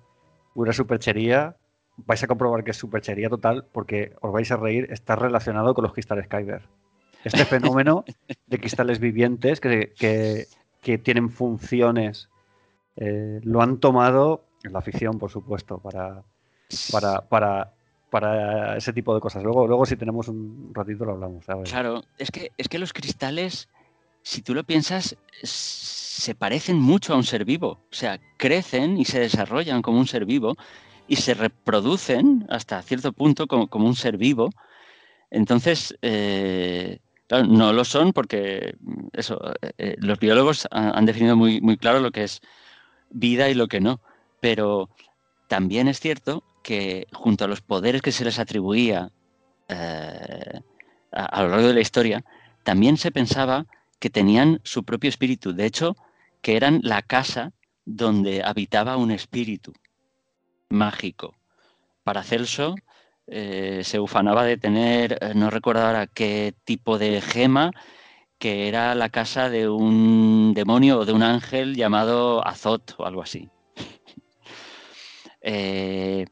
[0.53, 1.55] una superchería,
[1.97, 5.83] vais a comprobar que es superchería total porque os vais a reír, está relacionado con
[5.83, 6.67] los cristales Kyber
[7.23, 8.03] este fenómeno
[8.47, 10.47] de cristales vivientes que,
[11.03, 12.29] tienen funciones,
[12.95, 16.23] eh, lo han tomado en la ficción, por supuesto, para,
[17.29, 17.73] para,
[18.09, 19.43] para, ese tipo de cosas.
[19.43, 21.45] Luego, luego si tenemos un ratito lo hablamos.
[21.65, 23.67] Claro, es que, es que los cristales,
[24.21, 27.79] si tú lo piensas, se parecen mucho a un ser vivo.
[27.91, 30.55] O sea, crecen y se desarrollan como un ser vivo
[31.07, 34.49] y se reproducen hasta cierto punto como, un ser vivo.
[35.29, 36.99] Entonces, eh,
[37.29, 38.75] no lo son porque
[39.13, 39.39] eso,
[39.77, 42.41] eh, los biólogos han, definido muy, muy claro lo que es
[43.13, 44.01] vida y lo que no.
[44.41, 44.89] Pero
[45.47, 49.11] también es cierto que junto a los poderes que se les atribuía
[49.69, 50.59] eh,
[51.11, 52.25] a, lo largo de la historia,
[52.63, 53.65] también se pensaba
[53.99, 55.53] que tenían su propio espíritu.
[55.53, 55.95] De hecho,
[56.41, 57.53] que eran la casa
[57.85, 59.73] donde habitaba un espíritu
[60.69, 61.35] mágico.
[62.03, 62.75] Para Celso,
[63.27, 67.71] eh, se ufanaba de tener, eh, no recuerdo ahora qué tipo de gema,
[68.43, 73.21] que era la casa de un demonio o de un ángel llamado Azot o algo
[73.21, 73.49] así.
[75.45, 76.25] Eh,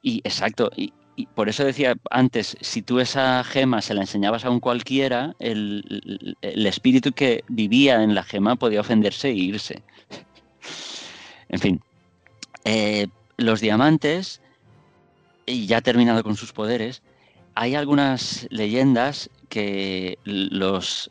[0.00, 0.92] y exacto, y,
[1.34, 5.84] por eso decía antes, si tú esa gema se la enseñabas a un cualquiera, el,
[6.42, 9.82] espíritu que vivía en la gema podía ofenderse e irse.
[11.50, 11.80] en fin,
[12.64, 14.40] eh, los diamantes,
[15.44, 17.02] y ya terminado con sus poderes,
[17.54, 21.10] hay algunas leyendas que los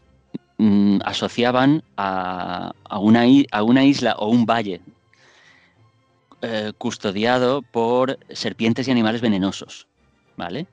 [0.57, 4.81] mm, asociaban a, una, a, una, isla o un valle
[6.41, 9.87] eh, custodiado por serpientes y animales venenosos,
[10.35, 10.67] ¿vale?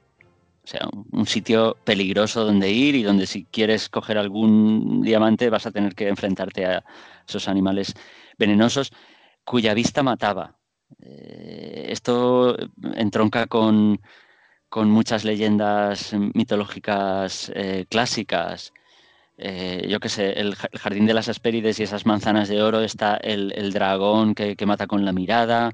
[0.64, 5.66] O sea, un, sitio peligroso donde ir y donde si quieres coger algún diamante vas
[5.66, 6.84] a tener que enfrentarte a
[7.28, 7.94] esos animales
[8.38, 8.90] venenosos
[9.44, 10.56] cuya vista mataba.
[11.00, 12.56] Eh, esto
[12.94, 14.00] entronca con,
[14.74, 18.72] muchas leyendas mitológicas eh, clásicas
[19.36, 23.16] eh, yo qué sé, el, jardín de las Hespérides y esas manzanas de oro está
[23.16, 25.72] el, dragón que, mata con la mirada.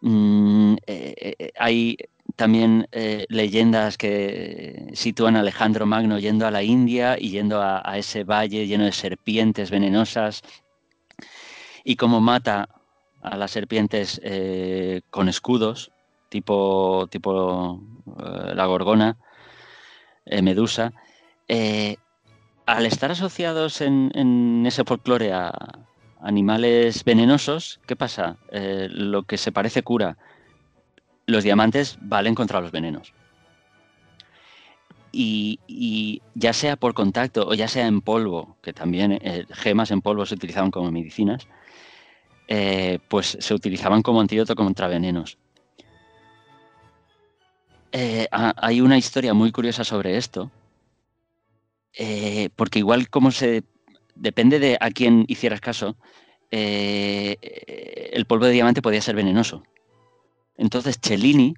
[0.00, 1.96] Mm, eh, eh, hay
[2.36, 2.88] también
[3.28, 8.66] leyendas que sitúan a Alejandro Magno yendo a la India y yendo a, ese valle
[8.66, 10.42] lleno de serpientes venenosas
[11.84, 12.68] y cómo mata
[13.22, 14.20] a las serpientes
[15.10, 15.92] con escudos,
[16.28, 17.80] tipo, tipo
[18.54, 19.16] la gorgona,
[20.26, 20.92] Medusa
[22.66, 25.52] al estar asociados en, ese folclore a
[26.20, 28.36] animales venenosos, ¿qué pasa?
[28.50, 30.18] Eh, lo que se parece cura.
[31.26, 33.14] Los diamantes valen contra los venenos.
[35.12, 40.02] Y, ya sea por contacto o ya sea en polvo, que también eh, gemas en
[40.02, 41.46] polvo se utilizaban como medicinas,
[42.48, 45.38] eh, pues se utilizaban como antídoto contra venenos.
[48.60, 50.50] hay una historia muy curiosa sobre esto,
[51.96, 53.64] eh, porque igual como se...
[54.14, 55.94] Depende de a quién hicieras caso,
[56.50, 57.36] eh,
[58.12, 59.62] el polvo de diamante podía ser venenoso.
[60.56, 61.54] Entonces Cellini,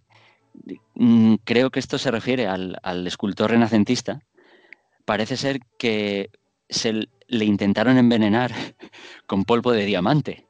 [0.94, 4.20] mm, creo que esto se refiere al, escultor renacentista,
[5.05, 6.31] parece ser que
[6.69, 8.52] se le intentaron envenenar
[9.27, 10.47] con polvo de diamante.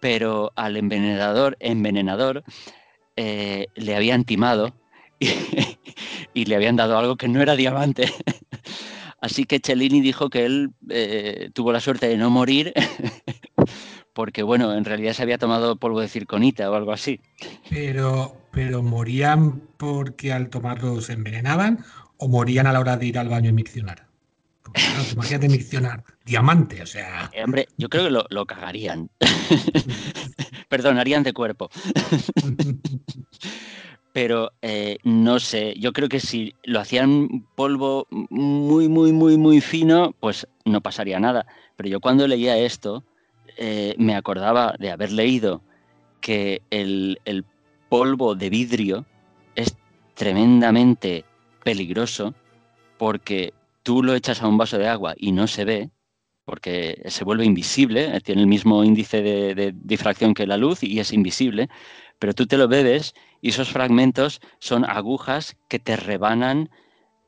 [0.00, 2.42] Pero al envenenador, envenenador
[3.16, 4.74] eh, le habían timado
[6.34, 8.12] y, le habían dado algo que no era diamante.
[9.20, 12.74] Así que Cellini dijo que él eh, tuvo la suerte de no morir
[14.12, 17.20] porque, bueno, en realidad se había tomado polvo de circonita o algo así.
[17.70, 21.84] Pero, pero ¿morían porque al tomarlo se envenenaban
[22.18, 24.06] o morían a la hora de ir al baño y miccionar?
[25.12, 27.30] imagínate miccionar diamante, o sea...
[27.32, 29.08] Eh, hombre, yo creo que lo, lo cagarían.
[30.68, 31.70] Perdonarían de cuerpo
[34.14, 39.60] pero eh, no sé, yo creo que si lo hacían polvo muy, muy, muy, muy
[39.60, 41.46] fino, pues no pasaría nada.
[41.74, 43.02] Pero yo cuando leía esto,
[43.56, 45.62] eh, me acordaba de haber leído
[46.20, 47.18] que el,
[47.88, 49.04] polvo de vidrio
[49.56, 49.76] es
[50.14, 51.24] tremendamente
[51.64, 52.34] peligroso
[52.98, 55.90] porque tú lo echas a un vaso de agua y no se ve,
[56.44, 61.12] porque se vuelve invisible, tiene el mismo índice de, difracción que la luz y es
[61.12, 61.68] invisible,
[62.20, 63.12] pero tú te lo bebes
[63.44, 66.70] y esos fragmentos son agujas que te rebanan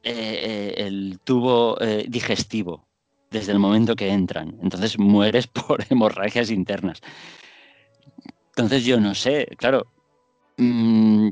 [0.02, 2.86] eh, eh, el tubo eh, digestivo
[3.30, 4.56] desde el momento que entran.
[4.62, 7.02] Entonces mueres por hemorragias internas.
[8.48, 9.88] Entonces yo no sé, claro,
[10.56, 11.28] mm,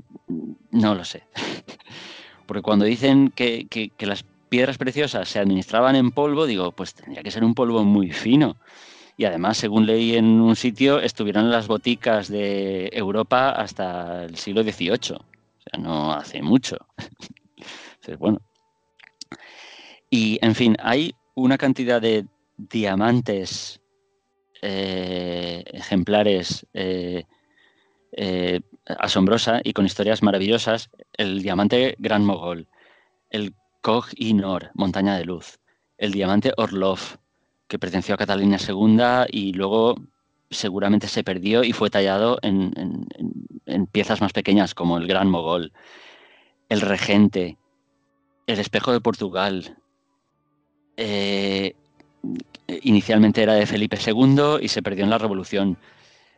[0.73, 1.23] no lo sé.
[2.47, 7.23] Porque cuando dicen que, que las piedras preciosas se administraban en polvo, digo, pues tendría
[7.23, 8.59] que ser un polvo muy fino
[9.16, 14.36] y además, según leí en un sitio, estuvieron en las boticas de Europa hasta el
[14.36, 14.91] siglo XVIII.
[14.91, 16.77] O sea, no hace mucho.
[17.57, 18.41] Entonces, bueno.
[20.11, 22.27] Y, en fin, hay una cantidad de
[22.57, 23.81] diamantes
[24.62, 27.24] eh, ejemplares eh,
[28.12, 30.91] eh, asombrosa y con historias maravillosas.
[31.12, 32.66] El diamante Gran Mogol,
[33.31, 35.61] el Koh i Nor, Montaña de Luz,
[35.99, 37.19] el diamante Orlov,
[37.69, 39.97] que perteneció a Catalina II y luego
[40.51, 42.74] seguramente se perdió y fue tallado en,
[43.91, 45.73] piezas más pequeñas como el Gran Mogol,
[46.69, 47.59] el Regente,
[48.47, 49.77] el Espejo de Portugal.
[50.97, 51.74] Eh,
[52.82, 55.77] inicialmente era de Felipe II y se perdió en la Revolución.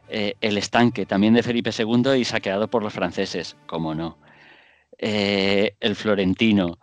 [0.09, 4.19] Eh, el estanque, también de Felipe II y saqueado por los franceses, como no.
[4.99, 6.79] Eh, el florentino,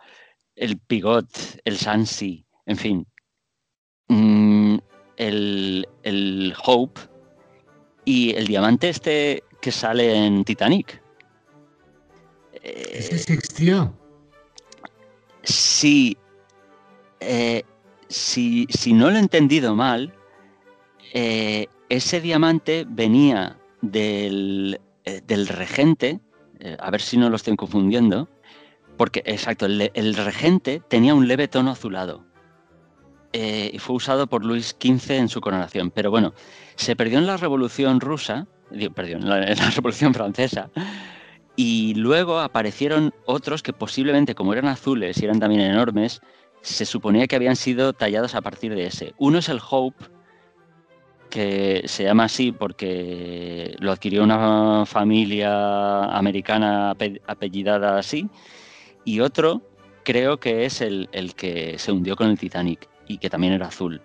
[0.54, 1.28] el pigot,
[1.64, 3.06] el sansi, en fin,
[4.08, 4.76] Mm,
[5.16, 7.00] el, Hope
[8.04, 11.02] y el diamante este que sale en Titanic.
[12.62, 13.94] ¿Ese existió?
[15.42, 16.16] Sí.
[17.20, 17.62] Eh,
[18.08, 20.12] si, no lo he entendido mal,
[21.12, 26.20] eh, ese diamante venía del, eh, del regente
[26.64, 28.28] eh, a ver si no lo estoy confundiendo,
[28.96, 32.24] porque, exacto, el, regente tenía un leve tono azulado
[33.36, 35.90] eh, y fue usado por Luis XV en su coronación.
[35.90, 36.34] Pero bueno,
[36.76, 38.46] se perdió en la Revolución Rusa,
[38.94, 39.40] perdió en la,
[39.74, 40.70] Revolución Francesa,
[41.56, 46.20] y luego aparecieron otros que posiblemente, como eran azules y eran también enormes,
[46.60, 49.14] se suponía que habían sido tallados a partir de ese.
[49.18, 50.04] Uno es el Hope,
[51.28, 56.92] que se llama así porque lo adquirió una familia americana
[57.26, 58.30] apellidada así,
[59.04, 59.60] y otro
[60.04, 64.00] creo que es el, que se hundió con el Titanic y que también era azul.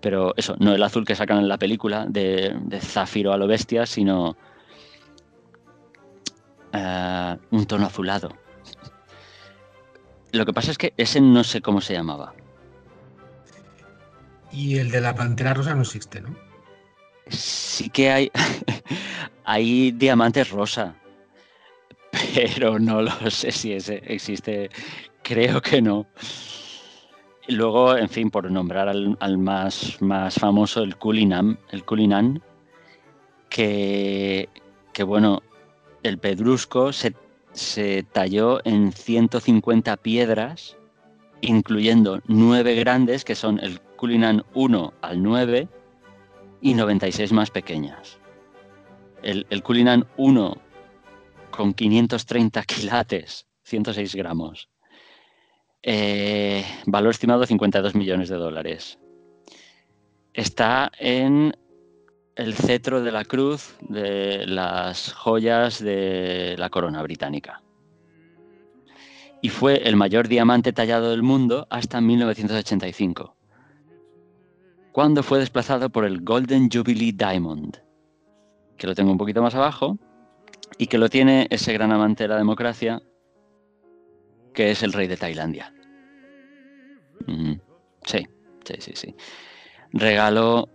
[0.00, 3.86] Pero eso, no el azul que sacan en la película de, zafiro a lo bestia,
[3.86, 4.36] sino
[6.72, 8.34] eh, un tono azulado.
[10.32, 12.34] Lo que pasa es que ese no sé cómo se llamaba.
[14.52, 16.34] Y el de la pantera rosa no existe, ¿no?
[17.28, 18.30] Sí que hay,
[19.44, 20.94] hay diamantes rosa,
[22.34, 24.70] pero no lo sé si ese existe.
[25.22, 26.06] Creo que no.
[27.50, 31.84] Luego, en fin, por nombrar al, más, más famoso, el Culinam, el
[33.48, 34.48] que,
[34.92, 35.42] que bueno,
[36.04, 37.14] el pedrusco se,
[37.52, 40.76] se talló en 150 piedras,
[41.40, 45.68] incluyendo nueve grandes, que son el Culinan 1 al 9
[46.60, 48.18] y 96 más pequeñas.
[49.22, 50.56] El, el Culinan 1
[51.50, 54.68] con 530 quilates, 106 gramos.
[55.82, 58.98] Eh, valor estimado 52 millones de dólares.
[60.32, 61.56] Está en
[62.36, 67.62] el cetro de la cruz de las joyas de la corona británica.
[69.42, 73.36] Y fue el mayor diamante tallado del mundo hasta 1985
[74.92, 77.78] cuando fue desplazado por el Golden Jubilee Diamond,
[78.76, 79.98] que lo tengo un poquito más abajo,
[80.78, 83.02] y que lo tiene ese gran amante de la democracia,
[84.60, 85.72] que es el rey de Tailandia.
[87.26, 87.54] Mm,
[88.04, 88.26] sí,
[88.62, 89.14] sí, sí, sí.
[89.94, 90.68] Regaló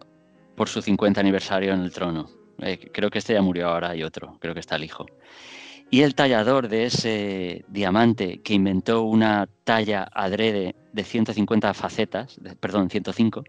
[0.56, 2.28] por su 50 aniversario en el trono.
[2.64, 5.06] Eh, creo que este ya murió ahora, hay otro, creo que está el hijo.
[5.92, 12.90] Y el tallador de ese diamante que inventó una talla adrede de 150 facetas, perdón,
[12.90, 13.44] 105,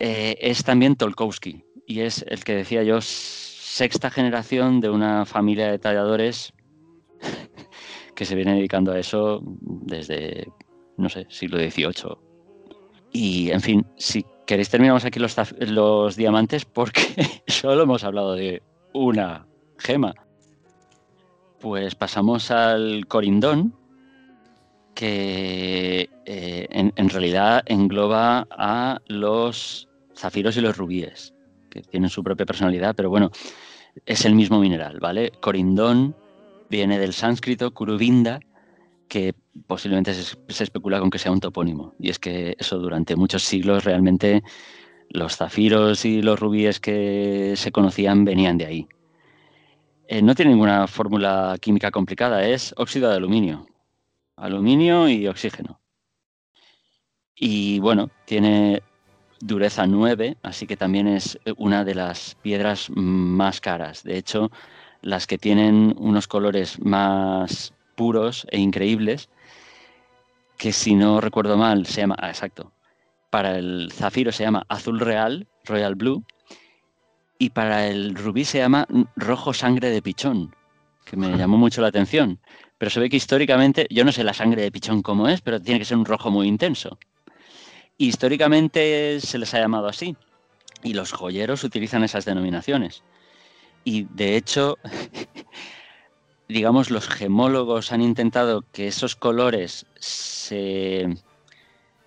[0.00, 5.70] eh, es también Tolkowski y es el que decía yo, sexta generación de una familia
[5.70, 6.52] de talladores
[8.22, 10.46] que se viene dedicando a eso desde,
[10.96, 12.16] no sé, siglo XVIII.
[13.10, 17.02] Y, en fin, si queréis terminamos aquí los, los diamantes porque
[17.48, 18.62] solo hemos hablado de
[18.92, 19.44] una
[19.76, 20.14] gema.
[21.58, 23.74] Pues pasamos al corindón,
[24.94, 31.34] que eh, en, realidad engloba a los zafiros y los rubíes,
[31.70, 33.32] que tienen su propia personalidad, pero bueno,
[34.06, 35.32] es el mismo mineral, ¿vale?
[35.40, 36.14] Corindón
[36.72, 38.40] viene del sánscrito Kuruvinda,
[39.06, 39.34] que
[39.66, 41.94] posiblemente se, especula con que sea un topónimo.
[42.00, 44.42] Y es que eso durante muchos siglos realmente
[45.10, 48.88] los zafiros y los rubíes que se conocían venían de ahí.
[50.08, 53.66] Eh, no tiene ninguna fórmula química complicada, es óxido de aluminio.
[54.36, 55.78] Aluminio y oxígeno.
[57.36, 58.82] Y bueno, tiene
[59.40, 64.02] dureza 9, así que también es una de las piedras más caras.
[64.04, 64.50] De hecho,
[65.02, 69.28] las que tienen unos colores más puros e increíbles,
[70.56, 72.72] que si no recuerdo mal se llama, ah, exacto,
[73.30, 76.24] para el zafiro se llama azul real, royal blue,
[77.38, 80.54] y para el rubí se llama rojo sangre de pichón,
[81.04, 82.38] que me llamó mucho la atención.
[82.78, 85.60] Pero se ve que históricamente, yo no sé la sangre de pichón cómo es, pero
[85.60, 86.98] tiene que ser un rojo muy intenso.
[87.98, 90.16] Históricamente se les ha llamado así
[90.82, 93.02] y los joyeros utilizan esas denominaciones.
[93.84, 94.78] Y de hecho,
[96.48, 101.08] digamos, los gemólogos han intentado que esos colores se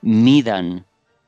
[0.01, 0.85] midan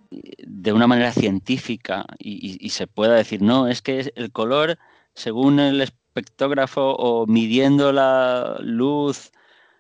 [0.10, 4.78] de una manera científica y, se pueda decir, no, es que el color,
[5.14, 9.32] según el espectógrafo o midiendo la luz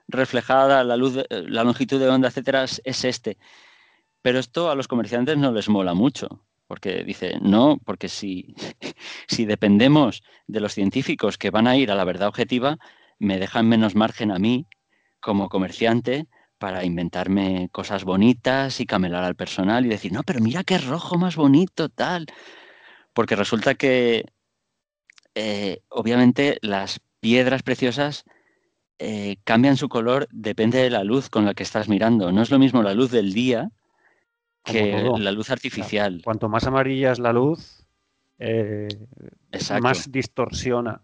[0.07, 3.38] reflejada, la luz, la longitud de onda, etcétera, es este.
[4.22, 8.56] Pero esto a los comerciantes no les mola mucho, porque dice, no, porque si,
[9.27, 12.77] si dependemos de los científicos que van a ir a la verdad objetiva,
[13.19, 14.68] me dejan menos margen a mí
[15.19, 16.27] como comerciante
[16.57, 21.18] para inventarme cosas bonitas y camelar al personal y decir, no, pero mira qué rojo
[21.18, 22.27] más bonito, tal.
[23.14, 24.26] Porque resulta que,
[25.35, 28.26] eh, obviamente, las piedras preciosas
[28.99, 32.31] eh, cambian su color, depende de la luz con la que estás mirando.
[32.31, 33.69] No es lo mismo la luz del día
[34.72, 36.22] que la luz artificial.
[36.23, 37.85] cuanto más amarilla es la luz,
[38.39, 38.88] eh,
[39.81, 41.02] más distorsiona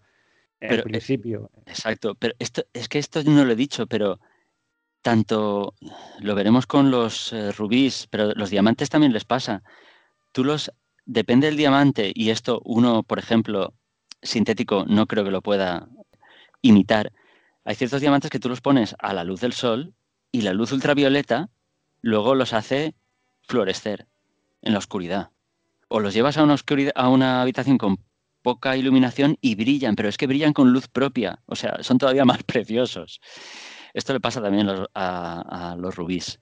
[0.59, 1.49] en principio.
[1.65, 4.19] exacto, pero esto es que esto no lo he dicho, pero
[5.01, 5.75] tanto
[6.19, 9.63] lo veremos con los eh, rubíes, pero los diamantes también les pasa.
[10.31, 10.71] Tú los,
[11.05, 13.73] depende del diamante, y esto uno, por ejemplo,
[14.21, 15.89] sintético, no creo que lo pueda
[16.61, 17.11] imitar.
[17.65, 19.93] Hay ciertos diamantes que tú los pones a la luz del sol
[20.31, 21.49] y la luz ultravioleta
[22.01, 22.95] luego los hace
[23.47, 24.07] florecer
[24.61, 25.29] en la oscuridad.
[25.87, 27.99] O los llevas a una, oscuridad, a una habitación con
[28.41, 32.25] poca iluminación y brillan, pero es que brillan con luz propia, o sea, son todavía
[32.25, 33.21] más preciosos.
[33.93, 36.39] Esto le pasa también a, los rubíes.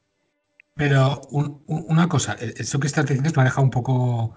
[0.75, 4.35] Pero una cosa, e, eso que estás diciendo me ha dejado un poco...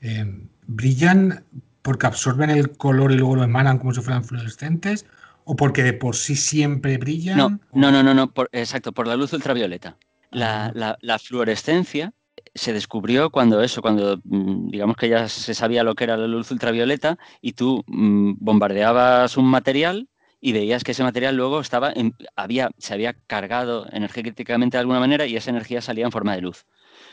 [0.00, 1.44] Eh, ¿Brillan
[1.82, 5.06] porque absorben el color y luego lo emanan como si fueran fluorescentes?
[5.44, 7.38] ¿O porque de por sí siempre brillan?
[7.38, 9.96] No, no, no, no, no exacto, por la luz ultravioleta.
[10.30, 12.12] La, la, fluorescencia
[12.54, 16.26] se descubrió cuando eso, cuando mm, digamos que ya se sabía lo que era la
[16.26, 20.08] luz ultravioleta y tú mm, bombardeabas un material
[20.40, 21.92] y veías que ese material luego estaba
[22.36, 26.42] había, se había cargado energéticamente de alguna manera y esa energía salía en forma de
[26.42, 26.66] luz.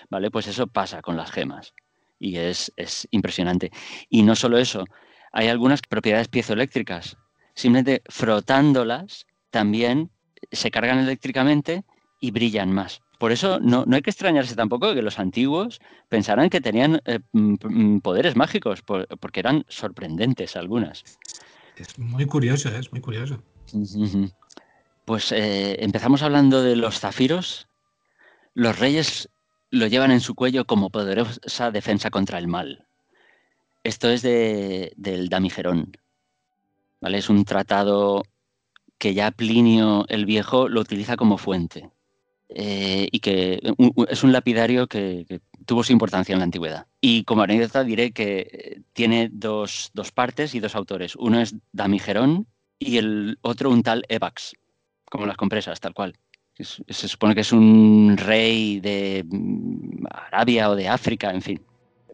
[0.10, 0.30] ¿Vale?
[0.30, 1.74] Pues eso pasa con las gemas
[2.20, 3.72] y es, es impresionante.
[4.10, 4.86] Y no solo eso,
[5.32, 7.18] hay algunas propiedades piezoeléctricas.
[7.56, 10.12] Simplemente frotándolas también
[10.52, 11.84] se cargan eléctricamente
[12.20, 13.02] y brillan más.
[13.20, 15.80] Por eso no, hay que extrañarse tampoco de que los antiguos
[16.10, 17.20] pensaran que tenían eh,
[18.02, 21.04] poderes mágicos, porque eran sorprendentes algunas.
[21.78, 22.80] Es muy curioso, ¿eh?
[22.80, 23.42] es muy curioso.
[25.06, 27.68] Pues eh, empezamos hablando de los zafiros.
[28.54, 29.30] Los reyes
[29.70, 32.86] lo llevan en su cuello como poderosa defensa contra el mal.
[33.84, 35.92] Esto es de, del Damigerón.
[37.02, 37.18] ¿vale?
[37.18, 38.24] Es un tratado
[38.98, 41.92] que ya Plinio el Viejo lo utiliza como fuente.
[42.50, 43.60] Eh, y que
[44.08, 46.86] es un lapidario que, tuvo su importancia en la antigüedad.
[47.02, 51.16] Y como anécdota diré que eh, tiene dos, partes y dos autores.
[51.16, 52.46] Uno es Damigerón
[52.78, 54.56] y el otro un tal Evax,
[55.06, 56.16] como las compresas, tal cual.
[56.54, 61.62] se supone que es un rey de mm, Arabia o de África, en fin.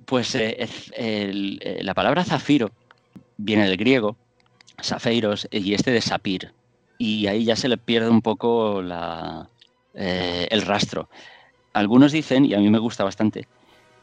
[0.05, 2.71] Pues eh, la palabra zafiro
[3.37, 4.15] viene del griego,
[4.81, 6.53] zafeiros, y este de sapir.
[6.97, 9.49] Y ahí ya se le pierde un poco la,
[9.93, 11.09] eh, el rastro.
[11.73, 13.47] Algunos dicen, y a mí me gusta bastante,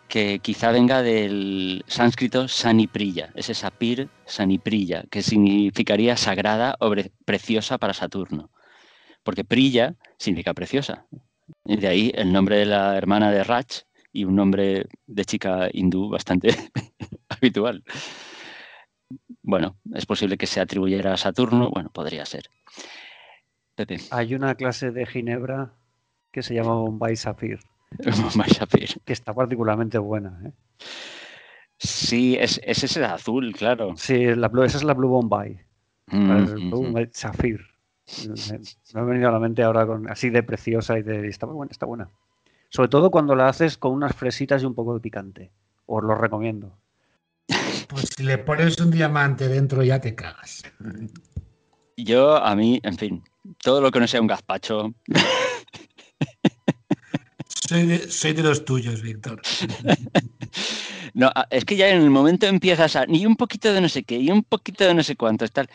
[0.08, 6.92] que quizá venga del sánscrito saniprilla, ese sapir saniprilla, que significaría sagrada o
[7.24, 8.50] preciosa para Saturno.
[9.22, 11.06] Porque prilla significa preciosa.
[11.64, 13.82] Y de ahí el nombre de la hermana de Rach
[14.12, 16.48] y un nombre de chica hindú bastante
[17.28, 17.84] habitual.
[19.42, 22.44] Bueno, es posible que se atribuyera a Saturno, bueno, podría ser.
[24.10, 25.77] Hay una clase de Ginebra
[26.32, 27.60] que se llama Bombay Sapphire.
[27.98, 28.94] Bombay Sapphire.
[29.04, 30.40] Que está particularmente buena.
[30.44, 30.52] ¿eh?
[31.78, 33.94] Sí, es, es ese azul, claro.
[33.96, 35.60] Sí, la, esa es la Blue Bombay.
[36.06, 37.64] Mm, Bombay Sapphire.
[38.26, 41.28] Me, ha venido a la mente ahora con, así de preciosa y de.
[41.28, 42.08] Está buena, está buena.
[42.70, 45.50] Sobre todo cuando la haces con unas fresitas y un poco de picante.
[45.86, 46.76] Os lo recomiendo.
[47.88, 50.62] Pues si le pones un diamante dentro ya te cagas.
[51.96, 53.24] Yo, a mí, en fin,
[53.62, 54.94] todo lo que no sea un gazpacho.
[57.68, 59.42] soy, de, los tuyos, Víctor.
[61.14, 63.04] no, es que ya en el momento empiezas a.
[63.06, 65.46] Ni un poquito de no sé qué, y un poquito de no sé cuánto.
[65.48, 65.68] Tal.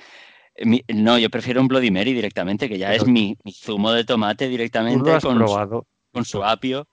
[0.94, 5.20] no, yo prefiero un Bloody Mary directamente, que ya es mi, zumo de tomate directamente
[5.22, 5.86] con, probado.
[6.12, 6.88] con su apio.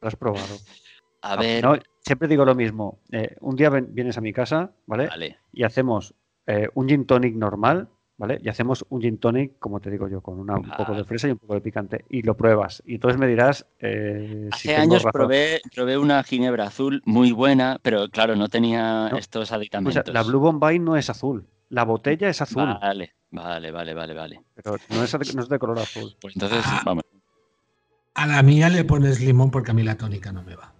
[0.00, 0.58] Lo has probado.
[1.22, 1.64] A ver.
[2.00, 2.98] siempre digo lo mismo.
[3.12, 5.36] Eh, un día vienes a mi casa, ¿vale?
[5.52, 6.14] Y hacemos
[6.46, 7.88] eh, un gin tonic normal,
[8.20, 8.38] ¿vale?
[8.42, 11.30] Y hacemos un gin tonic, como te digo yo, con un poco de fresa y
[11.30, 12.04] un poco de picante.
[12.10, 12.82] Y lo pruebas.
[12.84, 13.64] Y entonces me dirás.
[13.80, 19.52] Eh, Hace años probé, probé, una ginebra azul muy buena, pero claro, no tenía estos
[19.52, 20.12] aditamentos.
[20.12, 21.46] la Blue Bombay no es azul.
[21.70, 22.76] La botella es azul.
[22.80, 24.42] Vale, vale, vale, vale, vale.
[24.54, 26.14] Pero no es, de color azul.
[26.20, 26.82] Pues entonces, ah.
[26.84, 27.04] vamos.
[28.12, 30.74] A la mía le pones limón porque a mí la tónica no me va.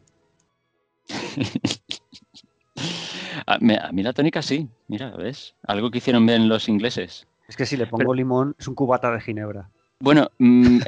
[3.47, 5.55] a, mí la tónica sí, mira, ¿ves?
[5.67, 7.27] Algo que hicieron bien los ingleses.
[7.51, 9.69] Es que si le pongo limón, es un cubata de ginebra.
[9.99, 10.79] Bueno, mm,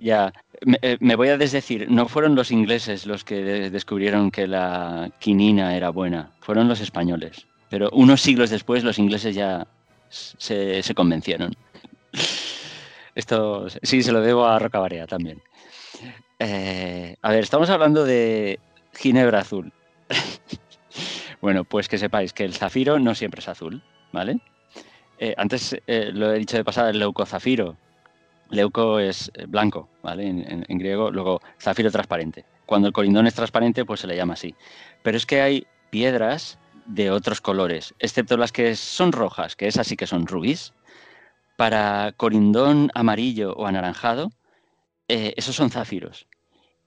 [0.00, 0.32] ya,
[0.82, 5.76] eh, me, voy a desdecir, no fueron los ingleses los que descubrieron que la quinina
[5.76, 7.46] era buena, fueron los españoles.
[7.70, 9.68] Pero unos siglos después los ingleses ya
[10.08, 11.54] se, convencieron.
[13.14, 15.40] Esto sí se lo debo a Rocabarea también.
[16.40, 18.58] Eh, a ver, estamos hablando de
[18.92, 19.72] ginebra azul.
[21.40, 24.40] bueno, pues que sepáis que el zafiro no siempre es azul, ¿vale?
[25.18, 27.76] Eh, antes eh, lo he dicho de pasada, el leucozafiro.
[28.50, 30.28] Leuco es eh, blanco, ¿vale?
[30.28, 31.10] En, griego.
[31.10, 32.44] Luego, zafiro transparente.
[32.66, 34.54] Cuando el corindón es transparente, pues se le llama así.
[35.02, 39.86] Pero es que hay piedras de otros colores, excepto las que son rojas, que esas
[39.86, 40.72] sí que son rubíes.
[41.56, 44.30] Para corindón amarillo o anaranjado,
[45.08, 46.26] esos son zafiros.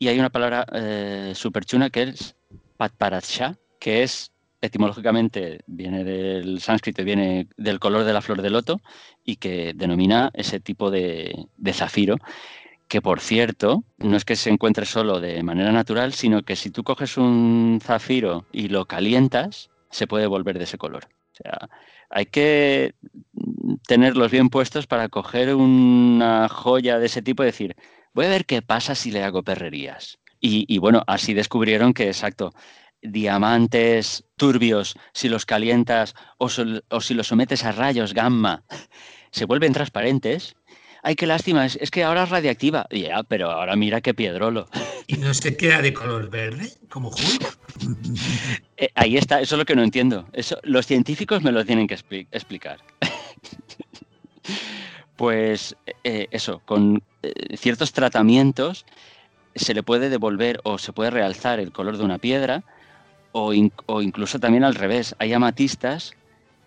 [0.01, 2.35] Y hay una palabra eh, súper chuna que es
[2.77, 4.30] patparatsha, que es
[4.61, 8.79] etimológicamente viene del sánscrito y viene del color de la flor de loto
[9.25, 12.17] y que denomina ese tipo de, zafiro,
[12.87, 16.69] que por cierto, no es que se encuentre solo de manera natural, sino que si
[16.69, 21.05] tú coges un zafiro y lo calientas, se puede volver de ese color.
[21.05, 21.69] O sea,
[22.09, 22.93] hay que
[23.87, 27.75] tenerlos bien puestos para coger una joya de ese tipo y decir,
[28.13, 30.19] voy a ver qué pasa si le hago perrerías.
[30.43, 32.51] Y, bueno, así descubrieron que, exacto,
[33.01, 38.63] diamantes turbios, si los calientas o, si los sometes a rayos gamma,
[39.31, 40.55] se vuelven transparentes.
[41.03, 42.85] Ay, qué lástima, es, que ahora es radiactiva.
[42.91, 44.67] Ya, pero ahora mira qué piedrolo.
[45.07, 47.57] ¿Y no se queda de color verde, como Hulk?
[48.77, 50.27] Eh, ahí está, eso es lo que no entiendo.
[50.33, 51.95] Eso, los científicos me lo tienen que
[52.31, 52.79] explicar.
[55.15, 58.85] pues eh, eso, con eh, ciertos tratamientos
[59.55, 62.63] se le puede devolver o se puede realzar el color de una piedra
[63.31, 65.15] o, incluso también al revés.
[65.19, 66.13] Hay amatistas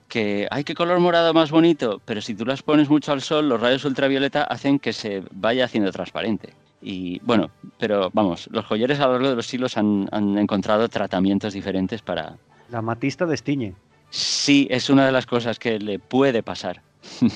[0.08, 2.00] que, ¡ay, qué color morado más bonito!
[2.04, 5.64] Pero si tú las pones mucho al sol, los rayos ultravioleta hacen que se vaya
[5.64, 6.54] haciendo transparente.
[6.82, 10.88] Y bueno, pero vamos, los joyeres a lo largo de los siglos han, han encontrado
[10.88, 12.36] tratamientos diferentes para...
[12.70, 13.74] La amatista destiñe.
[14.10, 16.82] Sí, es una de las cosas que le puede pasar.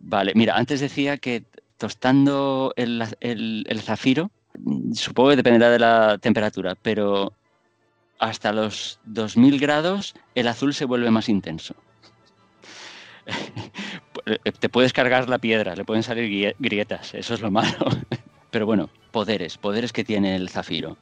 [0.00, 1.44] Vale, mira, antes decía que
[1.78, 3.02] tostando el,
[3.82, 4.30] zafiro,
[4.94, 7.32] supongo que dependerá de la temperatura, pero
[8.18, 11.74] hasta los 2000 grados el azul se vuelve más intenso.
[14.60, 17.78] Te puedes cargar la piedra, le pueden salir grietas, eso es lo malo.
[18.50, 20.96] Pero bueno, poderes, poderes que tiene el zafiro.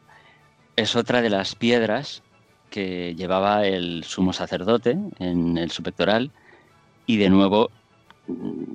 [0.74, 2.22] Es otra de las piedras
[2.70, 6.30] que llevaba el sumo sacerdote en el subpectoral
[7.06, 7.70] y de nuevo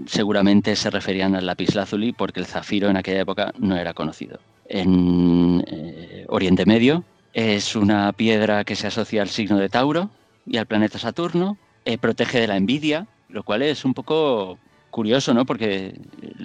[0.05, 4.39] seguramente se referían al lapislázuli porque el zafiro en aquella época no era conocido.
[4.67, 7.03] En eh, Oriente Medio
[7.33, 10.09] es una piedra que se asocia al signo de Tauro
[10.45, 14.57] y al planeta Saturno, eh, protege de la envidia, lo cual es un poco
[14.89, 15.45] curioso, ¿no?
[15.45, 15.99] Porque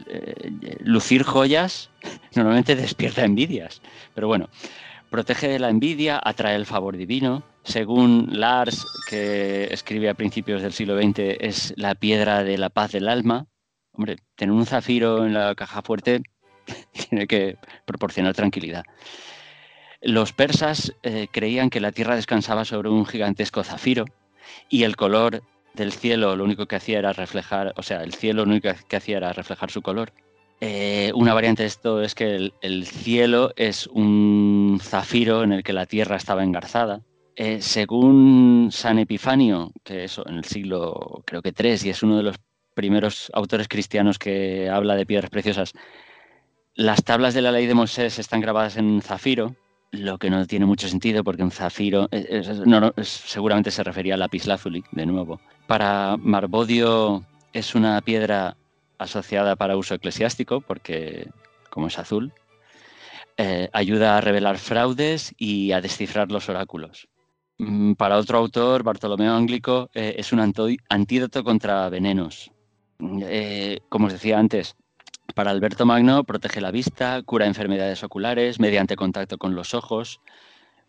[0.08, 1.90] eh, lucir joyas
[2.34, 3.80] normalmente despierta envidias,
[4.14, 4.48] pero bueno,
[5.10, 10.72] protege de la envidia, atrae el favor divino, según Lars, que escribe a principios del
[10.72, 13.46] siglo XX, es la piedra de la paz del alma.
[13.92, 16.22] Hombre, tener un zafiro en la caja fuerte
[17.08, 18.84] tiene que proporcionar tranquilidad.
[20.00, 24.06] Los persas eh, creían que la tierra descansaba sobre un gigantesco zafiro
[24.68, 25.42] y el color
[25.74, 28.96] del cielo lo único que hacía era reflejar, o sea, el cielo lo único que
[28.96, 30.12] hacía era reflejar su color.
[30.60, 35.72] Eh, una variante de esto es que el cielo es un zafiro en el que
[35.72, 37.02] la tierra estaba engarzada
[37.36, 42.16] eh, según San Epifanio, que eso en el siglo creo que III y es uno
[42.16, 42.36] de los
[42.74, 45.72] primeros autores cristianos que habla de piedras preciosas,
[46.74, 49.56] las tablas de la ley de Moisés están grabadas en zafiro,
[49.90, 52.42] lo que no tiene mucho sentido porque un zafiro eh,
[53.02, 55.40] seguramente se refería al lapislázuli, de nuevo.
[55.66, 58.56] Para Marbodio es una piedra
[58.98, 61.28] asociada para uso eclesiástico porque
[61.68, 62.32] como es azul,
[63.38, 67.08] eh, ayuda a revelar fraudes y a descifrar los oráculos.
[67.58, 72.50] Mm, para otro autor, Bartolomeo Anglico, eh, es un antídoto contra venenos.
[72.98, 74.76] Mm, eh, como os decía antes,
[75.34, 80.20] para Alberto Magno protege la vista, cura enfermedades oculares mediante contacto con los ojos,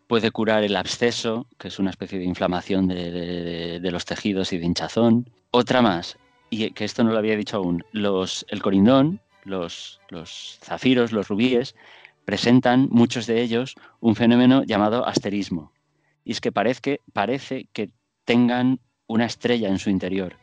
[0.08, 4.66] puede curar el absceso, que es una especie de inflamación de, los tejidos y de
[4.66, 5.30] hinchazón.
[5.50, 6.18] Otra más,
[6.50, 11.28] y que esto no lo había dicho aún, los, el corindón, los, los zafiros, los
[11.28, 11.74] rubíes,
[12.24, 15.72] presentan, muchos de ellos, un fenómeno llamado asterismo
[16.24, 17.90] y es que parece, que
[18.24, 20.36] tengan una estrella en su interior.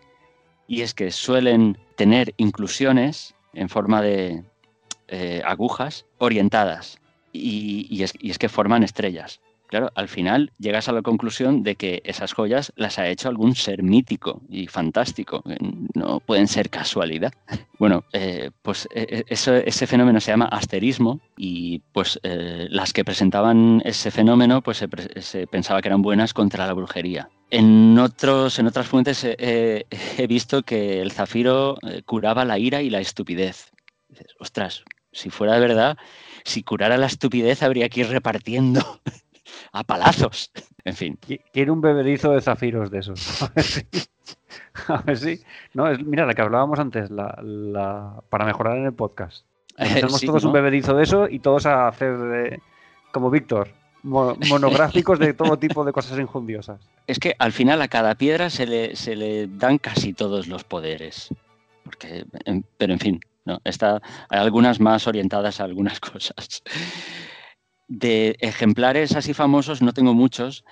[0.68, 4.44] Y es que suelen tener inclusiones en forma de
[5.08, 7.00] eh, agujas orientadas
[7.34, 9.42] y es que forman estrellas.
[9.72, 13.56] Claro, al final llegas a la conclusión de que esas joyas las ha hecho algún
[13.56, 15.46] ser mítico y fantástico,
[15.96, 17.34] no pueden ser casualidad.
[17.80, 23.82] Bueno, eh, pues eh, eh, ese fenómeno se llama asterismo y pues las que presentaban
[23.84, 24.86] ese fenómeno pues
[25.22, 27.30] se, pensaba que eran buenas contra la brujería.
[27.50, 33.00] En, otros, en otras fuentes he visto que el zafiro curaba la ira y la
[33.00, 33.72] estupidez.
[34.40, 35.98] ostras, si fuera de verdad,
[36.44, 39.02] si curara la estupidez habría que ir repartiendo
[39.72, 40.52] a palazos.
[40.84, 41.20] En fin.
[41.54, 43.44] Quiero un bebedizo de zafiros de esos.
[44.88, 45.44] A ver si.
[45.76, 49.46] No, es, mira, la que hablábamos antes, la, para mejorar en el podcast.
[49.78, 52.62] Tenemos todos un bebedizo de eso y todos a hacer de,
[53.12, 53.70] como Víctor.
[54.02, 56.82] monográficos de todo tipo de cosas injundiosas.
[57.06, 60.64] Es que al final a cada piedra se le, se le dan casi todos los
[60.64, 61.30] poderes.
[61.84, 62.26] Porque,
[62.80, 66.64] pero en fin, no, está, hay algunas más orientadas a algunas cosas.
[67.94, 70.64] De ejemplares así famosos no tengo muchos.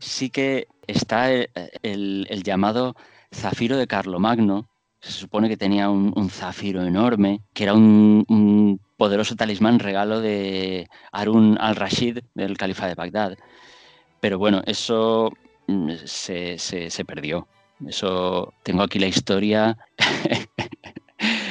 [0.00, 2.96] Sí que está el, llamado
[3.32, 4.68] zafiro de Carlomagno.
[5.00, 11.56] Se supone que tenía un, zafiro enorme, que era un, poderoso talismán regalo de Harun
[11.60, 13.38] al-Rashid, del califa de Bagdad.
[14.18, 15.30] Pero bueno, eso
[15.68, 17.46] mm, se, se perdió.
[17.86, 19.78] Eso tengo aquí la historia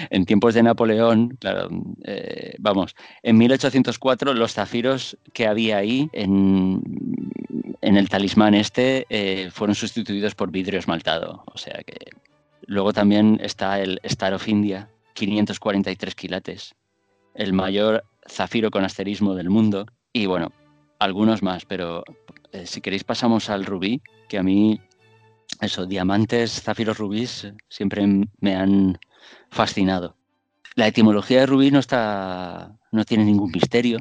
[0.09, 1.69] en tiempos de Napoleón, claro,
[2.03, 6.81] eh, vamos, en 1804 los zafiros que había ahí en,
[7.81, 11.43] el talismán este eh, fueron sustituidos por vidrio esmaltado.
[11.47, 11.97] O sea que
[12.65, 16.75] luego también está el Star of India, 543 quilates,
[17.33, 19.85] el mayor zafiro con asterismo del mundo.
[20.13, 20.51] Y bueno,
[20.99, 22.03] algunos más, pero
[22.51, 24.79] eh, si queréis pasamos al rubí, que a mí,
[25.61, 28.05] eso, diamantes, zafiros, rubíes, siempre
[28.39, 28.97] me han
[29.49, 30.15] fascinado.
[30.75, 33.99] La etimología de rubí no, está, no tiene ningún misterio.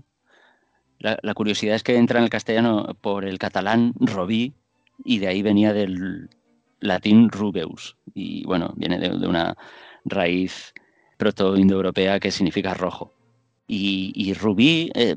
[0.98, 4.54] La, curiosidad es que entra en el castellano por el catalán robí
[5.04, 6.30] y de ahí venía del
[6.80, 7.96] latín rubeus.
[8.14, 9.56] Y bueno, viene de, una
[10.04, 10.72] raíz
[11.18, 13.12] proto-indoeuropea que significa rojo.
[13.66, 15.16] Y, rubí eh,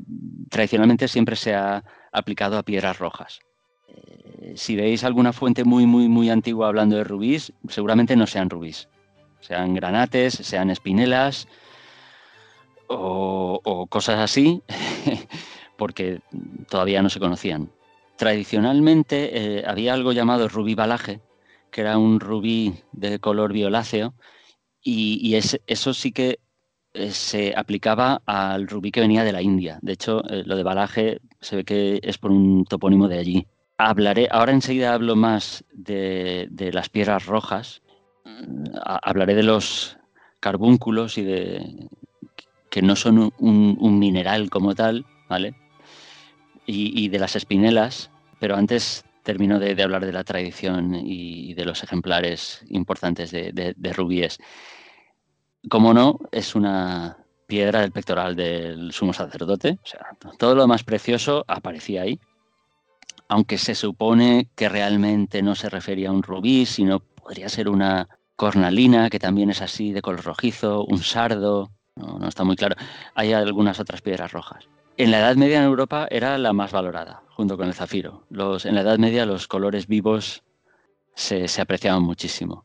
[0.50, 3.40] tradicionalmente siempre se ha aplicado a piedras rojas.
[3.88, 8.50] Eh, si veis alguna fuente muy, muy, muy antigua hablando de rubíes, seguramente no sean
[8.50, 8.88] rubíes
[9.40, 11.48] sean granates, sean espinelas
[12.88, 14.62] o, cosas así,
[15.76, 16.20] porque
[16.68, 17.70] todavía no se conocían.
[18.16, 21.20] Tradicionalmente eh, había algo llamado rubí balaje,
[21.70, 24.14] que era un rubí de color violáceo,
[24.82, 26.38] y, eso sí que
[26.94, 29.78] eh, se aplicaba al rubí que venía de la India.
[29.82, 33.46] De hecho, eh, lo de balaje se ve que es por un topónimo de allí.
[33.76, 37.82] Hablaré, ahora enseguida hablo más de las piedras rojas,
[38.84, 39.98] hablaré de los
[40.40, 41.88] carbúnculos y de
[42.70, 45.54] que no son un, mineral como tal, ¿vale?
[46.66, 51.82] Y, de las espinelas, pero antes termino de, hablar de la tradición y de los
[51.82, 54.38] ejemplares importantes de, rubíes.
[55.70, 60.00] Como no, es una piedra del pectoral del sumo sacerdote, o sea,
[60.38, 62.20] todo lo más precioso aparecía ahí,
[63.28, 68.08] aunque se supone que realmente no se refería a un rubí, sino podría ser una,
[68.38, 72.76] cornalina, que también es así de color rojizo, un sardo, no, está muy claro.
[73.16, 74.68] Hay algunas otras piedras rojas.
[74.96, 78.22] En la Edad Media en Europa era la más valorada, junto con el zafiro.
[78.30, 80.44] Los, en la Edad Media los colores vivos
[81.16, 82.64] se, apreciaban muchísimo.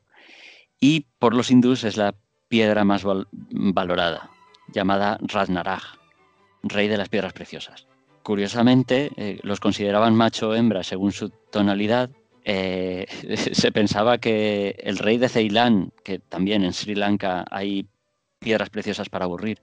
[0.80, 2.14] Y por los hindús es la
[2.50, 4.30] piedra más valorada,
[4.68, 5.95] llamada Ratnaraj,
[6.62, 7.88] rey de las piedras preciosas.
[8.22, 12.12] Curiosamente, eh, los consideraban macho o hembra según su tonalidad
[12.44, 13.06] eh,
[13.53, 17.88] se pensaba que el rey de Ceilán, que también en Sri Lanka hay
[18.40, 19.61] piedras preciosas para aburrir,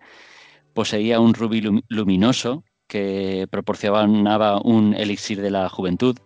[0.75, 6.17] poseía un rubí luminoso que proporcionaba un elixir de la juventud.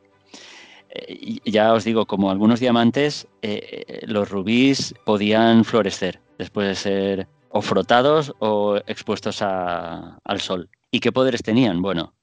[0.90, 7.28] Eh, ya os digo, como algunos diamantes, eh, los rubíes podían florecer después de ser
[7.50, 10.68] o frotados o expuestos al sol.
[10.90, 11.82] ¿Y qué poderes tenían?
[11.82, 12.14] Bueno,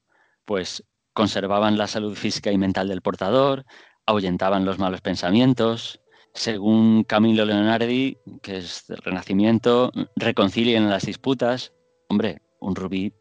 [0.44, 3.64] pues conservaban la salud física y mental del portador,
[4.06, 6.00] ahuyentaban los malos pensamientos.
[6.34, 11.72] Según Camilo Leonardi, que es del Renacimiento, reconcilian las disputas.
[12.08, 13.12] Hombre, un rubí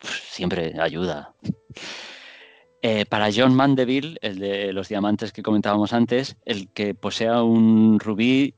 [0.00, 1.34] siempre ayuda.
[2.82, 8.00] Eh, para John Mandeville, el de los diamantes que comentábamos antes, el que posea un
[8.00, 8.56] rubí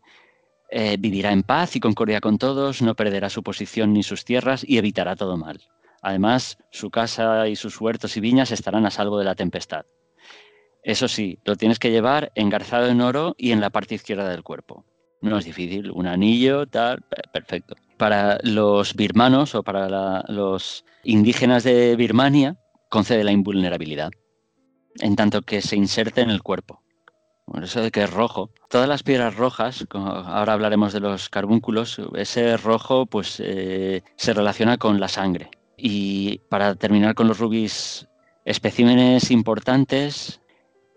[0.70, 4.64] eh, vivirá en paz y concordia con todos, no perderá su posición ni sus tierras
[4.66, 5.60] y evitará todo mal.
[6.00, 9.84] Además, su casa y sus huertos y viñas estarán a salvo de la tempestad.
[10.84, 14.42] Eso sí, lo tienes que llevar engarzado en oro y en la parte izquierda del
[14.42, 14.84] cuerpo.
[15.22, 17.02] No es difícil, un anillo, tal,
[17.32, 17.74] perfecto.
[17.96, 22.58] Para los birmanos o para los indígenas de Birmania,
[22.90, 24.10] concede la invulnerabilidad,
[25.00, 26.82] en tanto que se inserte en el cuerpo.
[27.46, 28.50] Por eso de que es rojo.
[28.68, 34.76] Todas las piedras rojas, ahora hablaremos de los carbúnculos, ese rojo pues eh, se relaciona
[34.76, 35.50] con la sangre.
[35.78, 38.06] Y para terminar con los rubíes,
[38.44, 40.42] especímenes importantes,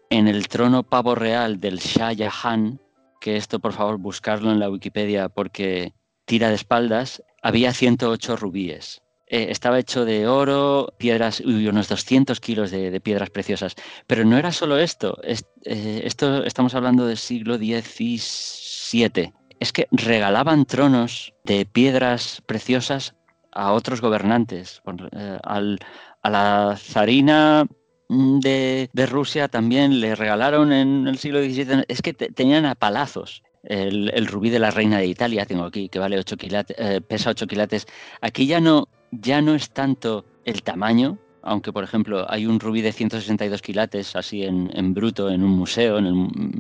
[0.10, 2.80] en el trono pavo real del Shah Jahan,
[3.20, 5.94] que esto por favor buscarlo en la Wikipedia porque
[6.26, 9.02] tira de espaldas, había 108 rubíes.
[9.30, 13.76] Eh, estaba hecho de oro, piedras, y unos 200 kilos de, piedras preciosas.
[14.08, 15.18] Pero no era solo esto.
[15.24, 19.34] Eh, esto estamos hablando del siglo XVII.
[19.60, 23.16] Es que regalaban tronos de piedras preciosas
[23.52, 24.82] a otros gobernantes.
[25.12, 27.68] Eh, a la zarina
[28.10, 33.44] mm, de, Rusia también le regalaron en el siglo XVII, es que tenían a palazos.
[33.64, 37.32] El, rubí de la reina de Italia, tengo aquí, que vale 8 quilates, eh, pesa
[37.32, 37.86] 8 quilates.
[38.22, 42.82] Aquí ya no, ya no es tanto el tamaño, aunque por ejemplo hay un rubí
[42.82, 46.06] de 162 quilates, así en, bruto, en un museo, en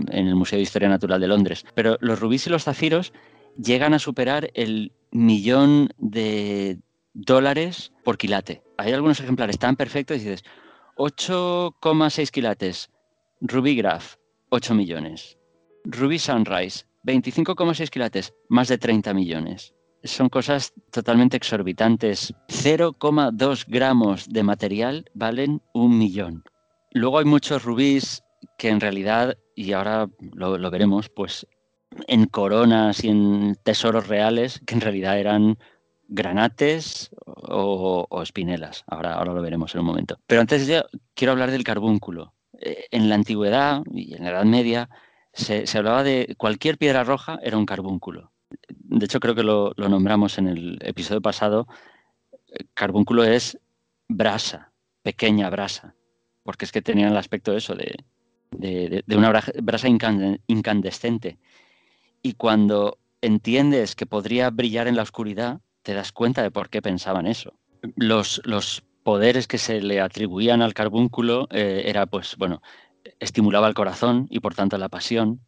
[0.09, 1.65] el, Museo de Historia Natural de Londres.
[1.75, 3.13] Pero los rubíes y los zafiros
[3.57, 6.79] llegan a superar el millón de
[7.13, 8.61] dólares por quilate.
[8.77, 10.43] Hay algunos ejemplares tan perfectos y dices,
[10.97, 12.89] 8,6 quilates,
[13.41, 14.15] Rubí Graph,
[14.49, 15.37] 8 millones.
[15.85, 19.73] Rubí Sunrise, 25,6 quilates, más de 30 millones
[20.07, 22.33] son cosas totalmente exorbitantes.
[22.47, 26.43] 0,2 gramos de material valen un millón.
[26.91, 28.23] Luego hay muchos rubíes
[28.57, 31.45] que en realidad, y ahora lo, veremos, pues
[32.07, 35.57] en coronas y en tesoros reales, que en realidad eran
[36.07, 38.83] granates o, espinelas.
[38.87, 40.19] Ahora, ahora lo veremos en un momento.
[40.27, 42.33] Pero antes ya quiero hablar del carbúnculo.
[42.59, 44.89] Eh, en la antigüedad y en la Edad Media
[45.33, 49.73] se, se hablaba de cualquier piedra roja era un carbúnculo de hecho creo que lo,
[49.77, 51.67] nombramos en el episodio pasado,
[52.73, 53.59] carbúnculo es
[54.07, 54.71] brasa,
[55.03, 55.95] pequeña brasa,
[56.43, 59.87] porque es que tenían el aspecto de eso, de, una brasa
[60.47, 61.37] incandescente.
[62.21, 66.81] Y cuando entiendes que podría brillar en la oscuridad, te das cuenta de por qué
[66.81, 67.53] pensaban eso.
[67.95, 72.61] Los, poderes que se le atribuían al carbúnculo eh, era, pues, bueno,
[73.21, 75.39] estimulaba el corazón y por tanto la pasión,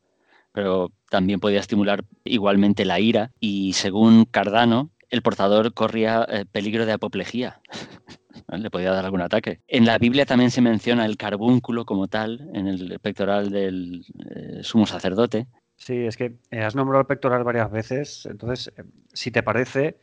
[0.54, 6.86] pero también podía estimular igualmente la ira y según Cardano, el portador corría eh, peligro
[6.86, 7.60] de apoplejía.
[8.48, 9.60] Le podía dar algún ataque.
[9.68, 14.64] En la Biblia también se menciona el carbúnculo como tal, en el pectoral del eh,
[14.64, 15.48] sumo sacerdote.
[15.76, 18.72] Sí, es que eh, has nombrado el pectoral varias veces, entonces,
[19.12, 19.98] si te parece,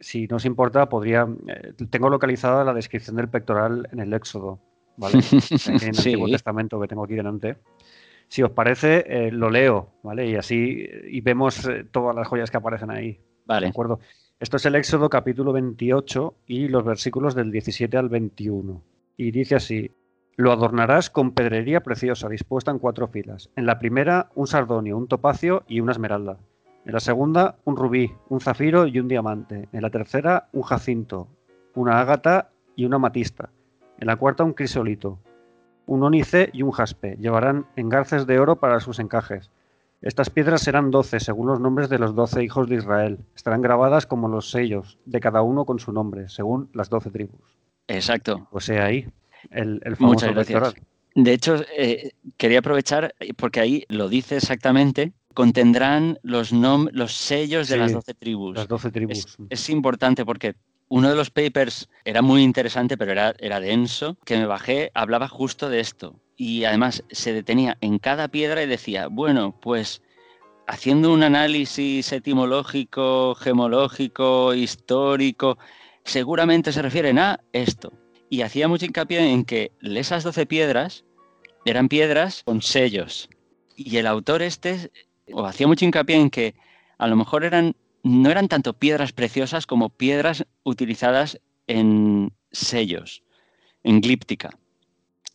[0.00, 1.26] si no os importa, podría.
[1.90, 4.60] tengo localizada la descripción del pectoral en el Éxodo,
[4.96, 5.18] ¿vale?
[5.66, 7.56] en el Antiguo Testamento que tengo aquí delante.
[8.28, 10.28] Si os parece, eh, lo leo, ¿vale?
[10.28, 13.20] Y así y vemos eh, todas las joyas que aparecen ahí.
[13.46, 13.66] Vale.
[13.66, 14.00] ¿De acuerdo?
[14.38, 18.82] Esto es el Éxodo capítulo 28 y los versículos del 17 al 21.
[19.16, 19.90] Y dice así,
[20.36, 23.50] lo adornarás con pedrería preciosa dispuesta en cuatro filas.
[23.56, 26.38] En la primera, un sardonio, un topacio y una esmeralda.
[26.88, 29.68] En la segunda, un rubí, un zafiro y un diamante.
[29.72, 31.28] En la tercera, un jacinto,
[31.74, 33.50] una ágata y una matista.
[34.00, 35.20] En la cuarta, un crisolito
[35.88, 37.16] un ónice y un jaspe.
[37.18, 39.50] Llevarán engarces de oro para sus encajes.
[40.00, 43.18] Estas piedras serán doce, según los nombres de los doce hijos de Israel.
[43.34, 47.58] Estarán grabadas como los sellos, de cada uno con su nombre, según las doce tribus.
[47.88, 48.46] Exacto.
[48.52, 49.08] O sea, ahí,
[49.50, 50.74] el, el famoso Muchas gracias.
[51.14, 57.76] De hecho, eh, quería aprovechar, porque ahí lo dice exactamente, contendrán los, los sellos de
[57.76, 58.56] las doce tribus.
[58.56, 59.18] Las doce tribus.
[59.18, 60.56] Es, es importante porque
[60.88, 65.28] uno de los papers era muy interesante, pero era, era denso, que me bajé, hablaba
[65.28, 66.18] justo de esto.
[66.36, 70.02] Y además se detenía en cada piedra y decía, bueno, pues
[70.66, 75.56] haciendo un análisis etimológico, gemológico, histórico,
[76.02, 77.92] seguramente se refieren a esto.
[78.28, 81.04] Y hacía mucho hincapié en que esas doce piedras
[81.64, 83.28] eran piedras con sellos.
[83.76, 84.90] Y el autor este
[85.32, 86.54] o hacía mucho hincapié en que
[86.98, 93.22] a lo mejor eran no eran tanto piedras preciosas como piedras utilizadas en sellos,
[93.82, 94.56] en glíptica.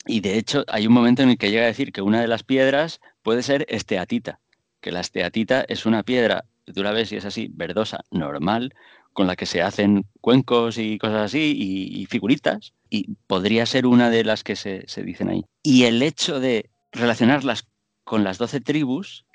[0.05, 2.27] Y de hecho hay un momento en el que llega a decir que una de
[2.27, 4.39] las piedras puede ser esteatita,
[4.81, 8.73] que la esteatita es una piedra, tú la ves y es así, verdosa, normal,
[9.13, 14.09] con la que se hacen cuencos y cosas así, y, figuritas, y podría ser una
[14.09, 15.45] de las que se, se dicen ahí.
[15.61, 17.67] Y el hecho de relacionarlas
[18.03, 19.25] con las doce tribus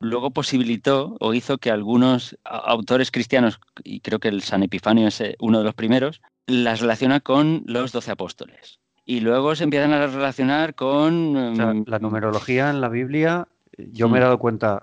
[0.00, 5.20] luego posibilitó o hizo que algunos autores cristianos, y creo que el San Epifanio es
[5.20, 8.80] eh, uno de los primeros, las relaciona con los doce apóstoles.
[9.04, 11.36] Y luego se empiezan a relacionar con...
[11.36, 13.46] Em, la numerología en la Biblia,
[13.76, 14.24] yo me he mm.
[14.24, 14.82] dado cuenta,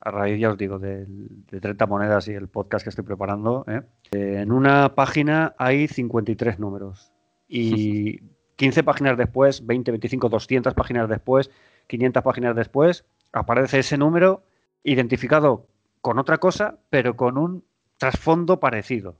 [0.00, 1.06] a raíz, ya os digo, de,
[1.48, 3.82] 30 monedas y el podcast que estoy preparando, ¿eh?
[4.12, 7.12] en una página hay 53 números.
[7.48, 8.20] Y
[8.56, 11.50] 15 páginas después, 20, 25, 200 páginas después,
[11.86, 14.42] 500 páginas después, aparece ese número
[14.82, 15.66] identificado
[16.00, 17.64] con otra cosa, pero con un
[17.98, 19.16] trasfondo parecido.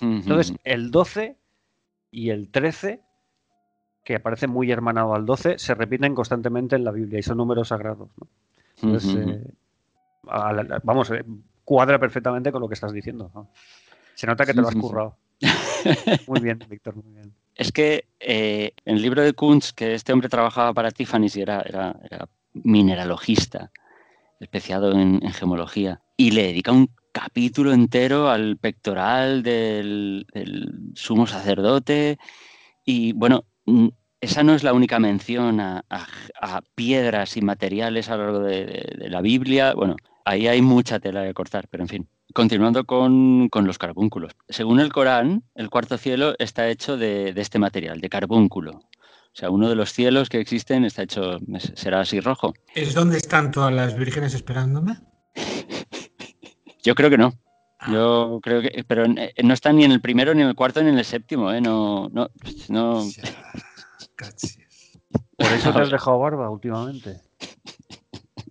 [0.00, 1.36] Entonces, el 12
[2.10, 3.02] y el 13,
[4.04, 7.68] que aparece muy hermanado al 12, se repiten constantemente en la Biblia y son números
[7.68, 8.08] sagrados.
[8.82, 9.44] Entonces, eh,
[10.22, 11.24] vamos, eh,
[11.64, 13.48] cuadra perfectamente con lo que estás diciendo.
[14.14, 15.16] Se nota que te lo has currado.
[16.26, 17.34] muy bien, Víctor, muy bien.
[17.54, 21.40] Es que eh, en el libro de Kunz, que este hombre trabajaba para Tiffany y
[21.42, 23.70] era, era, era mineralogista,
[24.40, 30.26] especiado en, gemología, y le dedica un capítulo entero al pectoral del,
[30.94, 32.18] sumo sacerdote.
[32.84, 33.44] Y bueno,
[34.20, 35.84] esa no es la única mención a,
[36.74, 39.74] piedras y materiales a lo largo de, la Biblia.
[39.74, 42.08] Bueno, ahí hay mucha tela de cortar, pero en fin.
[42.32, 44.32] Continuando con, los carbúnculos.
[44.48, 48.82] Según el Corán, el cuarto cielo está hecho de, este material, de carbúnculo.
[49.32, 51.38] O sea, uno de los cielos que existen está hecho,
[51.74, 52.52] será así rojo.
[52.74, 54.98] ¿Es donde están todas las vírgenes esperándome?
[56.82, 57.34] Yo creo que no.
[57.78, 57.92] Ah.
[57.92, 60.82] Yo creo que, pero eh, no está ni en el primero, ni en el cuarto,
[60.82, 61.60] ni en el séptimo, ¿eh?
[61.60, 62.30] No, no,
[62.68, 63.04] no.
[65.36, 67.20] Por eso te has dejado barba últimamente.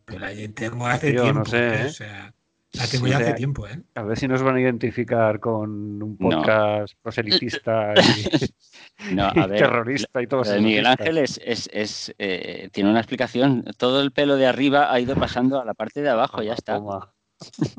[0.06, 1.40] Pero la tengo hace tiempo.
[1.40, 1.86] No sé, ¿eh?
[1.86, 2.34] O sea,
[2.74, 3.82] la tengo ya hace tiempo, ¿eh?
[3.96, 8.00] A ver si nos van a identificar con un podcast proselitista y,
[9.58, 10.60] terrorista y todo eso.
[10.62, 13.64] Miguel Ángel es, es, eh, tiene una explicación.
[13.78, 16.80] Todo el pelo de arriba ha ido pasando a la parte de abajo, ya está.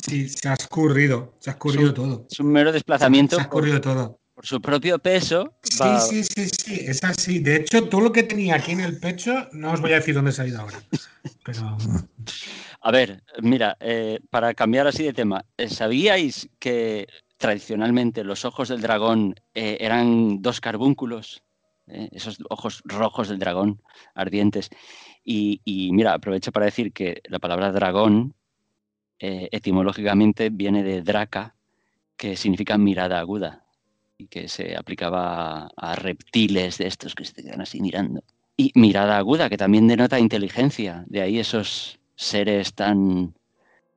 [0.07, 2.27] Sí, se ha escurrido, se ha escurrido todo.
[2.31, 3.37] Es un mero desplazamiento.
[3.37, 4.19] Se ha escurrido todo.
[4.35, 5.53] Por su propio peso.
[5.63, 7.41] Sí, sí, sí, sí, es así.
[7.41, 10.15] De hecho, todo lo que tenía aquí en el pecho, no os voy a decir
[10.15, 10.81] dónde se ha ido ahora.
[11.45, 11.77] Pero.
[12.83, 17.07] A ver, mira, eh, para cambiar así de tema, eh, ¿sabíais que
[17.41, 21.43] tradicionalmente los ojos del dragón eh, eran dos carbúnculos?
[22.13, 23.83] esos ojos rojos del dragón,
[24.15, 24.71] ardientes.
[25.25, 28.37] Y, mira, aprovecho para decir que la palabra dragón
[29.19, 31.57] etimológicamente viene de draca,
[32.17, 33.65] que significa mirada aguda
[34.21, 38.23] y que se aplicaba a, reptiles de estos que se así mirando.
[38.57, 43.35] Y mirada aguda, que también denota inteligencia, de ahí esos seres tan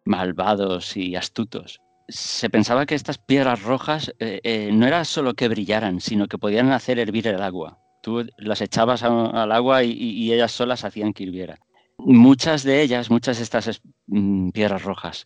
[0.05, 1.82] malvados y astutos.
[2.07, 6.37] Se pensaba que estas piedras rojas eh, eh, no era solo que brillaran, sino que
[6.37, 7.79] podían hacer hervir el agua.
[8.01, 11.57] Tú las echabas al agua y, ellas solas hacían que hirviera.
[11.97, 15.23] Muchas de ellas, muchas de estas mm, piedras rojas,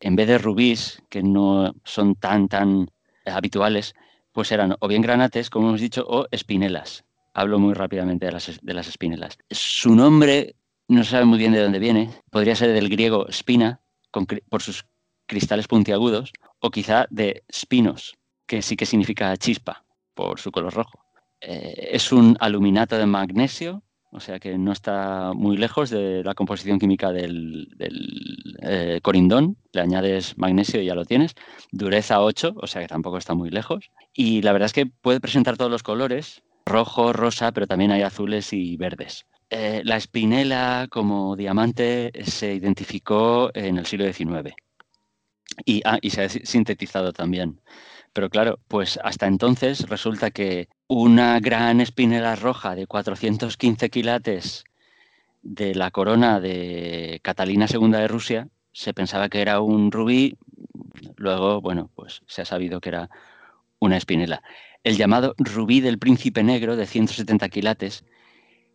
[0.00, 2.90] en vez de rubíes, que no son tan, tan
[3.24, 3.94] habituales,
[4.32, 7.04] pues eran o bien granates, como hemos dicho, o espinelas.
[7.32, 9.38] Hablo muy rápidamente de las, de las espinelas.
[9.50, 10.54] Su nombre
[10.88, 12.10] no se sabe muy bien de dónde viene.
[12.30, 13.80] Podría ser del griego spina,
[14.48, 14.84] por sus
[15.28, 19.84] cristales puntiagudos, o quizá de spinos, que sí que significa chispa,
[20.14, 21.04] por su color rojo.
[21.40, 26.34] Eh, es un aluminato de magnesio, o sea que no está muy lejos de la
[26.34, 27.68] composición química del,
[28.62, 29.58] eh, corindón.
[29.72, 31.34] Le añades magnesio y ya lo tienes.
[31.70, 33.90] Dureza 8, o sea que tampoco está muy lejos.
[34.14, 38.02] Y la verdad es que puede presentar todos los colores, rojo, rosa, pero también hay
[38.02, 39.26] azules y verdes.
[39.50, 44.54] Eh, la espinela como diamante se identificó en el siglo XIX
[45.84, 47.60] ah, y, se ha sintetizado también.
[48.12, 54.64] Pero claro, pues hasta entonces resulta que una gran espinela roja de 415 quilates
[55.42, 60.36] de la corona de Catalina II de Rusia se pensaba que era un rubí,
[61.16, 63.10] luego, bueno, pues se ha sabido que era
[63.78, 64.42] una espinela.
[64.84, 68.04] El llamado rubí del príncipe negro de 170 quilates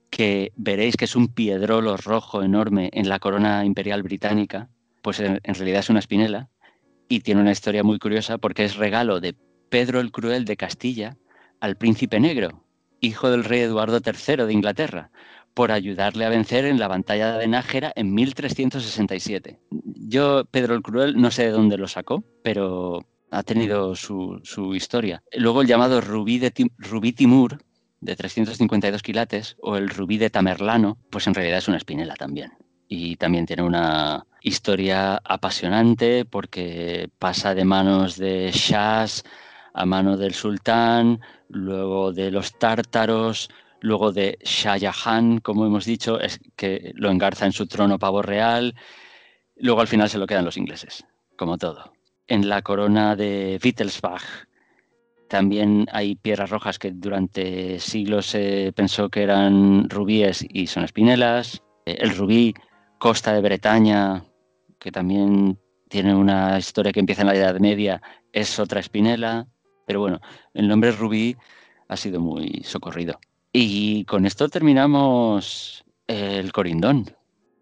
[0.09, 4.69] que veréis que es un piedrolo rojo enorme en la corona imperial británica,
[5.01, 6.49] pues en, realidad es una espinela
[7.07, 9.35] y tiene una historia muy curiosa porque es regalo de
[9.69, 11.17] Pedro el Cruel de Castilla
[11.59, 12.63] al príncipe negro,
[12.99, 15.11] hijo del rey Eduardo III de Inglaterra,
[15.53, 19.59] por ayudarle a vencer en la batalla de Nájera en 1367.
[19.71, 24.41] Yo, Pedro el Cruel, no sé de dónde lo sacó, pero ha tenido su,
[24.75, 25.23] historia.
[25.35, 27.57] Luego el llamado Rubí, de Rubí Timur,
[27.99, 32.51] de 352 quilates o el rubí de Tamerlano, pues en realidad es una espinela también.
[32.95, 39.23] Y también tiene una historia apasionante porque pasa de manos de shahs
[39.73, 43.49] a mano del sultán, luego de los tártaros,
[43.79, 48.21] luego de Shah Jahan, como hemos dicho, es que lo engarza en su trono pavo
[48.21, 48.75] real,
[49.55, 51.03] luego al final se lo quedan los ingleses,
[51.35, 51.93] como todo.
[52.27, 54.45] En la corona de Wittelsbach
[55.29, 61.63] también hay piedras rojas que durante siglos se pensó que eran rubíes y son espinelas.
[61.85, 62.53] El rubí
[63.03, 64.23] Costa de Bretaña,
[64.79, 65.59] que también
[65.89, 68.01] tiene una historia que empieza en la Edad Media,
[68.31, 69.45] es otra espinela.
[69.85, 70.21] Pero bueno,
[70.53, 71.35] el nombre rubí
[71.89, 73.19] ha sido muy socorrido.
[73.51, 77.13] Y con esto terminamos el corindón.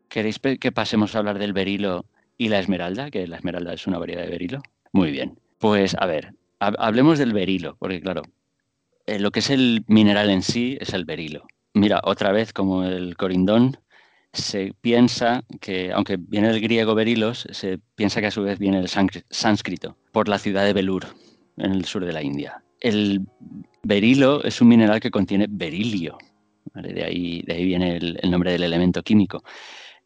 [0.09, 2.05] ¿Queréis que pasemos a hablar del berilo
[2.37, 3.09] y la esmeralda?
[3.09, 4.61] Que la esmeralda es una variedad de berilo.
[4.91, 5.39] Muy bien.
[5.57, 8.21] Pues a ver, hablemos del berilo, porque claro,
[9.07, 11.47] eh, lo que es el mineral en sí es el berilo.
[11.73, 13.79] Mira, otra vez como el corindón,
[14.33, 18.77] se piensa que, aunque viene del griego berilos, se piensa que a su vez viene
[18.77, 18.89] del
[19.29, 21.05] sánscrito, por la ciudad de Belur,
[21.57, 22.63] en el sur de la India.
[22.79, 23.21] El
[23.83, 26.17] berilo es un mineral que contiene berilio,
[26.73, 29.43] de, ahí, viene el, nombre del elemento químico.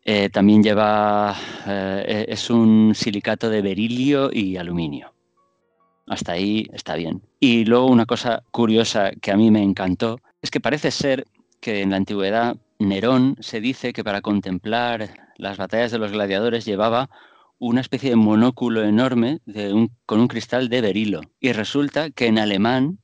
[0.04, 1.36] Eh, también lleva,
[1.68, 5.14] eh, es un silicato de berilio y aluminio.
[6.08, 7.22] Hasta ahí está bien.
[7.40, 11.26] Y luego una cosa curiosa que a mí me encantó es que parece ser
[11.60, 16.66] que en la antigüedad Nerón se dice que para contemplar las batallas de los gladiadores
[16.66, 17.10] llevaba
[17.58, 19.40] una especie de monóculo enorme
[20.06, 21.22] con un cristal de berilo.
[21.40, 23.00] Y resulta que en alemán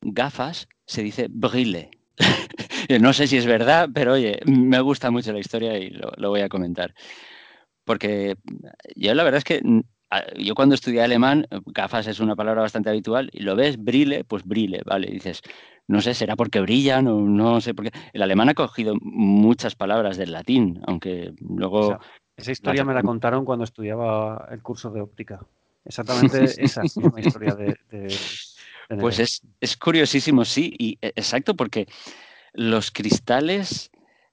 [0.00, 1.90] gafas se dice brille.
[3.00, 6.40] no sé si es verdad, pero oye, me gusta mucho la historia y lo, voy
[6.40, 6.94] a comentar.
[7.84, 8.36] Porque
[8.96, 9.62] yo la verdad es que
[10.38, 14.44] yo cuando estudié alemán, gafas es una palabra bastante habitual, y lo ves, brille, pues
[14.44, 15.08] brille, ¿vale?
[15.10, 15.42] dices,
[15.88, 17.98] no sé, será porque brillan o no sé por qué.
[18.12, 21.98] El alemán ha cogido muchas palabras del latín, aunque luego...
[22.36, 25.40] esa historia me la contaron cuando estudiaba el curso de óptica.
[25.84, 27.78] Exactamente esa misma historia de...
[29.00, 31.86] pues es, es, curiosísimo, sí, y e, exacto, porque
[32.52, 33.90] los cristales,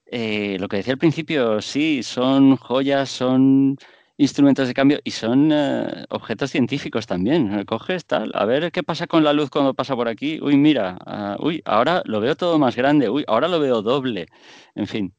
[0.07, 3.77] eh, lo que decía al principio, sí, son joyas, son
[4.23, 7.63] instrumentos de cambio y son eh, objetos científicos también.
[7.65, 10.39] Coges tal, a ver qué pasa con la luz cuando pasa por aquí.
[10.41, 14.27] Uy, mira, ah, uy, ahora lo veo todo más grande, uy, ahora lo veo doble.
[14.75, 15.13] En fin,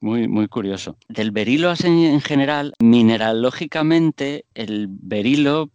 [0.00, 0.96] muy, muy curioso.
[1.08, 5.70] Del berilo en general, mineralógicamente, el berilo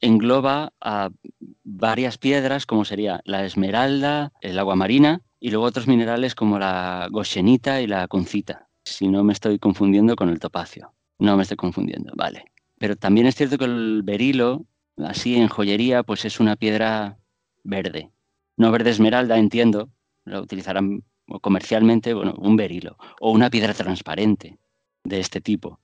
[0.00, 1.10] engloba a
[1.64, 7.08] varias piedras, como sería la esmeralda, el agua marina y luego otros minerales como la
[7.10, 10.95] goshenita y la concita, si no me estoy confundiendo con el topacio.
[11.18, 12.44] No me estoy confundiendo, vale.
[12.78, 14.66] Pero también es cierto que el berilo,
[14.98, 17.18] así en joyería, pues es una piedra
[17.64, 18.10] verde.
[18.56, 19.90] No verde esmeralda, entiendo,
[20.24, 21.02] lo utilizarán
[21.40, 22.96] comercialmente, bueno, un berilo.
[23.20, 24.58] O una piedra transparente
[25.04, 25.80] de este tipo.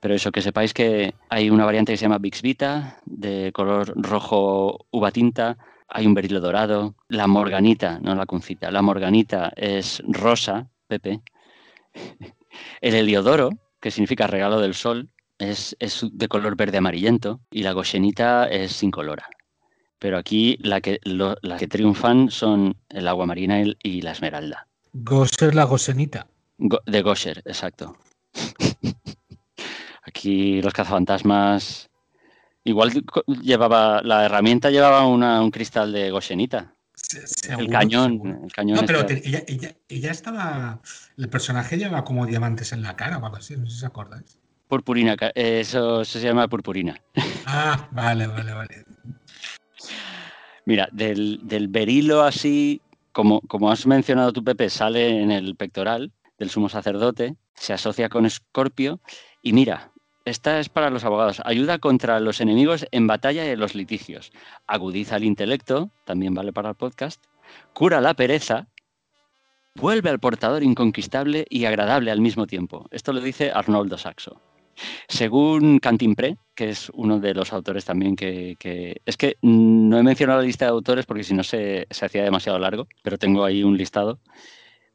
[0.00, 4.86] Pero eso, que sepáis que hay una variante que se llama Bixvita, de color rojo
[4.90, 5.58] uva tinta,
[5.88, 11.20] hay un berilo dorado, la morganita, no la concita, la morganita es rosa, Pepe.
[12.80, 13.50] El heliodoro,
[13.80, 15.08] que significa regalo del sol,
[15.38, 15.76] es,
[16.12, 19.28] de color verde amarillento y la goshenita es incolora.
[19.98, 21.00] Pero aquí la que,
[21.58, 24.66] que triunfan son el agua marina y, la esmeralda.
[24.92, 26.26] Gosher la goshenita.
[26.58, 27.96] de Gosher, exacto.
[30.02, 31.90] aquí los cazafantasmas.
[32.64, 33.04] Igual
[33.42, 36.10] llevaba, la herramienta llevaba un cristal de
[37.48, 38.40] el cañón.
[38.44, 39.42] El cañón no, pero ella,
[39.88, 40.80] ella, estaba.
[41.16, 43.84] El personaje lleva como diamantes en la cara o algo así, no sé si os
[43.84, 44.38] acordáis.
[44.68, 47.00] Purpurina, eso, se llama purpurina.
[47.52, 48.84] Ah, vale, vale, vale.
[50.66, 52.80] Mira, del, del berilo así,
[53.10, 58.08] como, como has mencionado tú, Pepe, sale en el pectoral del sumo sacerdote, se asocia
[58.08, 59.00] con Escorpio
[59.42, 59.90] y mira,
[60.30, 61.42] esta es para los abogados.
[61.44, 64.30] Ayuda contra los enemigos en batalla y en los litigios.
[64.66, 67.24] Agudiza el intelecto, también vale para el podcast.
[67.74, 68.68] Cura la pereza.
[69.74, 72.86] Vuelve al portador inconquistable y agradable al mismo tiempo.
[72.92, 74.40] Esto lo dice Arnoldo Saxo.
[75.08, 78.56] Según Cantimpré, que es uno de los autores también que,
[79.04, 82.22] Es que no he mencionado la lista de autores porque si no se, se hacía
[82.22, 84.20] demasiado largo, pero tengo ahí un listado.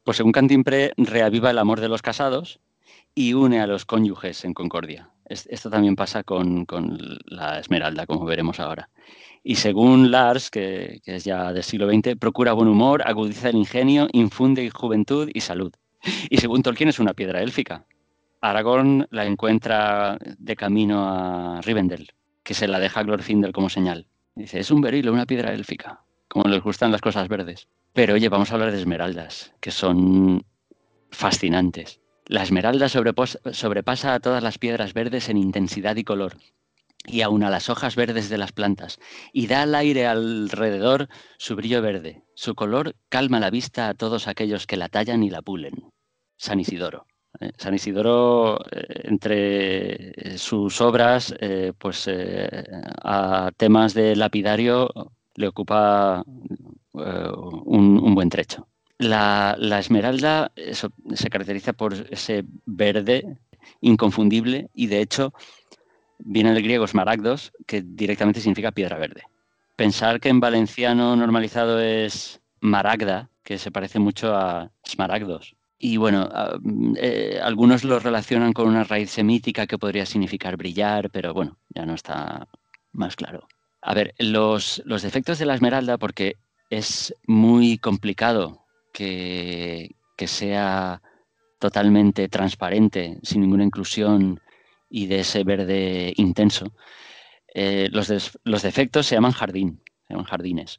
[0.02, 2.60] Pues según Cantimpré, reaviva el amor de los casados
[3.14, 6.66] y une a los cónyuges en concordia esto también pasa con,
[7.26, 8.88] la esmeralda, como veremos ahora.
[9.42, 14.08] Y según Lars, que, es ya del siglo XX, procura buen humor, agudiza el ingenio,
[14.12, 15.72] infunde juventud y salud.
[16.30, 17.84] Y según Tolkien es una piedra élfica.
[18.40, 22.12] Aragorn la encuentra de camino a Rivendell,
[22.42, 24.06] que se la deja a Glorfindel como señal.
[24.34, 27.68] Dice, es un berilo, una piedra élfica, como les gustan las cosas verdes.
[27.92, 30.44] Pero oye, vamos a hablar de esmeraldas, que son
[31.10, 32.00] fascinantes.
[32.28, 36.38] La esmeralda sobrepasa a todas las piedras verdes en intensidad y color,
[37.06, 38.98] y aún a las hojas verdes de las plantas,
[39.32, 41.08] y da al aire alrededor
[41.38, 42.24] su brillo verde.
[42.34, 45.92] Su color calma la vista a todos aquellos que la tallan y la pulen.
[46.36, 47.06] San Isidoro.
[47.40, 47.52] ¿eh?
[47.58, 52.10] San Isidoro, eh, entre sus obras, eh, pues
[53.04, 54.90] a temas de lapidario
[55.36, 56.24] le ocupa
[56.92, 58.66] un buen trecho.
[58.98, 63.38] La, esmeralda se caracteriza por ese verde
[63.80, 65.34] inconfundible y de hecho
[66.18, 69.24] viene del griego smaragdos, que directamente significa piedra verde.
[69.76, 75.54] Pensar que en valenciano normalizado es maragda, que se parece mucho a smaragdos.
[75.78, 76.30] Y bueno,
[76.96, 81.84] eh, algunos lo relacionan con una raíz semítica que podría significar brillar, pero bueno, ya
[81.84, 82.48] no está
[82.92, 83.46] más claro.
[83.82, 86.36] A ver, los, los defectos de la esmeralda, porque
[86.70, 88.65] es muy complicado
[88.96, 91.02] que, sea
[91.58, 94.40] totalmente transparente, sin ninguna inclusión
[94.88, 96.72] y de ese verde intenso.
[97.54, 100.78] Eh, los, los, defectos se llaman jardín, se llaman jardines.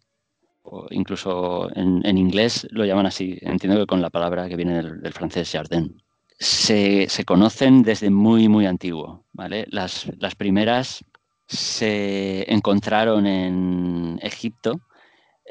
[0.63, 5.13] O incluso en, inglés lo llaman así, entiendo que con la palabra que viene del,
[5.13, 6.01] francés jardin.
[6.39, 9.25] Se, conocen desde muy, muy antiguo.
[9.31, 9.65] ¿vale?
[9.69, 11.05] Las, las primeras
[11.47, 14.81] se encontraron en Egipto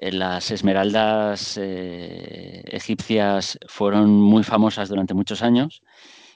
[0.01, 5.83] las esmeraldas eh, egipcias fueron muy famosas durante muchos años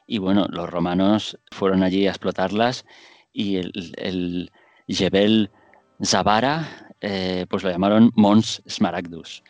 [0.07, 2.87] y bueno, los romanos fueron allí a explotarlas
[3.33, 4.51] y el, el
[4.89, 5.51] Jebel
[6.03, 9.43] Zabara, eh, pues lo llamaron Mons Smaragdus,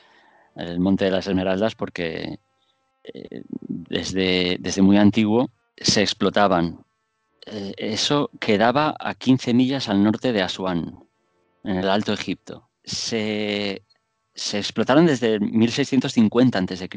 [0.56, 2.38] el monte de las esmeraldas, porque
[3.68, 6.84] desde, desde muy antiguo se explotaban.
[7.46, 11.04] eso quedaba a 15 millas al norte de Asuán,
[11.64, 12.68] en el Alto Egipto.
[12.84, 13.82] Se
[14.40, 16.88] se explotaron desde 1650 a.C.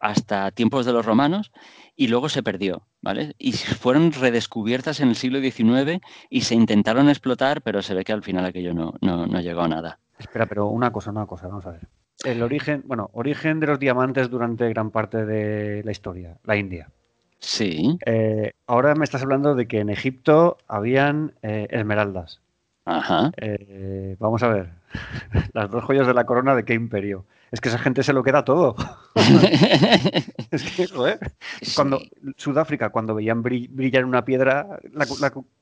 [0.00, 1.50] hasta tiempos de los romanos
[1.96, 3.34] y luego se perdió, ¿vale?
[3.38, 8.12] Y fueron redescubiertas en el siglo XIX y se intentaron explotar, pero se ve que
[8.12, 9.98] al final aquello no, no, llegó a nada.
[10.18, 11.88] Espera, pero una cosa, una cosa, vamos a ver.
[12.22, 16.90] El origen, bueno, origen de los diamantes durante gran parte de la historia, la India.
[17.38, 17.98] Sí.
[18.04, 22.42] Eh, ahora me estás hablando de que en Egipto habían eh, esmeraldas.
[22.88, 23.30] Ajá.
[23.36, 24.70] Eh, vamos a ver.
[25.52, 27.26] Las dos joyas de la corona de qué imperio.
[27.50, 28.76] Es que esa gente se lo queda todo.
[30.50, 31.18] es que, joder.
[31.76, 32.00] Cuando,
[32.36, 34.80] Sudáfrica, cuando veían brillar una piedra,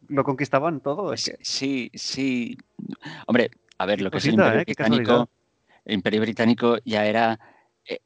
[0.08, 1.14] lo conquistaban todo.
[1.16, 2.58] Sí, sí.
[3.26, 4.64] Hombre, a ver, lo que es el imperio, ¿eh?
[4.64, 5.28] británico,
[5.84, 7.38] el imperio británico ya era
[7.84, 8.00] eh,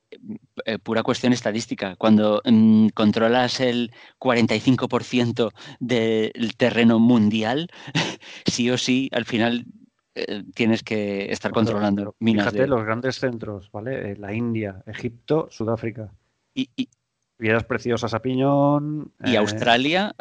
[0.65, 1.97] eh, pura cuestión estadística.
[1.97, 7.69] Cuando mm, controlas el 45% del terreno mundial,
[8.47, 9.66] sí o sí, al final
[10.15, 12.47] eh, tienes que estar controlando minas.
[12.51, 14.16] Fíjate, los grandes centros, ¿vale?
[14.16, 16.12] la India, Egipto, Sudáfrica.
[16.55, 16.89] Y, y
[17.37, 19.12] piedras preciosas a piñón.
[19.24, 20.15] Y Australia,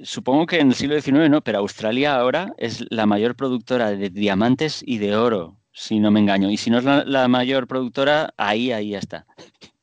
[0.00, 4.10] supongo que en el siglo XIX no, pero Australia ahora es la mayor productora de
[4.10, 6.50] diamantes y de oro si no me engaño.
[6.50, 9.26] Y si no es la, mayor productora, ahí, ahí está.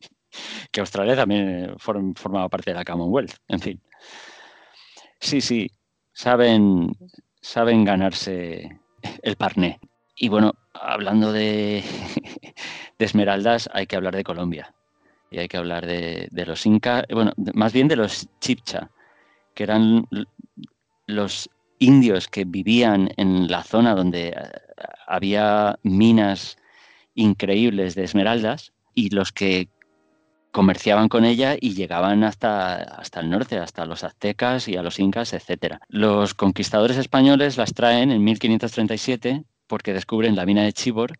[0.71, 3.81] que Australia también eh, formaba parte de la Commonwealth, en fin.
[5.19, 5.71] Sí, sí,
[6.13, 6.95] saben,
[7.41, 8.79] saben ganarse
[9.21, 9.79] el parné.
[10.15, 11.83] Y bueno, hablando de,
[12.99, 14.73] esmeraldas, hay que hablar de Colombia.
[15.29, 18.89] Y hay que hablar de, de los incas, bueno, más bien de los chipcha,
[19.53, 20.07] que eran
[21.07, 21.49] los
[21.79, 24.33] indios que vivían en la zona donde eh,
[25.07, 26.57] había minas
[27.15, 29.69] increíbles de esmeraldas y los que
[30.57, 34.97] comerciaban con ella y llegaban hasta, hasta el norte, hasta los aztecas y a los
[34.97, 35.75] incas, etc.
[35.87, 41.19] Los conquistadores españoles las traen en 1537 porque descubren la mina de Chibor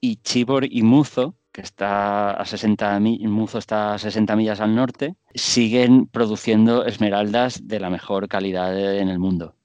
[0.00, 5.16] y Chibor y Muzo, que está a 60 Muzo está a 60 millas al norte,
[5.34, 9.56] siguen produciendo esmeraldas de la mejor calidad en el mundo.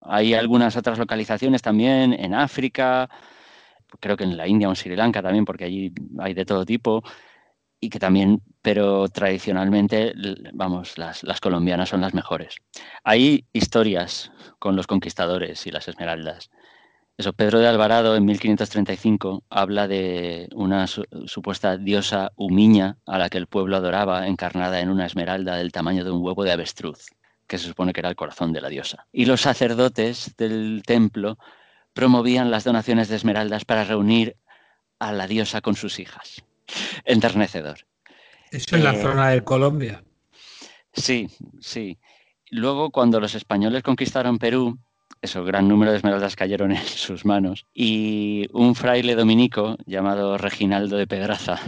[0.00, 3.10] Hay algunas otras localizaciones también en África,
[3.98, 6.64] creo que en la India o en Sri Lanka también, porque allí hay de todo
[6.64, 7.02] tipo,
[7.82, 10.14] y que también, pero tradicionalmente,
[10.52, 12.54] vamos, las, colombianas son las mejores.
[13.02, 14.30] Hay historias
[14.60, 16.48] con los conquistadores y las esmeraldas.
[17.18, 23.38] Eso, Pedro de Alvarado en 1535 habla de una supuesta diosa humiña a la que
[23.38, 27.06] el pueblo adoraba, encarnada en una esmeralda del tamaño de un huevo de avestruz
[27.48, 29.08] que se supone que era el corazón de la diosa.
[29.10, 31.36] Y los sacerdotes del templo
[31.94, 34.36] promovían las donaciones de esmeraldas para reunir
[35.00, 36.44] a la diosa con sus hijas.
[37.04, 37.78] Enternecedor.
[38.50, 40.04] Eso en la eh, zona de Colombia.
[40.92, 41.28] Sí,
[41.60, 41.98] sí.
[42.50, 44.78] Luego, cuando los españoles conquistaron Perú,
[45.22, 47.66] eso, gran número de esmeraldas cayeron en sus manos.
[47.72, 51.60] Y un fraile dominico llamado Reginaldo de Pedraza,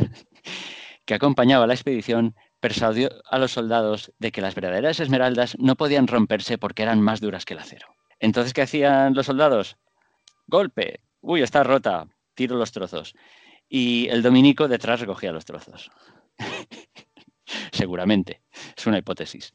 [1.04, 6.06] que acompañaba la expedición, persuadió a los soldados de que las verdaderas esmeraldas no podían
[6.06, 7.86] romperse porque eran más duras que el acero.
[8.18, 9.76] Entonces, ¿qué hacían los soldados?
[10.46, 11.00] Golpe.
[11.20, 12.06] Uy, está rota.
[12.34, 13.14] Tiro los trozos.
[13.76, 15.90] Y el dominico detrás recogía los trozos.
[17.72, 18.40] Seguramente.
[18.76, 19.52] Es una hipótesis.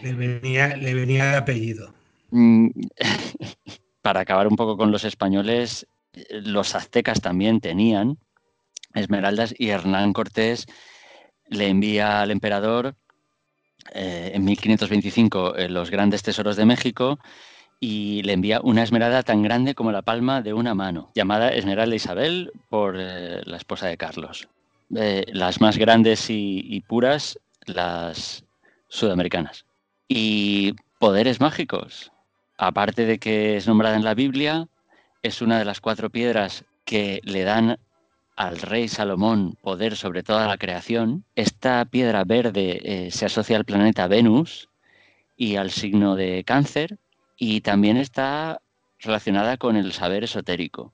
[0.00, 1.92] Le venía, le venía de apellido.
[2.30, 2.68] Mm,
[4.00, 5.88] para acabar un poco con los españoles,
[6.30, 8.18] los aztecas también tenían
[8.94, 10.66] esmeraldas y Hernán Cortés
[11.48, 12.94] le envía al emperador
[13.92, 17.18] eh, en 1525 eh, los grandes tesoros de México
[17.80, 21.94] y le envía una esmeralda tan grande como la palma de una mano, llamada Esmeralda
[21.94, 24.48] Isabel por eh, la esposa de Carlos.
[24.88, 28.44] las más grandes y, y, puras, las
[28.88, 29.64] sudamericanas.
[30.08, 32.10] Y poderes mágicos.
[32.56, 34.66] Aparte de que es nombrada en la Biblia,
[35.22, 37.78] es una de las cuatro piedras que le dan
[38.34, 43.64] al rey Salomón poder sobre toda la creación, esta piedra verde eh, se asocia al
[43.64, 44.68] planeta Venus
[45.36, 46.98] y al signo de cáncer
[47.38, 48.60] y también está
[48.98, 50.92] relacionada con el saber esotérico,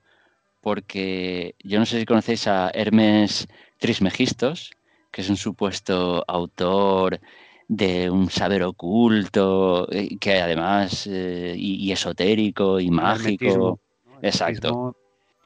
[0.61, 3.49] porque yo no sé si conocéis a Hermes
[3.79, 4.73] Trismegistos,
[5.11, 7.21] que es un supuesto autor
[7.67, 13.81] de un saber oculto, eh, que además eh, y, esotérico y mágico.
[14.21, 14.95] Exacto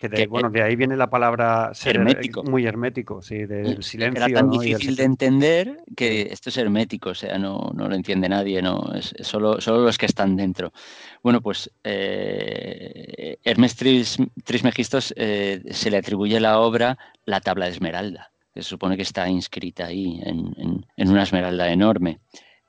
[0.01, 2.45] de, bueno, de ahí viene la palabra hermético.
[2.45, 4.25] muy hermético, sí, del silencio.
[4.25, 8.29] Era tan difícil de entender que esto es hermético, o sea, no, no lo entiende
[8.29, 10.73] nadie, no, es, solo, solo los que están dentro.
[11.23, 13.75] Bueno, pues eh, Hermes
[14.45, 19.03] Trismegistos eh, se le atribuye la obra La tabla de esmeralda, que se supone que
[19.03, 22.21] está inscrita ahí en, una esmeralda enorme.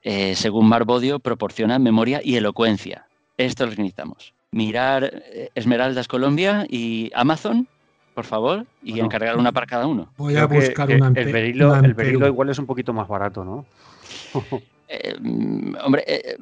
[0.02, 3.06] Eh, según Marbodio, proporciona memoria y elocuencia.
[3.38, 7.68] Esto lo necesitamos mirar eh, Esmeraldas Colombia y Amazon,
[8.14, 10.12] por favor, y encargar una para cada uno.
[10.18, 13.66] Voy a buscar una El berilo, el berilo igual es un poquito más barato, ¿no?
[14.92, 15.14] Eh,
[15.84, 16.36] hombre, eh,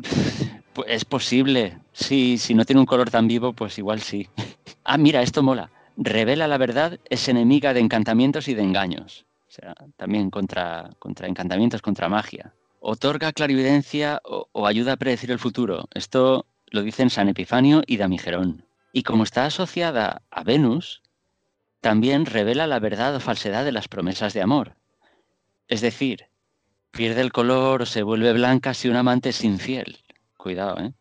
[0.71, 1.79] pues es posible.
[1.91, 4.25] Sí, si no tiene un color tan vivo, pues igual sí.
[4.85, 5.69] ah, mira, esto mola.
[5.97, 9.25] Revela la verdad, es enemiga de encantamientos y de engaños.
[9.49, 12.53] O sea, también contra, contra encantamientos, contra magia.
[12.79, 15.89] Otorga clarividencia o, o ayuda a predecir el futuro.
[15.93, 18.65] Esto lo dicen San Epifanio y Damigerón.
[18.91, 21.01] Y como está asociada a Venus,
[21.81, 24.75] también revela la verdad o falsedad de las promesas de amor.
[25.67, 26.27] Es decir,
[26.91, 29.99] pierde el color o se vuelve blanca si un amante es infiel.
[30.37, 30.93] Cuidado, ¿eh?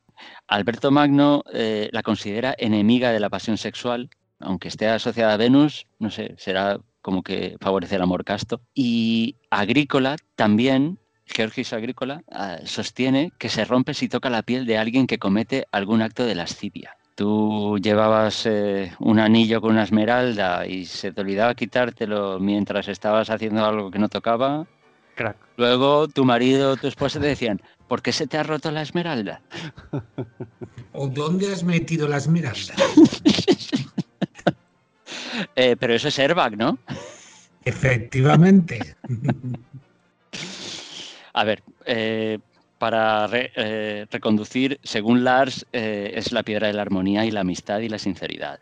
[0.47, 5.87] Alberto Magno eh, la considera enemiga de la pasión sexual, aunque esté asociada a Venus,
[5.99, 8.61] no sé, será como que favorece el amor casto.
[8.75, 14.79] Y Agrícola también Georgis Agrícola ah, sostiene que se rompe si toca la piel de
[14.79, 16.97] alguien que comete algún acto de lascivia.
[17.15, 23.31] Tú llevabas eh, un anillo con una esmeralda y se te olvidaba quitártelo mientras estabas
[23.31, 24.67] haciendo algo que no tocaba.
[25.15, 25.37] Crack.
[25.57, 28.83] Luego tu marido o tu esposa te decían, ¿por qué se te ha roto la
[28.83, 29.41] esmeralda?
[30.93, 32.75] ¿O dónde has metido la esmeralda?
[35.55, 36.79] Eh, pero eso es airbag, ¿no?
[37.65, 38.97] Efectivamente.
[41.37, 42.41] A ver, eh,
[42.79, 47.81] para eh, reconducir, según Lars, eh, es la piedra de la armonía y la amistad
[47.81, 48.59] y la sinceridad.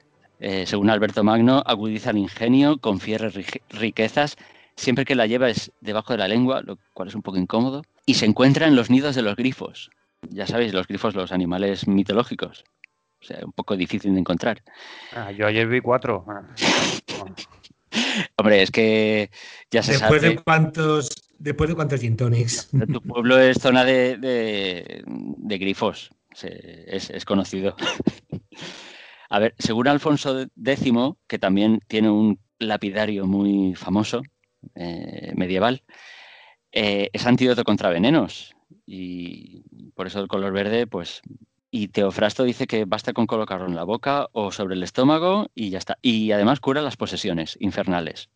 [0.67, 3.31] según Alberto Magno, agudiza el ingenio, confiere
[3.71, 4.37] riquezas,
[4.75, 8.15] siempre que la llevas debajo de la lengua, lo cual es un poco incómodo, y
[8.15, 9.93] se encuentra en los nidos de los grifos.
[10.31, 12.65] Ya sabéis, los grifos, los animales mitológicos.
[13.23, 14.63] O sea, un poco difícil de encontrar.
[15.13, 16.27] Ah, yo ayer vi cuatro.
[18.37, 19.31] Hombre, es que
[19.71, 20.35] ya se Después sabe.
[20.35, 25.03] De cuántos, después de cuántos gin Tu pueblo es zona de,
[25.39, 26.11] grifos.
[26.43, 27.77] Es, conocido.
[29.31, 30.93] A ver, según Alfonso X,
[31.27, 34.23] que también tiene un lapidario muy famoso,
[34.75, 35.83] eh, medieval,
[36.73, 38.55] eh, es antídoto contra venenos.
[38.87, 41.23] Y por eso el color verde, pues
[41.77, 45.71] y Teofrasto dice que basta con colocarlo en la boca o sobre el estómago y
[45.71, 45.99] ya está.
[46.03, 48.31] Y además cura las posesiones infernales.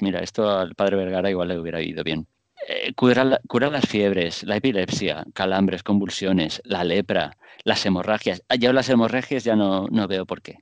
[0.00, 2.26] Mira, esto al padre Vergara igual le hubiera ido bien.
[2.68, 8.42] Eh, cura, las fiebres, la epilepsia, calambres, convulsiones, la lepra, las hemorragias.
[8.48, 10.58] Ah, yo las hemorragias ya no, no veo por qué.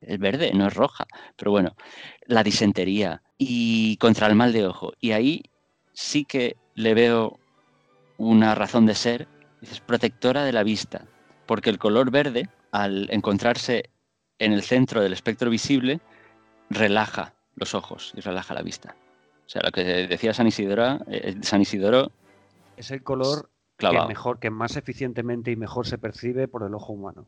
[0.00, 1.06] Es verde, no es roja.
[1.36, 1.74] Pero bueno,
[2.26, 4.92] la disentería y contra el mal de ojo.
[5.00, 5.42] Y ahí
[5.92, 7.38] sí que le veo
[8.18, 9.28] una razón de ser.
[9.62, 11.06] Es protectora de la vista
[11.46, 13.90] porque el color verde, al encontrarse
[14.38, 16.00] en el centro del espectro visible,
[16.70, 18.96] relaja los ojos y relaja la vista.
[19.46, 22.10] O sea, lo que decía San Isidoro, eh, San Isidoro
[22.76, 26.92] es el color que, mejor, que más eficientemente y mejor se percibe por el ojo
[26.92, 27.26] humano.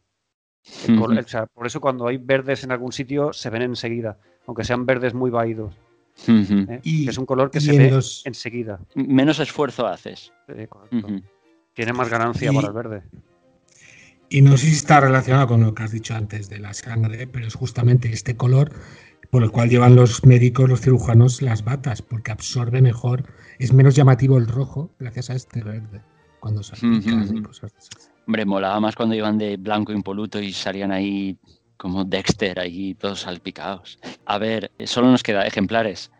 [1.54, 5.30] por eso cuando hay verdes en algún sitio se ven enseguida, aunque sean verdes muy
[5.30, 5.74] vaídos.
[6.28, 6.80] ¿eh?
[6.84, 8.80] es un color que se ve enseguida.
[8.94, 10.32] Menos esfuerzo haces.
[11.74, 13.02] Tiene más ganancia para el verde.
[14.28, 17.26] Y no sé si está relacionado con lo que has dicho antes de la sangre,
[17.26, 18.72] pero es justamente este color
[19.34, 23.24] por el cual llevan los médicos, los cirujanos, las batas, porque absorbe mejor,
[23.58, 26.02] es menos llamativo el rojo gracias a este verde,
[26.38, 27.72] cuando salpican y cosas
[28.28, 31.36] Hombre, molaba más cuando iban de blanco impoluto y salían ahí
[31.76, 33.98] como Dexter, ahí todos salpicados.
[34.24, 36.12] A ver, solo nos queda ejemplares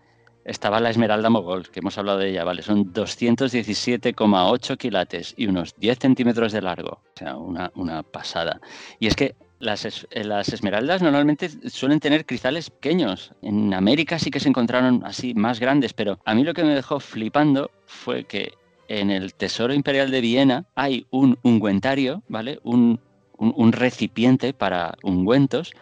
[0.45, 2.63] estaba la Esmeralda Mogol, que hemos hablado de ella, ¿vale?
[2.63, 7.01] Son 217,8 quilates y unos 10 centímetros de largo.
[7.15, 8.61] O sea, una, pasada.
[8.99, 13.33] Y es que las, las, esmeraldas normalmente suelen tener cristales pequeños.
[13.43, 16.75] En América sí que se encontraron así más grandes, pero a mí lo que me
[16.75, 18.53] dejó flipando fue que
[18.89, 22.61] en el Tesoro Imperial de Viena hay un ungüentario, ¿vale?
[22.63, 23.01] Un,
[23.39, 25.73] un recipiente para ungüentos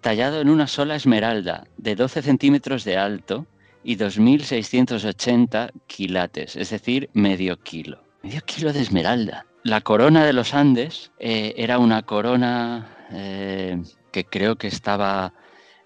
[0.00, 3.46] tallado en una sola esmeralda de 12 centímetros de alto
[3.82, 8.02] y 2.680 quilates, es decir, medio kilo.
[8.22, 9.46] Medio kilo de esmeralda.
[9.62, 13.82] La corona de los Andes eh, era una corona eh,
[14.12, 15.32] que creo que estaba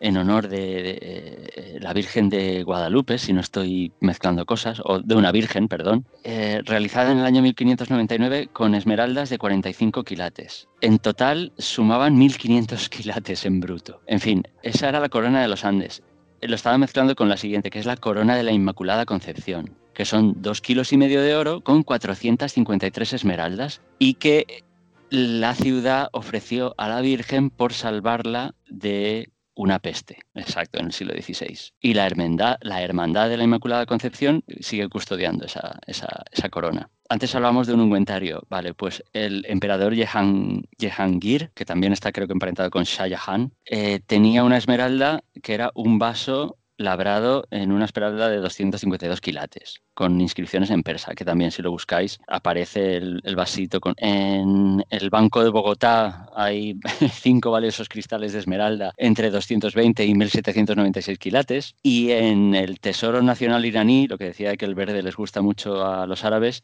[0.01, 5.15] en honor de, eh, la Virgen de Guadalupe, si no estoy mezclando cosas, o de
[5.15, 10.69] una Virgen, perdón, eh, realizada en el año 1599 con esmeraldas de 45 quilates.
[10.83, 14.03] En total sumaban 1.500 quilates en bruto.
[14.07, 16.03] En fin, esa era la corona de los Andes.
[16.43, 20.05] Lo estaba mezclando con la siguiente, que es la corona de la Inmaculada Concepción, que
[20.05, 24.65] son dos kilos y medio de oro con 453 esmeraldas y que
[25.11, 31.15] la ciudad ofreció a la Virgen por salvarla de una peste, exacto, en el siglo
[31.15, 31.73] XVI.
[31.81, 36.91] Y la hermandad, la hermandad de la Inmaculada Concepción sigue custodiando esa, corona.
[37.09, 42.33] Antes hablábamos de un ungüentario, vale, pues el emperador Jehangir, que también está creo que
[42.33, 47.85] emparentado con Shah Jahan, eh, tenía una esmeralda que era un vaso labrado en una
[47.85, 53.37] esmeralda de 252 quilates, con inscripciones en persa, que también si lo buscáis aparece el,
[53.37, 53.81] vasito.
[53.81, 53.95] Con...
[53.99, 56.79] En el Banco de Bogotá hay
[57.13, 61.75] cinco valiosos cristales de esmeralda entre 220 y 1796 quilates.
[61.83, 65.85] Y en el Tesoro Nacional iraní, lo que decía que el verde les gusta mucho
[65.87, 66.63] a los árabes,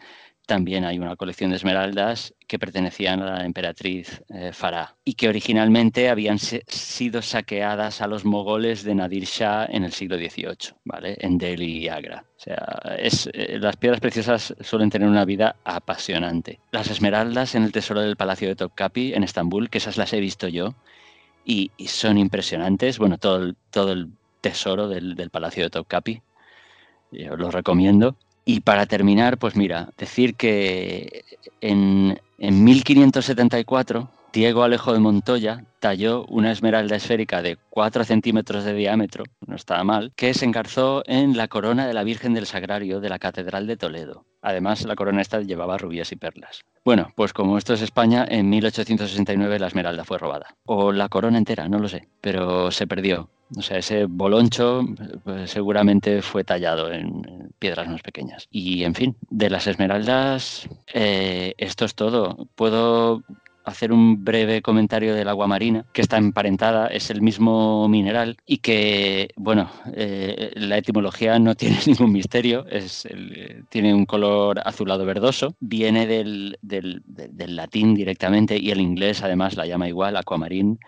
[0.51, 5.28] también hay una colección de esmeraldas que pertenecían a la emperatriz eh, Farah y que
[5.28, 11.16] originalmente habían sido saqueadas a los mogoles de Nadir Shah en el siglo XVIII, ¿vale?
[11.20, 12.24] en Delhi y Agra.
[12.36, 16.59] O sea, eh, las piedras preciosas suelen tener una vida apasionante.
[16.72, 20.18] Las esmeraldas en el tesoro del Palacio de Topkapi en Estambul, que esas las he
[20.18, 20.74] visto yo,
[21.44, 22.98] y, son impresionantes.
[22.98, 24.09] Bueno, todo el, todo el
[24.40, 26.22] tesoro del, del Palacio de Topkapi,
[27.12, 28.16] yo lo recomiendo.
[28.44, 31.24] Y para terminar, pues mira, decir que
[31.60, 39.24] en, 1574 Diego Alejo de Montoya talló una esmeralda esférica de 4 centímetros de diámetro,
[39.44, 43.09] no estaba mal, que se engarzó en la corona de la Virgen del Sagrario de
[43.09, 44.24] la Catedral de Toledo.
[44.43, 46.65] Además, la corona esta llevaba rubíes y perlas.
[46.85, 50.55] Bueno, pues como esto es España, en 1869 la esmeralda fue robada.
[50.65, 53.28] O la corona entera, no lo sé, pero se perdió.
[53.57, 54.86] O sea, ese boloncho
[55.24, 58.47] pues, seguramente fue tallado en piedras más pequeñas.
[58.51, 62.48] Y en fin, de las esmeraldas, eh, esto es todo.
[62.55, 63.24] Puedo
[63.65, 68.59] hacer un breve comentario del agua marina, que está emparentada, es el mismo mineral y
[68.59, 73.07] que, bueno, eh, la etimología no tiene ningún misterio, es
[73.69, 79.57] tiene un color azulado verdoso, viene del, del, del, latín directamente y el inglés además
[79.57, 80.78] la llama igual, aquamarín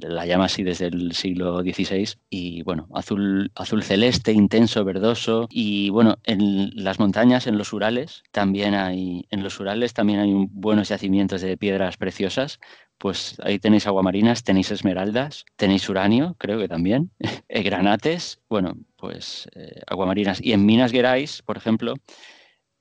[0.00, 5.90] la llama así desde el siglo XVI, y bueno, azul, azul celeste, intenso, verdoso, y
[5.90, 10.88] bueno, en las montañas, en los Urales, también hay, en los Urales también hay buenos
[10.88, 12.60] yacimientos de piedras preciosas,
[12.98, 17.10] pues ahí tenéis aguamarinas, tenéis esmeraldas, tenéis uranio, creo que también,
[17.48, 20.40] eh, granates, bueno, pues eh, aguamarinas.
[20.42, 21.94] Y en Minas Gerais, por ejemplo,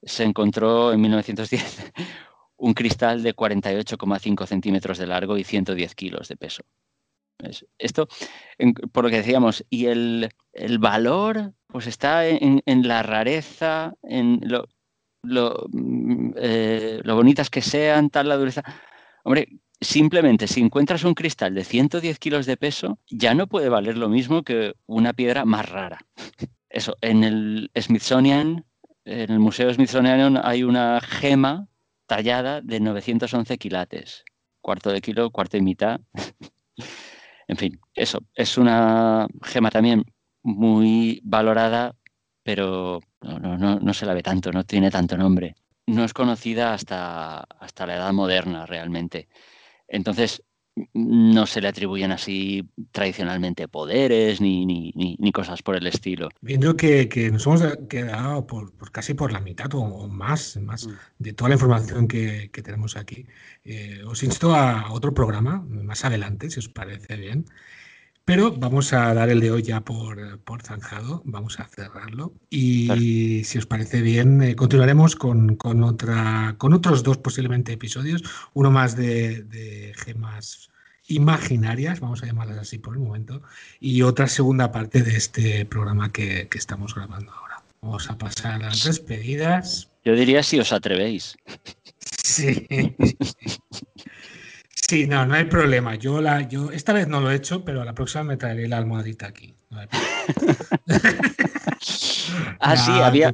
[0.04, 1.94] se encontró en 1910
[2.58, 6.64] un cristal de 48,5 centímetros de largo y 110 kilos de peso.
[7.78, 8.08] Esto,
[8.92, 10.30] por lo que decíamos, y el,
[10.80, 14.68] valor, pues está en, la rareza, en lo,
[15.72, 18.64] mm, eh, lo, bonitas que sean, tal la dureza.
[19.24, 19.48] Hombre,
[19.82, 24.10] simplemente si encuentras un cristal de 110 kilos de peso, ya no puede valer lo
[24.10, 26.00] mismo que una piedra más rara.
[26.70, 28.66] Eso, en el Smithsonian,
[29.06, 31.70] en el Museo Smithsonian hay una gema
[32.08, 34.26] tallada de 911 quilates,
[34.62, 36.02] cuarto de kilo, cuarto y mitad.
[37.48, 40.04] En fin, eso, es una gema también
[40.44, 41.96] muy valorada,
[42.44, 45.56] pero no, no, no, se la ve tanto, no tiene tanto nombre.
[45.88, 49.28] No es conocida hasta, hasta la edad moderna realmente.
[49.88, 50.44] Entonces,
[50.94, 56.30] no se le atribuyen así tradicionalmente poderes ni, ni, ni, cosas por el estilo.
[56.42, 60.92] Viendo que, que nos hemos quedado por, casi por la mitad o, más, más mm.
[61.20, 63.26] de toda la información que, que tenemos aquí,
[63.64, 67.46] eh, os insto a otro programa más adelante, si os parece bien.
[68.26, 72.34] Pero vamos a dar el de hoy ya por, por zanjado, vamos a cerrarlo.
[72.50, 78.24] Y si os parece bien, eh, continuaremos con, con, otra, con otros dos posiblemente episodios,
[78.54, 80.72] uno más de, de gemas
[81.08, 83.44] imaginarias, vamos a llamarlas así por el momento,
[83.80, 87.62] y otra segunda parte de este programa que, que estamos grabando ahora.
[87.82, 89.92] Vamos a pasar a las despedidas.
[90.04, 91.38] Yo diría si os atrevéis.
[92.24, 92.68] Sí.
[94.88, 95.96] Sí, no, no hay problema.
[95.96, 98.68] Yo la, yo esta vez no lo he hecho, pero a la próxima me traeré
[98.68, 99.56] la almohadita aquí.
[102.60, 103.32] ah, sí, había.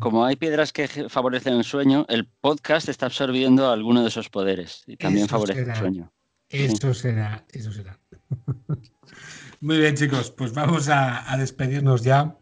[0.00, 4.82] Como hay piedras que favorecen el sueño, el podcast está absorbiendo alguno de esos poderes
[4.86, 6.12] y también favorece el sueño.
[6.48, 7.98] Eso será, eso será.
[9.60, 12.36] Muy bien, chicos, pues vamos a, despedirnos ya.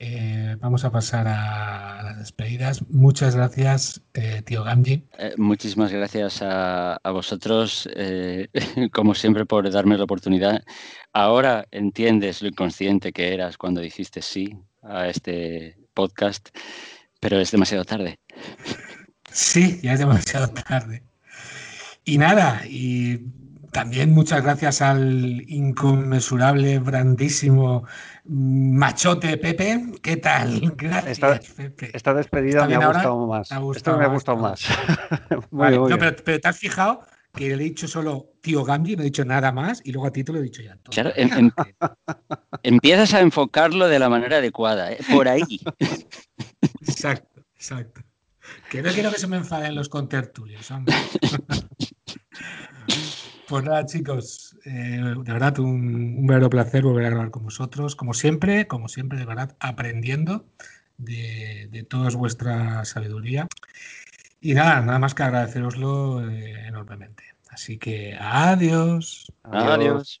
[0.00, 2.88] Eh, vamos a pasar a las despedidas.
[2.88, 5.04] Muchas gracias, eh, tío Gamji.
[5.18, 7.88] Eh, muchísimas gracias a, vosotros,
[8.92, 10.62] como siempre, por darme la oportunidad.
[11.12, 16.50] Ahora entiendes lo inconsciente que eras cuando dijiste sí a este podcast,
[17.18, 18.18] pero es demasiado tarde.
[19.30, 21.02] Sí, ya es demasiado tarde.
[22.02, 23.20] Y nada, y
[23.72, 27.84] también muchas gracias al inconmensurable, grandísimo
[28.24, 29.92] machote Pepe.
[30.02, 30.72] ¿Qué tal?
[30.76, 31.90] Gracias, esta, Pepe.
[31.92, 33.50] Esta despedida me ha gustado más.
[33.76, 34.62] Esto me ha gustado más.
[35.50, 37.02] no, pero, te has fijado
[37.34, 40.12] que le he dicho solo tío Gambi, no he dicho nada más y luego a
[40.12, 40.76] ti te lo he dicho ya.
[40.90, 41.50] Claro, em,
[42.62, 44.98] empiezas a enfocarlo de la manera adecuada, ¿eh?
[45.12, 45.60] por ahí.
[46.80, 48.00] Exacto, exacto.
[48.70, 50.94] Que no quiero que se me enfaden los contertulios, hombre.
[53.48, 57.96] Pues nada, chicos, eh, de verdad un, verdadero placer volver a grabar con vosotros.
[57.96, 60.44] Como siempre, como siempre, de verdad, aprendiendo
[60.98, 63.48] de, toda vuestra sabiduría.
[64.42, 67.24] Y nada, nada más que agradeceroslo eh, enormemente.
[67.48, 69.32] Así que adiós.
[69.44, 70.20] Adiós.